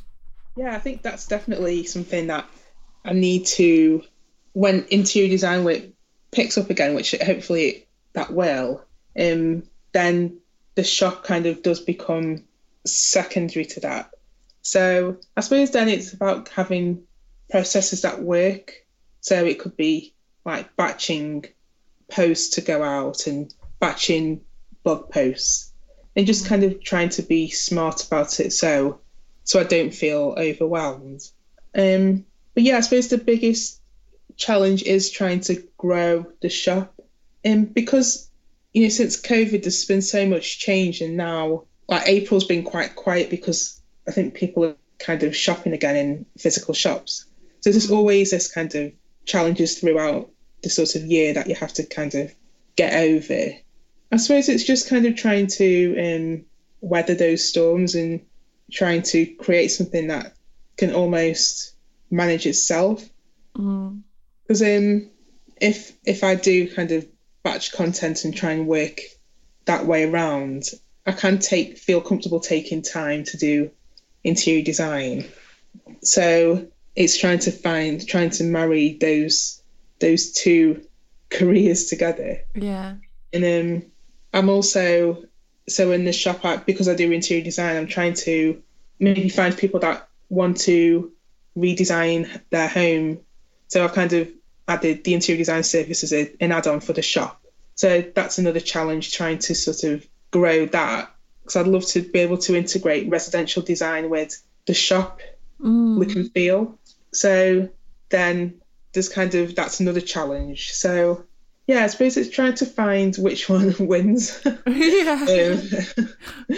Yeah, 0.56 0.76
I 0.76 0.80
think 0.80 1.01
that's 1.01 1.28
definitely 1.28 1.84
something 1.86 2.28
that 2.28 2.45
I 3.06 3.14
need 3.14 3.45
to 3.47 4.04
when 4.54 4.86
interior 4.89 5.30
design 5.30 5.64
work 5.64 5.82
picks 6.32 6.58
up 6.58 6.70
again, 6.70 6.95
which 6.95 7.14
hopefully 7.24 7.88
that 8.14 8.32
will. 8.34 8.84
Um, 9.20 9.64
then 9.93 10.39
the 10.76 10.84
shop 10.84 11.24
kind 11.24 11.45
of 11.45 11.61
does 11.61 11.80
become 11.80 12.43
secondary 12.86 13.65
to 13.65 13.80
that 13.82 14.13
so 14.63 15.17
I 15.36 15.41
suppose 15.41 15.71
then 15.71 15.89
it's 15.89 16.13
about 16.13 16.49
having 16.49 17.03
processes 17.51 18.01
that 18.01 18.21
work. 18.21 18.74
So 19.21 19.45
it 19.45 19.59
could 19.59 19.78
be 19.78 20.13
like 20.45 20.76
batching 20.76 21.45
posts 22.09 22.55
to 22.55 22.61
go 22.61 22.82
out 22.82 23.28
and 23.28 23.53
batching 23.80 24.41
blog 24.84 25.09
posts 25.09 25.71
and 26.15 26.26
just 26.26 26.47
kind 26.47 26.63
of 26.63 26.82
trying 26.82 27.09
to 27.09 27.21
be 27.21 27.49
smart 27.49 28.05
about 28.05 28.39
it 28.39 28.51
so 28.51 28.99
so 29.45 29.59
I 29.59 29.63
don't 29.63 29.93
feel 29.93 30.36
overwhelmed. 30.38 31.21
Um, 31.76 32.26
but 32.53 32.63
yeah, 32.63 32.78
I 32.78 32.82
suppose 32.82 33.09
the 33.09 33.17
biggest 33.17 33.82
challenge 34.38 34.84
is 34.84 35.11
trying 35.11 35.41
to 35.41 35.61
grow 35.78 36.26
the 36.41 36.49
shop. 36.49 36.93
And 37.43 37.67
um, 37.67 37.74
because 37.74 38.30
you 38.74 38.84
know, 38.84 38.89
since 38.89 39.21
COVID 39.21 39.61
there's 39.61 39.86
been 39.86 40.01
so 40.01 40.26
much 40.26 40.59
change 40.59 41.01
and 41.01 41.15
now 41.15 41.65
like 41.88 42.07
April's 42.07 42.45
been 42.45 42.63
quite 42.63 42.95
quiet 42.95 43.30
because 43.30 43.82
I 44.07 44.11
think 44.11 44.34
people 44.34 44.65
are 44.65 44.76
kind 44.99 45.24
of 45.24 45.36
shopping 45.36 45.74
again 45.74 45.95
in 45.95 46.26
physical 46.38 46.74
shops. 46.74 47.26
So 47.61 47.71
there's 47.71 47.91
always 47.91 48.32
this 48.32 48.51
kind 48.51 48.74
of 48.76 48.91
challenges 49.26 49.80
throughout 49.80 50.30
the 50.63 50.69
sort 50.69 50.95
of 50.95 51.03
year 51.03 51.34
that 51.34 51.47
you 51.47 51.55
have 51.55 51.74
to 51.74 51.86
kind 51.86 52.13
of 52.15 52.34
get 52.76 52.93
over. 52.93 53.51
I 54.11 54.17
suppose 54.17 54.49
it's 54.49 54.63
just 54.63 54.89
kind 54.89 55.05
of 55.05 55.15
trying 55.15 55.47
to 55.47 55.99
um, 55.99 56.45
weather 56.82 57.15
those 57.15 57.47
storms 57.47 57.95
and 57.95 58.26
trying 58.71 59.01
to 59.03 59.26
create 59.26 59.69
something 59.69 60.07
that 60.07 60.34
can 60.78 60.93
almost 60.93 61.74
manage 62.09 62.45
itself. 62.45 63.07
Because 63.53 64.61
mm. 64.61 64.78
um, 64.78 65.09
if 65.61 65.93
if 66.05 66.24
I 66.24 66.36
do 66.36 66.74
kind 66.74 66.91
of 66.91 67.07
batch 67.44 67.72
content 67.74 68.24
and 68.26 68.36
try 68.36 68.52
and 68.52 68.68
work 68.68 69.02
that 69.66 69.86
way 69.86 70.04
around, 70.10 70.66
I 71.06 71.12
can 71.12 71.39
take 71.39 71.78
feel 71.78 72.02
comfortable 72.02 72.39
taking 72.39 72.82
time 72.82 73.24
to 73.26 73.38
do 73.38 73.72
interior 74.24 74.64
design. 74.64 75.26
So 76.02 76.68
it's 76.96 77.18
trying 77.18 77.39
to 77.39 77.52
find 77.52 78.06
trying 78.08 78.30
to 78.32 78.44
marry 78.44 78.98
those 79.00 79.62
those 80.00 80.32
two 80.32 80.84
careers 81.30 81.86
together. 81.86 82.41
Yeah. 82.56 82.96
And 83.32 83.44
um, 83.84 83.91
I'm 84.34 84.50
also 84.50 85.24
so 85.68 85.91
in 85.91 86.06
the 86.06 86.14
shop 86.14 86.44
I, 86.46 86.58
because 86.58 86.88
I 86.88 86.96
do 86.96 87.12
interior 87.12 87.44
design, 87.44 87.78
I'm 87.78 87.88
trying 87.88 88.14
to 88.16 88.62
maybe 89.00 89.30
find 89.30 89.58
people 89.58 89.80
that 89.82 90.08
want 90.30 90.58
to 90.62 91.12
redesign 91.58 92.41
their 92.50 92.68
home. 92.68 93.20
So 93.68 93.84
I've 93.84 93.94
kind 93.94 94.14
of 94.14 94.30
added 94.68 95.03
the 95.03 95.14
interior 95.14 95.38
design 95.38 95.64
service 95.64 96.03
as 96.03 96.14
a, 96.14 96.32
an 96.39 96.51
add-on 96.51 96.80
for 96.80 96.93
the 96.93 97.01
shop. 97.01 97.41
So 97.76 98.01
that's 98.01 98.38
another 98.38 98.59
challenge 98.59 99.14
trying 99.14 99.39
to 99.39 99.55
sort 99.55 99.84
of 99.84 100.05
grow 100.32 100.66
that 100.68 101.14
because 101.41 101.55
I'd 101.57 101.68
love 101.68 101.86
to 101.88 102.01
be 102.01 102.20
able 102.20 102.38
to 102.39 102.55
integrate 102.55 103.09
residential 103.09 103.61
design 103.61 104.09
with 104.09 104.41
the 104.66 104.74
shop 104.74 105.20
Mm. 105.61 105.97
look 105.97 106.16
and 106.16 106.32
feel. 106.34 106.78
So 107.14 107.70
then 108.09 108.61
there's 108.91 109.07
kind 109.07 109.34
of 109.36 109.55
that's 109.55 109.80
another 109.80 110.01
challenge. 110.01 110.74
So 110.74 111.24
yeah, 111.68 111.84
I 111.84 111.88
suppose 111.88 112.18
it's 112.18 112.30
trying 112.36 112.55
to 112.55 112.66
find 112.66 113.16
which 113.16 113.47
one 113.49 113.74
wins. 113.80 114.41
yeah. 114.66 115.26
um, 116.49 116.57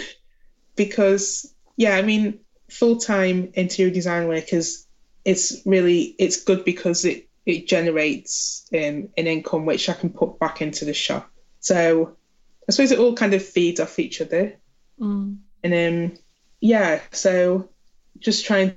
because 0.76 1.54
yeah, 1.76 1.96
I 1.96 2.02
mean, 2.02 2.40
full 2.70 2.96
time 2.96 3.52
interior 3.54 3.92
design 3.92 4.28
work 4.28 4.52
is 4.52 4.86
it's 5.24 5.62
really 5.66 6.14
it's 6.18 6.42
good 6.42 6.64
because 6.64 7.04
it 7.04 7.25
it 7.46 7.68
generates 7.68 8.68
um, 8.74 9.08
an 9.16 9.26
income 9.26 9.64
which 9.64 9.88
I 9.88 9.92
can 9.92 10.10
put 10.10 10.38
back 10.40 10.60
into 10.60 10.84
the 10.84 10.92
shop. 10.92 11.30
So 11.60 12.16
I 12.68 12.72
suppose 12.72 12.90
it 12.90 12.98
all 12.98 13.14
kind 13.14 13.32
of 13.34 13.44
feeds 13.44 13.78
off 13.78 14.00
each 14.00 14.20
other. 14.20 14.56
Mm. 15.00 15.38
And 15.62 16.12
um, 16.12 16.18
yeah, 16.60 17.00
so 17.12 17.70
just 18.18 18.44
trying 18.44 18.74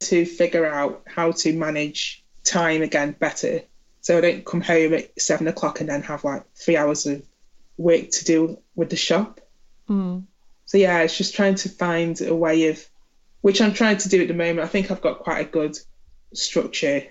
to 0.00 0.26
figure 0.26 0.66
out 0.66 1.02
how 1.06 1.32
to 1.32 1.52
manage 1.54 2.24
time 2.44 2.82
again 2.82 3.16
better. 3.18 3.62
So 4.02 4.18
I 4.18 4.20
don't 4.20 4.44
come 4.44 4.60
home 4.60 4.94
at 4.94 5.20
seven 5.20 5.48
o'clock 5.48 5.80
and 5.80 5.88
then 5.88 6.02
have 6.02 6.24
like 6.24 6.44
three 6.54 6.76
hours 6.76 7.06
of 7.06 7.22
work 7.78 8.10
to 8.10 8.24
do 8.24 8.58
with 8.74 8.90
the 8.90 8.96
shop. 8.96 9.40
Mm. 9.88 10.24
So 10.66 10.76
yeah, 10.76 11.00
it's 11.00 11.16
just 11.16 11.34
trying 11.34 11.54
to 11.56 11.68
find 11.70 12.20
a 12.20 12.34
way 12.34 12.68
of, 12.68 12.86
which 13.40 13.62
I'm 13.62 13.72
trying 13.72 13.96
to 13.98 14.08
do 14.10 14.20
at 14.20 14.28
the 14.28 14.34
moment. 14.34 14.60
I 14.60 14.66
think 14.66 14.90
I've 14.90 15.00
got 15.00 15.20
quite 15.20 15.40
a 15.40 15.50
good 15.50 15.78
structure 16.34 17.04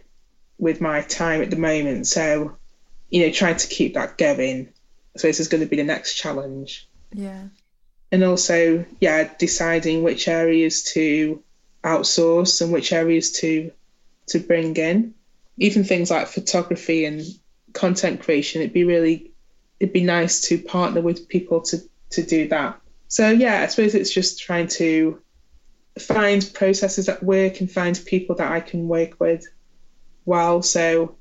with 0.60 0.82
my 0.82 1.02
time 1.02 1.42
at 1.42 1.50
the 1.50 1.56
moment. 1.56 2.06
So, 2.06 2.58
you 3.10 3.26
know, 3.26 3.32
trying 3.32 3.56
to 3.56 3.68
keep 3.68 3.96
that 3.96 4.18
going. 4.18 4.70
So 5.18 5.28
this 5.28 5.40
is 5.40 5.48
going 5.48 5.64
to 5.64 5.70
be 5.70 5.78
the 5.78 5.84
next 5.84 6.16
challenge. 6.16 6.88
Yeah. 7.12 7.46
And 8.12 8.24
also, 8.24 8.86
yeah, 9.00 9.32
deciding 9.40 10.04
which 10.04 10.28
areas 10.28 10.84
to 10.94 11.42
outsource 11.84 12.62
and 12.62 12.72
which 12.72 12.92
areas 12.92 13.32
to 13.40 13.72
to 14.28 14.40
bring 14.40 14.76
in. 14.76 15.16
Even 15.58 15.84
things 15.84 16.12
like 16.12 16.28
photography 16.28 17.06
and 17.06 17.24
content 17.74 18.22
creation, 18.22 18.62
it'd 18.62 18.74
be 18.74 18.84
really 18.84 19.32
it'd 19.80 19.94
be 19.94 20.04
nice 20.04 20.42
to 20.50 20.62
partner 20.62 21.02
with 21.02 21.30
people 21.30 21.62
to 21.62 21.80
to 22.12 22.24
do 22.24 22.48
that. 22.50 22.80
So 23.08 23.30
yeah, 23.30 23.62
I 23.62 23.68
suppose 23.68 23.96
it's 23.96 24.14
just 24.14 24.40
trying 24.40 24.68
to 24.68 25.22
find 26.00 26.50
processes 26.54 27.08
that 27.08 27.24
work 27.24 27.60
and 27.60 27.70
find 27.70 28.00
people 28.06 28.36
that 28.36 28.52
I 28.52 28.60
can 28.60 28.88
work 28.88 29.20
with 29.20 29.46
well 30.30 30.62
so 30.62 31.16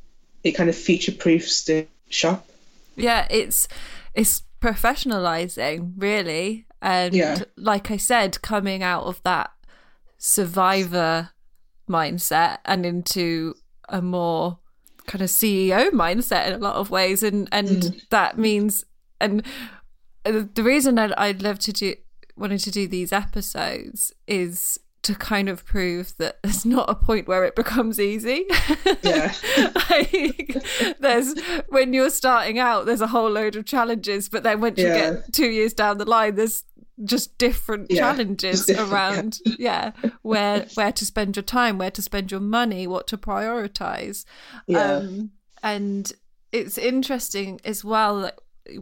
it 0.44 0.52
kind 0.52 0.68
of 0.68 0.76
future 0.76 1.12
proofs 1.12 1.64
the 1.64 1.86
shop. 2.08 2.46
Yeah, 2.96 3.26
it's 3.30 3.68
it's 4.14 4.42
professionalizing, 4.60 5.92
really. 5.96 6.66
And 6.80 7.14
Yeah. 7.14 7.42
like 7.56 7.90
I 7.90 7.96
said, 7.96 8.40
coming 8.42 8.82
out 8.82 9.04
of 9.04 9.22
that 9.24 9.50
survivor 10.18 11.30
mindset 11.88 12.58
and 12.64 12.84
into 12.84 13.54
a 13.88 14.02
more 14.02 14.58
kind 15.06 15.22
of 15.22 15.30
CEO 15.30 15.90
mindset 15.90 16.48
in 16.48 16.52
a 16.54 16.58
lot 16.58 16.76
of 16.76 16.90
ways, 16.90 17.22
and 17.22 17.48
and 17.52 17.68
mm. 17.68 18.08
that 18.10 18.38
means 18.38 18.84
and 19.20 19.42
the 20.24 20.62
reason 20.62 20.98
I'd, 20.98 21.12
I'd 21.12 21.42
love 21.42 21.58
to 21.60 21.72
do 21.72 21.94
wanted 22.36 22.60
to 22.60 22.70
do 22.70 22.86
these 22.86 23.12
episodes 23.12 24.12
is 24.26 24.78
to 25.08 25.14
kind 25.14 25.48
of 25.48 25.64
prove 25.64 26.14
that 26.18 26.38
there's 26.42 26.66
not 26.66 26.88
a 26.90 26.94
point 26.94 27.26
where 27.26 27.42
it 27.44 27.56
becomes 27.56 27.98
easy. 27.98 28.44
Yeah. 29.02 29.32
like, 29.90 30.56
there's 31.00 31.34
when 31.70 31.94
you're 31.94 32.10
starting 32.10 32.58
out, 32.58 32.84
there's 32.84 33.00
a 33.00 33.06
whole 33.06 33.30
load 33.30 33.56
of 33.56 33.64
challenges, 33.64 34.28
but 34.28 34.42
then 34.42 34.60
once 34.60 34.78
you 34.78 34.84
get 34.84 35.32
two 35.32 35.48
years 35.48 35.72
down 35.72 35.96
the 35.98 36.04
line, 36.04 36.34
there's 36.34 36.64
just 37.04 37.38
different 37.38 37.90
Yeah, 37.90 38.00
challenges 38.12 38.66
different, 38.66 38.92
around 38.92 39.38
yeah 39.58 39.92
where 40.22 40.66
where 40.74 40.90
to 40.90 41.06
spend 41.06 41.36
your 41.36 41.44
time 41.44 41.78
where 41.78 41.92
to 41.92 42.02
spend 42.02 42.32
your 42.32 42.40
money 42.40 42.88
what 42.88 43.06
to 43.06 43.16
prioritize 43.16 44.24
Yeah. 44.66 44.94
um 44.96 45.30
and 45.62 46.12
it's 46.50 46.76
interesting 46.76 47.60
as 47.64 47.84
well 47.84 48.32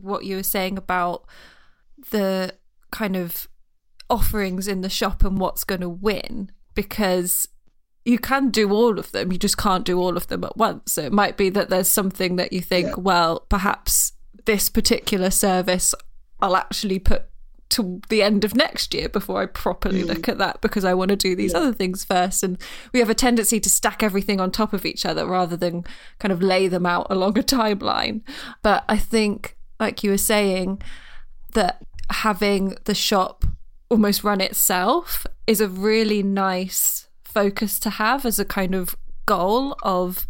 what 0.00 0.24
you 0.24 0.36
were 0.36 0.42
saying 0.42 0.78
about 0.78 1.26
the 2.10 2.54
kind 2.90 3.16
of 3.16 3.48
offerings 4.08 4.68
in 4.68 4.80
the 4.80 4.88
shop 4.88 5.24
and 5.24 5.38
what's 5.38 5.64
going 5.64 5.80
to 5.80 5.88
win 5.88 6.50
because 6.74 7.48
you 8.04 8.18
can 8.18 8.50
do 8.50 8.70
all 8.70 8.98
of 8.98 9.10
them 9.12 9.32
you 9.32 9.38
just 9.38 9.58
can't 9.58 9.84
do 9.84 9.98
all 9.98 10.16
of 10.16 10.28
them 10.28 10.44
at 10.44 10.56
once 10.56 10.92
so 10.92 11.02
it 11.02 11.12
might 11.12 11.36
be 11.36 11.50
that 11.50 11.70
there's 11.70 11.88
something 11.88 12.36
that 12.36 12.52
you 12.52 12.60
think 12.60 12.88
Yeah. 12.88 12.94
well 12.98 13.40
perhaps 13.48 14.12
this 14.44 14.68
particular 14.68 15.30
service 15.30 15.94
i'll 16.40 16.56
actually 16.56 16.98
put 16.98 17.24
to 17.68 18.00
the 18.08 18.22
end 18.22 18.44
of 18.44 18.54
next 18.54 18.94
year 18.94 19.08
before 19.08 19.42
I 19.42 19.46
properly 19.46 20.02
mm. 20.02 20.06
look 20.06 20.28
at 20.28 20.38
that 20.38 20.60
because 20.60 20.84
I 20.84 20.94
want 20.94 21.08
to 21.08 21.16
do 21.16 21.34
these 21.34 21.54
other 21.54 21.72
things 21.72 22.04
first. 22.04 22.42
And 22.42 22.58
we 22.92 23.00
have 23.00 23.10
a 23.10 23.14
tendency 23.14 23.58
to 23.60 23.68
stack 23.68 24.02
everything 24.02 24.40
on 24.40 24.50
top 24.50 24.72
of 24.72 24.86
each 24.86 25.04
other 25.04 25.26
rather 25.26 25.56
than 25.56 25.84
kind 26.18 26.32
of 26.32 26.40
lay 26.40 26.68
them 26.68 26.86
out 26.86 27.08
along 27.10 27.38
a 27.38 27.42
timeline. 27.42 28.22
But 28.62 28.84
I 28.88 28.96
think, 28.96 29.56
like 29.80 30.04
you 30.04 30.10
were 30.10 30.18
saying, 30.18 30.80
that 31.54 31.84
having 32.10 32.76
the 32.84 32.94
shop 32.94 33.44
almost 33.90 34.24
run 34.24 34.40
itself 34.40 35.26
is 35.46 35.60
a 35.60 35.68
really 35.68 36.22
nice 36.22 37.08
focus 37.24 37.78
to 37.80 37.90
have 37.90 38.24
as 38.24 38.38
a 38.38 38.44
kind 38.44 38.74
of 38.74 38.96
goal 39.26 39.76
of 39.82 40.26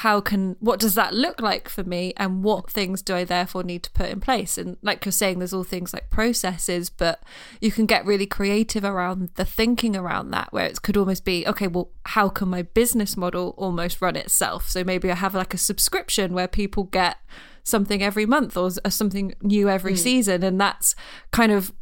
how 0.00 0.20
can 0.20 0.56
what 0.60 0.78
does 0.78 0.94
that 0.94 1.14
look 1.14 1.40
like 1.40 1.70
for 1.70 1.82
me 1.82 2.12
and 2.18 2.44
what 2.44 2.70
things 2.70 3.00
do 3.00 3.14
i 3.14 3.24
therefore 3.24 3.62
need 3.62 3.82
to 3.82 3.90
put 3.92 4.10
in 4.10 4.20
place? 4.20 4.58
And 4.58 4.76
like 4.82 5.06
you're 5.06 5.12
saying 5.12 5.38
there's 5.38 5.54
all 5.54 5.64
things 5.64 5.94
like 5.94 6.10
processes 6.10 6.90
but 6.90 7.22
you 7.62 7.72
can 7.72 7.86
get 7.86 8.04
really 8.04 8.26
creative 8.26 8.84
around 8.84 9.30
the 9.36 9.44
thinking 9.46 9.96
around 9.96 10.32
that 10.32 10.52
where 10.52 10.66
it 10.66 10.82
could 10.82 10.98
almost 10.98 11.24
be 11.24 11.46
okay 11.46 11.66
well 11.66 11.90
how 12.04 12.28
can 12.28 12.48
my 12.48 12.60
business 12.60 13.16
model 13.16 13.54
almost 13.56 14.02
run 14.02 14.16
itself? 14.16 14.68
So 14.68 14.84
maybe 14.84 15.10
i 15.10 15.14
have 15.14 15.34
like 15.34 15.54
a 15.54 15.58
subscription 15.58 16.34
where 16.34 16.48
people 16.48 16.84
get 16.84 17.16
something 17.66 18.00
every 18.00 18.26
month 18.26 18.56
or 18.56 18.70
something 18.88 19.34
new 19.42 19.68
every 19.68 19.94
mm. 19.94 19.98
season. 19.98 20.44
And 20.44 20.60
that's 20.60 20.94
kind 21.32 21.50
of 21.50 21.72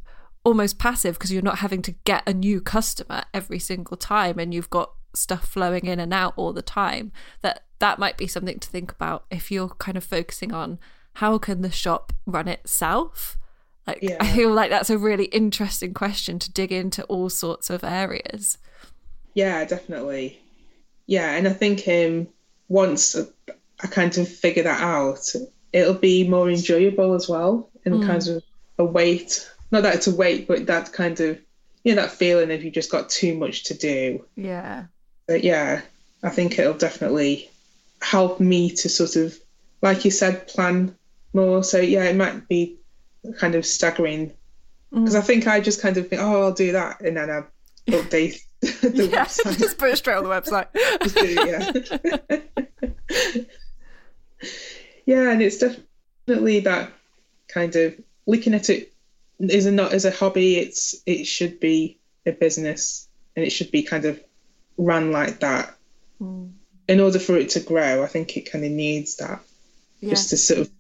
almost 0.45 0.79
passive 0.79 1.15
because 1.15 1.33
you're 1.33 1.43
not 1.43 1.59
having 1.59 1.83
to 1.83 1.93
get 2.05 2.23
a 2.29 2.35
new 2.35 2.61
customer 2.61 3.23
every 3.33 3.59
single 3.59 3.97
time 3.97 4.39
and 4.39 4.53
you've 4.53 4.71
got 4.71 4.91
stuff 5.15 5.47
flowing 5.47 5.87
in 5.87 5.99
and 6.01 6.13
out 6.13 6.35
all 6.37 6.53
the 6.53 6.63
time 6.63 7.13
that 7.43 7.63
that 7.79 7.99
might 7.99 8.17
be 8.17 8.27
something 8.27 8.59
to 8.59 8.69
think 8.69 8.93
about 8.93 9.25
if 9.31 9.51
you're 9.51 9.69
kind 9.71 9.97
of 9.97 10.05
focusing 10.05 10.53
on 10.53 10.79
how 11.15 11.39
can 11.39 11.63
the 11.63 11.71
shop 11.71 12.13
run 12.27 12.49
itself 12.49 13.39
like 13.87 13.99
Yeah. 14.03 14.17
i 14.21 14.27
feel 14.33 14.53
like 14.53 14.71
that's 14.71 14.91
a 14.91 14.99
really 14.99 15.27
interesting 15.27 15.95
question 15.95 16.39
to 16.41 16.53
dig 16.53 16.73
into 16.73 17.05
all 17.05 17.31
sorts 17.31 17.71
of 17.71 17.85
areas 17.85 18.59
Yeah, 19.35 19.65
definitely. 19.65 20.39
Yeah, 21.07 21.33
and 21.37 21.49
I 21.49 21.53
think 21.53 21.89
um, 21.89 22.29
once 22.69 23.17
I 23.83 23.87
kind 23.89 24.17
of 24.17 24.29
figure 24.29 24.63
that 24.63 24.81
out, 24.81 25.33
it'll 25.73 25.95
be 25.95 26.27
more 26.29 26.49
enjoyable 26.49 27.15
as 27.15 27.29
well, 27.29 27.69
and 27.85 28.03
kind 28.05 28.27
of 28.29 28.43
a 28.79 28.85
weight. 28.85 29.51
Not 29.71 29.83
that 29.83 29.97
it's 29.97 30.07
a 30.07 30.15
weight, 30.15 30.47
but 30.47 30.67
that 30.67 30.93
kind 30.93 31.19
of 31.21 31.41
you 31.85 31.95
know 31.95 32.03
that 32.03 32.13
feeling 32.13 32.51
of 32.51 32.65
you 32.65 32.71
just 32.71 32.91
got 32.91 33.11
too 33.11 33.37
much 33.37 33.65
to 33.65 33.75
do. 33.75 34.25
yeah 34.37 34.85
But 35.27 35.45
yeah, 35.45 35.83
I 36.23 36.31
think 36.31 36.59
it'll 36.59 36.75
definitely 36.75 37.51
help 38.01 38.41
me 38.41 38.71
to 38.71 38.89
sort 38.89 39.17
of, 39.17 39.39
like 39.83 40.05
you 40.05 40.11
said, 40.11 40.49
plan 40.49 40.97
more. 41.33 41.63
So 41.63 41.79
yeah, 41.79 42.05
it 42.05 42.17
might 42.17 42.49
be 42.49 42.79
kind 43.39 43.55
of 43.55 43.67
staggering 43.67 44.31
mm. 44.31 44.35
because 44.93 45.15
I 45.15 45.21
think 45.21 45.47
I 45.47 45.61
just 45.61 45.83
kind 45.83 45.97
of 45.97 46.09
think, 46.09 46.23
oh, 46.23 46.43
I'll 46.45 46.53
do 46.53 46.73
that, 46.73 47.01
and 47.01 47.17
then 47.17 47.31
I 47.31 47.43
update 47.91 48.41
the 48.61 49.09
yeah 49.13 49.25
website. 49.27 49.59
just 49.59 49.79
put 49.79 49.91
it 49.91 49.97
straight 49.99 50.17
on 50.17 50.25
the 50.25 50.31
website 50.31 50.69
it, 50.75 52.49
yeah. 53.21 54.45
yeah, 55.07 55.31
and 55.31 55.43
it's 55.43 55.59
definitely 55.59 56.61
that 56.61 56.91
kind 57.49 57.77
of 57.77 57.95
looking 58.27 58.55
at 58.55 58.71
it 58.71 58.94
is 59.39 59.67
a 59.67 59.73
not 59.73 59.93
as 59.93 60.05
a 60.05 60.11
hobby. 60.11 60.57
It's 60.57 60.95
it 61.07 61.25
should 61.25 61.61
be 61.61 61.99
a 62.27 62.33
business, 62.33 63.09
and 63.37 63.45
it 63.45 63.51
should 63.51 63.71
be 63.71 63.83
kind 63.83 64.05
of 64.05 64.21
run 64.77 65.13
like 65.13 65.41
that. 65.41 65.77
Mm. 66.21 66.53
In 66.87 67.01
order 67.01 67.19
for 67.19 67.37
it 67.37 67.51
to 67.51 67.61
grow, 67.61 68.03
I 68.03 68.07
think 68.07 68.37
it 68.37 68.51
kind 68.53 68.65
of 68.65 68.71
needs 68.71 69.17
that 69.17 69.41
yeah 70.01 70.11
just 70.11 70.31
to 70.31 70.37
sort 70.37 70.61
of 70.61 70.71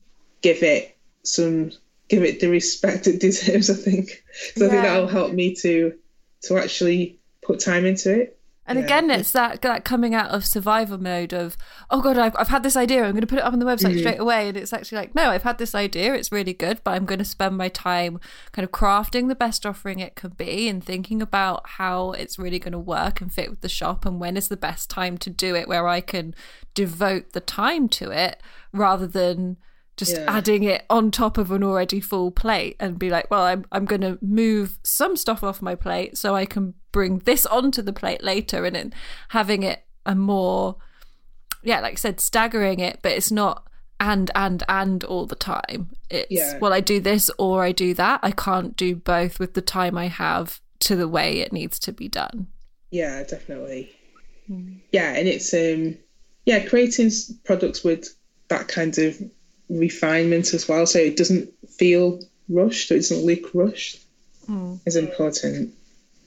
give 0.43 0.63
it 0.63 0.97
some 1.23 1.73
give 2.09 2.23
it 2.23 2.41
the 2.41 2.49
respect 2.49 3.07
it 3.07 3.21
deserves. 3.27 3.71
I 3.71 3.75
think 3.75 4.23
so. 4.57 4.67
I 4.67 4.69
think 4.69 4.83
that'll 4.83 5.09
help 5.09 5.33
me 5.33 5.55
to 5.57 5.95
to 6.43 6.59
actually 6.59 7.19
put 7.43 7.61
time 7.61 7.87
into 7.87 8.21
it. 8.21 8.34
And 8.67 8.79
yeah. 8.79 8.85
again, 8.85 9.11
it's 9.11 9.33
that 9.33 9.61
that 9.63 9.85
coming 9.85 10.15
out 10.15 10.31
of 10.31 10.45
survival 10.45 10.97
mode 10.99 11.33
of, 11.33 11.57
oh 11.91 12.01
god, 12.01 12.17
I've, 12.17 12.35
I've 12.37 12.49
had 12.49 12.63
this 12.63 12.77
idea. 12.77 13.05
I'm 13.05 13.13
going 13.13 13.21
to 13.21 13.27
put 13.27 13.39
it 13.39 13.45
up 13.45 13.53
on 13.53 13.59
the 13.59 13.67
website 13.67 13.91
mm-hmm. 13.91 13.99
straight 13.99 14.21
away. 14.21 14.49
And 14.49 14.57
it's 14.57 14.73
actually 14.73 14.99
like, 14.99 15.15
no, 15.15 15.31
I've 15.31 15.43
had 15.43 15.59
this 15.59 15.75
idea. 15.75 16.15
It's 16.15 16.33
really 16.33 16.55
good, 16.55 16.81
but 16.83 16.93
I'm 16.93 17.05
going 17.05 17.19
to 17.19 17.25
spend 17.25 17.57
my 17.57 17.69
time 17.69 18.21
kind 18.53 18.65
of 18.65 18.73
crafting 18.73 19.29
the 19.29 19.35
best 19.35 19.67
offering 19.67 19.99
it 19.99 20.15
can 20.15 20.31
be 20.31 20.69
and 20.69 20.83
thinking 20.83 21.21
about 21.21 21.69
how 21.71 22.13
it's 22.13 22.39
really 22.39 22.59
going 22.59 22.73
to 22.73 22.79
work 22.79 23.21
and 23.21 23.33
fit 23.33 23.51
with 23.51 23.61
the 23.61 23.69
shop 23.69 24.07
and 24.07 24.19
when 24.19 24.37
is 24.37 24.49
the 24.49 24.57
best 24.57 24.89
time 24.89 25.19
to 25.19 25.31
do 25.31 25.55
it, 25.55 25.69
where 25.69 25.87
I 25.87 26.01
can 26.01 26.35
devote 26.73 27.33
the 27.33 27.41
time 27.41 27.89
to 27.91 28.11
it 28.11 28.43
rather 28.73 29.07
than 29.07 29.59
just 29.97 30.17
yeah. 30.17 30.25
adding 30.29 30.65
it 30.65 30.85
on 30.91 31.11
top 31.11 31.39
of 31.39 31.51
an 31.51 31.63
already 31.63 32.01
full 32.01 32.31
plate 32.31 32.77
and 32.81 32.99
be 32.99 33.11
like, 33.11 33.31
well, 33.31 33.43
I'm 33.43 33.65
I'm 33.73 33.85
going 33.85 34.01
to 34.01 34.19
move 34.21 34.79
some 34.83 35.17
stuff 35.17 35.45
off 35.45 35.63
my 35.63 35.75
plate 35.75 36.19
so 36.19 36.35
I 36.35 36.47
can 36.47 36.75
bring 36.93 37.19
this 37.21 37.47
onto 37.47 37.83
the 37.83 37.93
plate 37.93 38.23
later, 38.23 38.65
and 38.65 38.77
then 38.77 38.95
having 39.29 39.63
it 39.63 39.85
a 40.07 40.15
more, 40.15 40.77
yeah, 41.63 41.81
like 41.81 41.95
I 41.95 41.97
said, 41.97 42.21
staggering 42.21 42.81
it, 42.81 43.01
but 43.03 43.13
it's 43.13 43.31
not 43.31 43.69
and 44.01 44.31
and 44.35 44.63
and 44.69 45.05
all 45.05 45.27
the 45.27 45.37
time. 45.37 45.91
It's 46.11 46.31
yeah. 46.31 46.59
well, 46.59 46.73
I 46.73 46.81
do 46.81 47.01
this 47.01 47.31
or 47.39 47.65
I 47.65 47.73
do 47.73 47.95
that. 47.95 48.21
I 48.23 48.33
can't 48.33 48.77
do 48.77 48.97
both 48.97 49.39
with 49.39 49.55
the 49.55 49.63
time 49.63 49.97
I 49.97 50.09
have 50.09 50.61
to 50.81 50.97
the 50.97 51.09
way 51.09 51.39
it 51.39 51.53
needs 51.53 51.79
to 51.81 51.93
be 51.93 52.09
done. 52.09 52.49
Yeah, 52.91 53.23
definitely. 53.23 53.95
Mm. 54.51 54.81
Yeah, 54.93 55.15
and 55.15 55.29
it's 55.29 55.55
um 55.55 55.97
yeah, 56.45 56.67
creating 56.67 57.11
products 57.45 57.83
with 57.83 58.15
that 58.49 58.69
kind 58.69 58.99
of 58.99 59.19
refinement 59.79 60.55
as 60.55 60.69
well, 60.69 60.87
so 60.87 60.99
it 60.99 61.17
doesn't 61.17 61.51
feel 61.69 62.21
rushed, 62.49 62.91
or 62.91 62.95
it 62.95 62.99
doesn't 62.99 63.25
look 63.25 63.55
rushed, 63.55 64.01
mm. 64.49 64.79
is 64.87 64.97
important. 64.97 65.75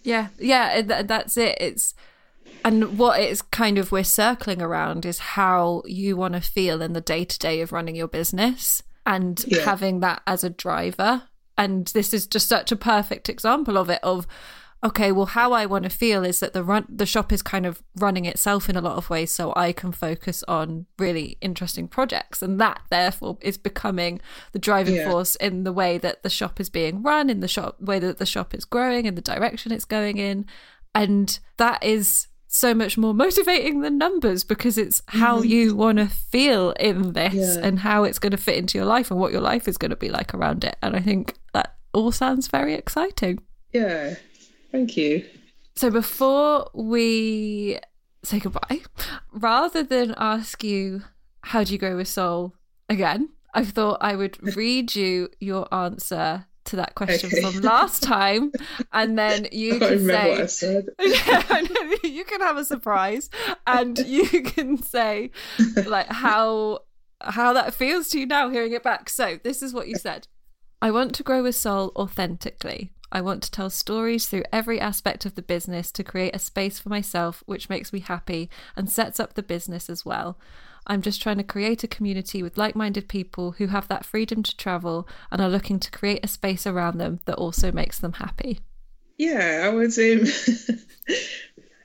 Yeah, 0.03 0.27
yeah, 0.39 0.81
that's 0.81 1.37
it. 1.37 1.57
It's 1.59 1.93
and 2.63 2.97
what 2.97 3.19
it's 3.19 3.41
kind 3.41 3.77
of 3.77 3.91
we're 3.91 4.03
circling 4.03 4.61
around 4.61 5.05
is 5.05 5.19
how 5.19 5.83
you 5.85 6.17
want 6.17 6.33
to 6.33 6.41
feel 6.41 6.81
in 6.81 6.93
the 6.93 7.01
day 7.01 7.23
to 7.23 7.39
day 7.39 7.61
of 7.61 7.71
running 7.71 7.95
your 7.95 8.07
business 8.07 8.83
and 9.05 9.43
yeah. 9.47 9.61
having 9.63 9.99
that 10.01 10.21
as 10.27 10.43
a 10.43 10.49
driver. 10.49 11.23
And 11.57 11.87
this 11.87 12.13
is 12.13 12.27
just 12.27 12.47
such 12.47 12.71
a 12.71 12.75
perfect 12.75 13.29
example 13.29 13.77
of 13.77 13.89
it. 13.89 13.99
Of 14.03 14.27
okay, 14.83 15.11
well, 15.11 15.25
how 15.25 15.53
I 15.53 15.65
want 15.65 15.83
to 15.83 15.89
feel 15.89 16.23
is 16.23 16.39
that 16.39 16.53
the 16.53 16.63
run 16.63 16.85
the 16.89 17.05
shop 17.05 17.31
is 17.31 17.41
kind 17.41 17.65
of 17.65 17.81
running 17.95 18.25
itself 18.25 18.69
in 18.69 18.75
a 18.75 18.81
lot 18.81 18.97
of 18.97 19.09
ways, 19.09 19.31
so 19.31 19.53
I 19.55 19.71
can 19.71 19.91
focus 19.91 20.43
on 20.47 20.85
really 20.99 21.37
interesting 21.41 21.87
projects, 21.87 22.41
and 22.41 22.59
that 22.59 22.81
therefore 22.89 23.37
is 23.41 23.57
becoming 23.57 24.21
the 24.51 24.59
driving 24.59 24.95
yeah. 24.95 25.09
force 25.09 25.35
in 25.35 25.63
the 25.63 25.73
way 25.73 25.97
that 25.97 26.23
the 26.23 26.29
shop 26.29 26.59
is 26.59 26.69
being 26.69 27.01
run, 27.01 27.29
in 27.29 27.39
the 27.39 27.47
shop 27.47 27.79
way 27.81 27.99
that 27.99 28.17
the 28.17 28.25
shop 28.25 28.53
is 28.53 28.65
growing, 28.65 29.05
in 29.05 29.15
the 29.15 29.21
direction 29.21 29.71
it's 29.71 29.85
going 29.85 30.17
in, 30.17 30.45
and 30.93 31.39
that 31.57 31.83
is 31.83 32.27
so 32.47 32.73
much 32.73 32.97
more 32.97 33.13
motivating 33.13 33.81
than 33.81 33.97
numbers 33.97 34.43
because 34.43 34.77
it's 34.77 35.01
how 35.07 35.39
mm-hmm. 35.39 35.49
you 35.49 35.75
want 35.75 35.97
to 35.97 36.07
feel 36.07 36.71
in 36.79 37.13
this 37.13 37.33
yeah. 37.33 37.65
and 37.65 37.79
how 37.79 38.03
it's 38.03 38.19
going 38.19 38.31
to 38.31 38.37
fit 38.37 38.55
into 38.55 38.77
your 38.77 38.85
life 38.85 39.11
and 39.11 39.19
what 39.19 39.31
your 39.31 39.41
life 39.41 39.67
is 39.67 39.77
going 39.77 39.91
to 39.91 39.97
be 39.97 40.09
like 40.09 40.33
around 40.33 40.63
it. 40.63 40.77
And 40.81 40.95
I 40.95 41.01
think 41.01 41.35
that 41.53 41.75
all 41.93 42.11
sounds 42.11 42.47
very 42.47 42.73
exciting. 42.73 43.39
Yeah, 43.73 44.15
Thank 44.71 44.97
you. 44.97 45.25
So 45.75 45.89
before 45.89 46.69
we 46.73 47.79
say 48.23 48.39
goodbye, 48.39 48.81
rather 49.31 49.83
than 49.83 50.15
ask 50.17 50.63
you 50.63 51.03
how 51.41 51.63
do 51.63 51.71
you 51.71 51.79
grow 51.79 51.95
with 51.95 52.07
soul 52.07 52.55
again, 52.89 53.29
I 53.53 53.63
thought 53.63 53.97
I 54.01 54.15
would 54.15 54.55
read 54.55 54.95
you 54.95 55.29
your 55.39 55.71
answer 55.73 56.45
to 56.65 56.75
that 56.75 56.95
question 56.95 57.29
okay. 57.33 57.41
from 57.41 57.61
last 57.61 58.03
time, 58.03 58.51
and 58.91 59.17
then 59.17 59.47
you 59.51 59.79
can 59.79 60.05
say, 60.05 60.47
you 62.03 62.25
can 62.25 62.41
have 62.41 62.57
a 62.57 62.65
surprise, 62.65 63.29
and 63.65 63.97
you 63.99 64.41
can 64.43 64.81
say 64.81 65.31
like 65.85 66.07
how 66.07 66.79
how 67.21 67.53
that 67.53 67.73
feels 67.73 68.09
to 68.09 68.19
you 68.19 68.25
now 68.25 68.49
hearing 68.49 68.73
it 68.73 68.83
back. 68.83 69.09
So 69.09 69.39
this 69.43 69.61
is 69.61 69.73
what 69.73 69.87
you 69.87 69.95
said. 69.95 70.27
I 70.81 70.91
want 70.91 71.15
to 71.15 71.23
grow 71.23 71.45
a 71.45 71.53
soul 71.53 71.91
authentically. 71.95 72.93
I 73.11 73.21
want 73.21 73.43
to 73.43 73.51
tell 73.51 73.69
stories 73.69 74.27
through 74.27 74.43
every 74.51 74.79
aspect 74.79 75.25
of 75.25 75.35
the 75.35 75.41
business 75.41 75.91
to 75.93 76.03
create 76.03 76.35
a 76.35 76.39
space 76.39 76.79
for 76.79 76.89
myself 76.89 77.43
which 77.45 77.69
makes 77.69 77.93
me 77.93 77.99
happy 77.99 78.49
and 78.75 78.89
sets 78.89 79.19
up 79.19 79.33
the 79.33 79.43
business 79.43 79.89
as 79.89 80.05
well. 80.05 80.37
I'm 80.85 81.01
just 81.01 81.21
trying 81.21 81.37
to 81.37 81.43
create 81.43 81.83
a 81.83 81.87
community 81.87 82.41
with 82.41 82.57
like 82.57 82.75
minded 82.75 83.09
people 83.09 83.51
who 83.51 83.67
have 83.67 83.87
that 83.89 84.05
freedom 84.05 84.41
to 84.43 84.57
travel 84.57 85.07
and 85.31 85.41
are 85.41 85.49
looking 85.49 85.79
to 85.79 85.91
create 85.91 86.23
a 86.23 86.27
space 86.27 86.65
around 86.65 86.97
them 86.97 87.19
that 87.25 87.35
also 87.35 87.71
makes 87.71 87.99
them 87.99 88.13
happy. 88.13 88.59
Yeah, 89.17 89.63
I 89.65 89.69
would 89.69 89.97
um, 89.99 90.27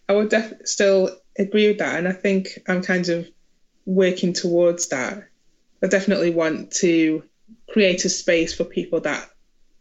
I 0.09 0.13
would 0.15 0.29
def- 0.29 0.67
still 0.67 1.11
agree 1.39 1.69
with 1.69 1.79
that. 1.79 1.99
And 1.99 2.07
I 2.07 2.13
think 2.13 2.59
I'm 2.69 2.83
kind 2.83 3.09
of 3.09 3.29
working 3.87 4.33
towards 4.33 4.89
that. 4.89 5.25
I 5.83 5.89
definitely 5.89 6.31
want 6.31 6.71
to 6.75 7.25
create 7.71 8.05
a 8.05 8.09
space 8.09 8.55
for 8.55 8.65
people 8.65 9.01
that 9.01 9.29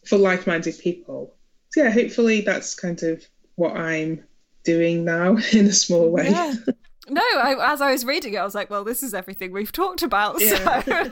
for 0.06 0.18
like-minded 0.18 0.78
people. 0.80 1.36
So 1.72 1.84
yeah, 1.84 1.90
hopefully 1.90 2.42
that's 2.42 2.76
kind 2.76 3.02
of 3.04 3.24
what 3.56 3.76
I'm 3.78 4.24
doing 4.64 5.06
now 5.06 5.38
in 5.54 5.68
a 5.68 5.74
small 5.74 6.10
way. 6.10 6.30
Yeah. 6.30 6.54
No, 7.10 7.22
I, 7.22 7.74
as 7.74 7.82
I 7.82 7.92
was 7.92 8.06
reading 8.06 8.36
it, 8.36 8.38
I 8.38 8.44
was 8.46 8.56
like, 8.56 8.70
"Well, 8.70 8.86
this 8.86 9.04
is 9.04 9.14
everything 9.14 9.52
we've 9.52 9.72
talked 9.72 10.02
about." 10.02 10.40
Yeah. 10.40 10.82
So. 10.82 11.12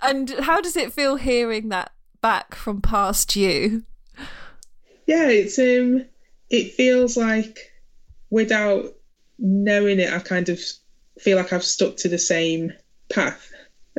and 0.02 0.30
how 0.40 0.60
does 0.60 0.76
it 0.76 0.92
feel 0.92 1.14
hearing 1.14 1.68
that 1.68 1.92
back 2.20 2.56
from 2.56 2.80
past 2.80 3.36
you? 3.36 3.84
Yeah, 5.06 5.28
it's 5.28 5.58
um, 5.60 6.06
it 6.50 6.72
feels 6.72 7.16
like 7.16 7.72
without 8.30 8.86
knowing 9.38 10.00
it, 10.00 10.12
I 10.12 10.18
kind 10.18 10.48
of 10.48 10.58
feel 11.20 11.36
like 11.36 11.52
I've 11.52 11.62
stuck 11.62 11.98
to 11.98 12.08
the 12.08 12.18
same 12.18 12.72
path. 13.10 13.52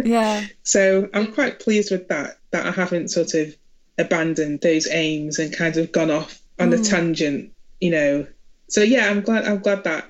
Yeah. 0.03 0.45
so 0.63 1.07
I'm 1.13 1.31
quite 1.31 1.59
pleased 1.59 1.91
with 1.91 2.09
that 2.09 2.39
that 2.55 2.65
I 2.65 2.71
haven't 2.71 3.09
sort 3.09 3.33
of 3.33 3.55
abandoned 3.97 4.61
those 4.61 4.87
aims 4.89 5.39
and 5.39 5.53
kind 5.53 5.75
of 5.75 5.91
gone 5.91 6.09
off 6.09 6.41
on 6.57 6.71
mm. 6.71 6.79
a 6.79 6.83
tangent, 6.83 7.51
you 7.81 7.91
know. 7.91 8.27
So 8.69 8.81
yeah, 8.81 9.09
I'm 9.09 9.21
glad 9.21 9.45
I'm 9.45 9.59
glad 9.59 9.83
that 9.83 10.07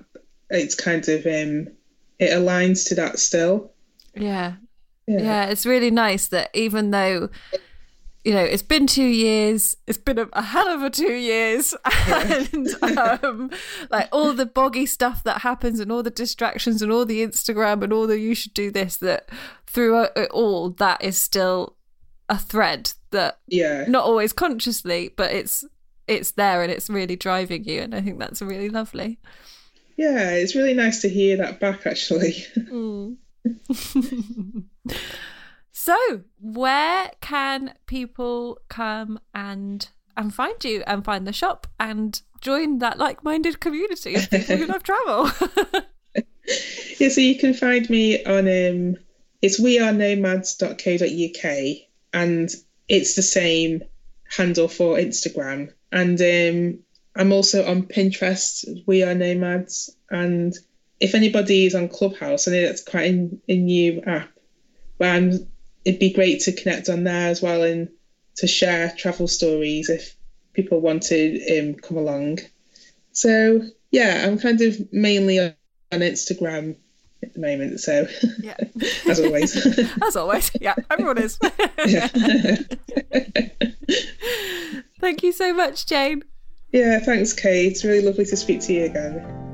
it's 0.49 0.75
kind 0.75 1.07
of 1.09 1.25
um 1.25 1.67
it 2.19 2.29
aligns 2.31 2.87
to 2.89 2.95
that 2.95 3.17
still. 3.19 3.71
Yeah. 4.15 4.53
Yeah, 5.07 5.21
yeah 5.21 5.45
it's 5.45 5.65
really 5.65 5.91
nice 5.91 6.27
that 6.27 6.49
even 6.53 6.91
though 6.91 7.29
you 8.23 8.33
know, 8.33 8.41
it's 8.41 8.63
been 8.63 8.87
two 8.87 9.05
years. 9.05 9.77
It's 9.85 9.99
been 9.99 10.17
a, 10.17 10.27
a 10.33 10.41
hell 10.41 10.67
of 10.67 10.81
a 10.81 10.89
two 10.89 11.13
years, 11.13 11.75
and 12.07 12.67
um, 12.81 13.51
like 13.91 14.09
all 14.11 14.33
the 14.33 14.47
boggy 14.47 14.87
stuff 14.87 15.23
that 15.25 15.41
happens, 15.41 15.79
and 15.79 15.91
all 15.91 16.01
the 16.01 16.09
distractions, 16.09 16.81
and 16.81 16.91
all 16.91 17.05
the 17.05 17.23
Instagram, 17.23 17.83
and 17.83 17.93
all 17.93 18.07
the 18.07 18.19
you 18.19 18.33
should 18.33 18.55
do 18.55 18.71
this. 18.71 18.97
That 18.97 19.29
through 19.67 20.07
it 20.15 20.31
all, 20.31 20.71
that 20.71 21.03
is 21.03 21.19
still 21.19 21.74
a 22.29 22.37
thread 22.37 22.91
that 23.11 23.39
yeah. 23.47 23.85
not 23.87 24.03
always 24.03 24.33
consciously 24.33 25.13
but 25.15 25.31
it's 25.31 25.63
it's 26.07 26.31
there 26.31 26.61
and 26.61 26.71
it's 26.71 26.89
really 26.89 27.15
driving 27.15 27.63
you 27.63 27.81
and 27.81 27.95
i 27.95 28.01
think 28.01 28.19
that's 28.19 28.41
really 28.41 28.69
lovely. 28.69 29.17
Yeah 29.97 30.31
it's 30.31 30.55
really 30.55 30.73
nice 30.73 31.01
to 31.01 31.09
hear 31.09 31.37
that 31.37 31.59
back 31.59 31.87
actually. 31.87 32.35
Mm. 32.57 33.17
so 35.71 36.21
where 36.41 37.11
can 37.21 37.73
people 37.85 38.59
come 38.69 39.19
and 39.33 39.87
and 40.17 40.33
find 40.33 40.63
you 40.63 40.83
and 40.87 41.05
find 41.05 41.27
the 41.27 41.33
shop 41.33 41.67
and 41.79 42.21
join 42.41 42.79
that 42.79 42.97
like-minded 42.97 43.59
community 43.59 44.15
of 44.15 44.27
people 44.29 44.57
who 44.57 44.65
love 44.65 44.81
travel? 44.83 45.29
Yeah 46.99 47.09
so 47.09 47.21
you 47.21 47.37
can 47.37 47.53
find 47.53 47.87
me 47.89 48.23
on 48.25 48.47
um 48.47 48.97
it's 49.41 49.61
wearenomads.co.uk 49.61 51.77
and 52.15 52.49
it's 52.87 53.15
the 53.15 53.21
same 53.21 53.83
handle 54.23 54.69
for 54.69 54.95
Instagram. 54.95 55.73
And 55.91 56.19
um, 56.21 56.79
I'm 57.15 57.33
also 57.33 57.67
on 57.69 57.83
Pinterest. 57.83 58.65
We 58.87 59.03
are 59.03 59.13
Nomads. 59.13 59.89
And 60.09 60.53
if 61.01 61.13
anybody 61.13 61.65
is 61.65 61.75
on 61.75 61.89
Clubhouse, 61.89 62.47
I 62.47 62.51
know 62.51 62.61
that's 62.61 62.83
quite 62.83 63.11
a, 63.11 63.29
a 63.49 63.57
new 63.57 64.01
app, 64.07 64.31
but 64.97 65.09
I'm, 65.09 65.31
it'd 65.83 65.99
be 65.99 66.13
great 66.13 66.39
to 66.43 66.53
connect 66.53 66.87
on 66.87 67.03
there 67.03 67.27
as 67.29 67.41
well 67.41 67.63
and 67.63 67.89
to 68.37 68.47
share 68.47 68.93
travel 68.97 69.27
stories 69.27 69.89
if 69.89 70.15
people 70.53 70.79
want 70.79 71.03
to 71.03 71.59
um, 71.59 71.75
come 71.75 71.97
along. 71.97 72.39
So 73.11 73.61
yeah, 73.91 74.23
I'm 74.25 74.39
kind 74.39 74.61
of 74.61 74.93
mainly 74.93 75.39
on 75.39 75.53
Instagram 75.91 76.77
at 77.25 77.33
the 77.33 77.39
moment. 77.39 77.79
So, 77.79 78.07
yeah. 78.41 78.55
as 79.09 79.19
always. 79.19 79.55
as 80.03 80.15
always. 80.15 80.51
Yeah, 80.61 80.75
everyone 80.89 81.17
is. 81.17 81.37
Thank 84.99 85.23
you 85.23 85.31
so 85.31 85.53
much, 85.53 85.85
Jane. 85.85 86.23
Yeah, 86.71 86.99
thanks, 86.99 87.31
Kate. 87.31 87.71
It's 87.71 87.85
really 87.85 88.01
lovely 88.01 88.25
to 88.25 88.35
speak 88.35 88.61
to 88.61 88.73
you 88.73 88.85
again. 88.85 89.45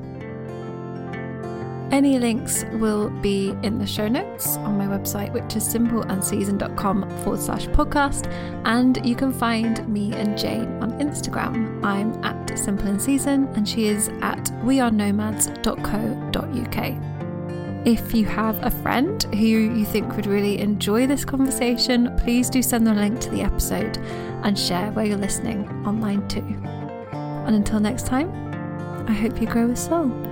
Any 1.92 2.18
links 2.20 2.64
will 2.76 3.10
be 3.10 3.50
in 3.64 3.78
the 3.78 3.86
show 3.86 4.08
notes 4.08 4.56
on 4.58 4.78
my 4.78 4.88
website, 4.88 5.34
which 5.34 5.58
is 5.58 5.68
simpleandseason.com 5.68 7.10
forward 7.24 7.42
slash 7.42 7.68
podcast. 7.68 8.32
And 8.64 9.06
you 9.06 9.14
can 9.14 9.34
find 9.34 9.86
me 9.90 10.14
and 10.14 10.38
Jane 10.38 10.82
on 10.82 10.94
Instagram. 10.94 11.84
I'm 11.84 12.14
at 12.24 12.58
Simple 12.58 12.88
and 12.88 13.02
Season, 13.02 13.46
and 13.56 13.68
she 13.68 13.88
is 13.88 14.08
at 14.22 14.46
wearenomads.co.uk. 14.64 17.21
If 17.84 18.14
you 18.14 18.26
have 18.26 18.64
a 18.64 18.70
friend 18.70 19.24
who 19.24 19.46
you 19.48 19.86
think 19.86 20.16
would 20.16 20.28
really 20.28 20.60
enjoy 20.60 21.08
this 21.08 21.26
conversation, 21.26 22.16
please 22.20 22.48
do 22.48 22.62
send 22.62 22.86
them 22.86 22.96
a 22.96 23.02
link 23.02 23.20
to 23.22 23.30
the 23.32 23.42
episode 23.42 23.98
and 24.44 24.58
share 24.58 24.92
where 24.92 25.06
you're 25.06 25.18
listening 25.18 25.68
online 25.84 26.28
too. 26.28 26.46
And 27.12 27.56
until 27.56 27.80
next 27.80 28.06
time, 28.06 28.30
I 29.10 29.14
hope 29.14 29.42
you 29.42 29.48
grow 29.48 29.66
with 29.66 29.80
soul. 29.80 30.31